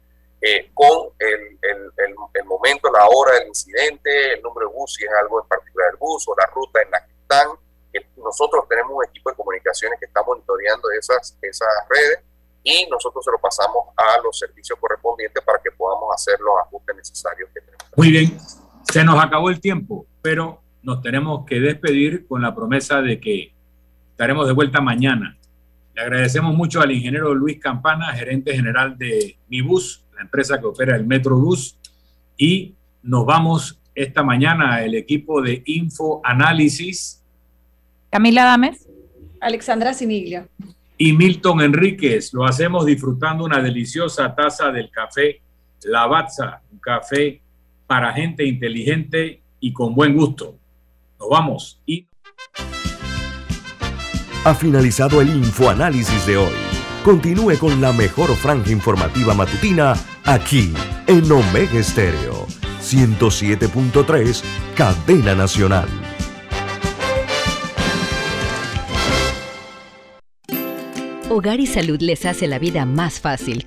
eh, 0.40 0.70
con 0.74 1.10
el, 1.18 1.58
el, 1.62 1.92
el, 2.34 2.44
momento, 2.44 2.90
la 2.92 3.06
hora 3.08 3.38
del 3.38 3.48
incidente, 3.48 4.34
el 4.34 4.42
número 4.42 4.68
de 4.68 4.74
bus, 4.74 4.94
si 4.94 5.04
es 5.04 5.10
algo 5.20 5.40
en 5.42 5.48
particular 5.48 5.90
del 5.90 5.96
bus 5.96 6.28
o 6.28 6.34
la 6.36 6.46
ruta 6.46 6.82
en 6.82 6.90
la 6.90 7.04
que 7.04 7.12
están. 7.12 7.48
Nosotros 8.16 8.68
tenemos 8.68 8.92
un 8.94 9.04
equipo 9.04 9.30
de 9.30 9.36
comunicaciones 9.36 9.98
que 9.98 10.04
está 10.04 10.22
monitoreando 10.22 10.90
esas, 10.90 11.36
esas 11.40 11.68
redes 11.88 12.20
y 12.62 12.86
nosotros 12.90 13.24
se 13.24 13.30
lo 13.30 13.38
pasamos 13.38 13.86
a 13.96 14.18
los 14.20 14.38
servicios 14.38 14.78
correspondientes 14.78 15.42
para 15.42 15.58
que 15.62 15.70
podamos 15.70 16.14
hacer 16.14 16.38
los 16.40 16.58
ajustes 16.60 16.96
necesarios 16.96 17.48
que 17.54 17.60
tenemos. 17.60 17.75
Muy 17.96 18.10
bien, 18.10 18.36
se 18.82 19.04
nos 19.04 19.22
acabó 19.22 19.50
el 19.50 19.60
tiempo, 19.60 20.06
pero 20.22 20.60
nos 20.82 21.00
tenemos 21.02 21.46
que 21.46 21.60
despedir 21.60 22.26
con 22.26 22.42
la 22.42 22.54
promesa 22.54 23.00
de 23.00 23.18
que 23.18 23.52
estaremos 24.10 24.46
de 24.46 24.52
vuelta 24.52 24.80
mañana. 24.80 25.36
Le 25.94 26.02
agradecemos 26.02 26.54
mucho 26.54 26.80
al 26.80 26.92
ingeniero 26.92 27.34
Luis 27.34 27.58
Campana, 27.58 28.12
gerente 28.12 28.54
general 28.54 28.98
de 28.98 29.38
Mibus, 29.48 30.04
la 30.14 30.22
empresa 30.22 30.60
que 30.60 30.66
opera 30.66 30.94
el 30.94 31.06
Metrobús, 31.06 31.78
y 32.36 32.74
nos 33.02 33.24
vamos 33.24 33.80
esta 33.94 34.22
mañana 34.22 34.82
el 34.82 34.94
equipo 34.94 35.40
de 35.40 35.62
Info 35.64 36.20
Análisis. 36.22 37.22
Camila 38.10 38.44
Dames. 38.44 38.86
Alexandra 39.40 39.94
Siniglio 39.94 40.48
y 40.98 41.12
Milton 41.12 41.60
Enríquez. 41.60 42.32
Lo 42.32 42.44
hacemos 42.44 42.86
disfrutando 42.86 43.44
una 43.44 43.60
deliciosa 43.60 44.34
taza 44.34 44.70
del 44.70 44.90
café 44.90 45.40
Lavazza, 45.84 46.62
un 46.72 46.78
café 46.78 47.40
para 47.86 48.12
gente 48.12 48.44
inteligente 48.44 49.42
y 49.60 49.72
con 49.72 49.94
buen 49.94 50.14
gusto. 50.14 50.58
Nos 51.18 51.28
vamos 51.28 51.82
y... 51.86 52.06
Ha 54.44 54.54
finalizado 54.54 55.20
el 55.20 55.28
infoanálisis 55.28 56.26
de 56.26 56.36
hoy. 56.36 56.54
Continúe 57.04 57.58
con 57.58 57.80
la 57.80 57.92
mejor 57.92 58.34
franja 58.36 58.70
informativa 58.70 59.34
matutina 59.34 59.94
aquí 60.24 60.72
en 61.06 61.30
Omega 61.30 61.78
Estéreo 61.78 62.46
107.3, 62.80 64.42
Cadena 64.76 65.34
Nacional. 65.34 65.88
Hogar 71.28 71.58
y 71.58 71.66
Salud 71.66 72.00
les 72.00 72.24
hace 72.24 72.46
la 72.46 72.60
vida 72.60 72.86
más 72.86 73.20
fácil 73.20 73.66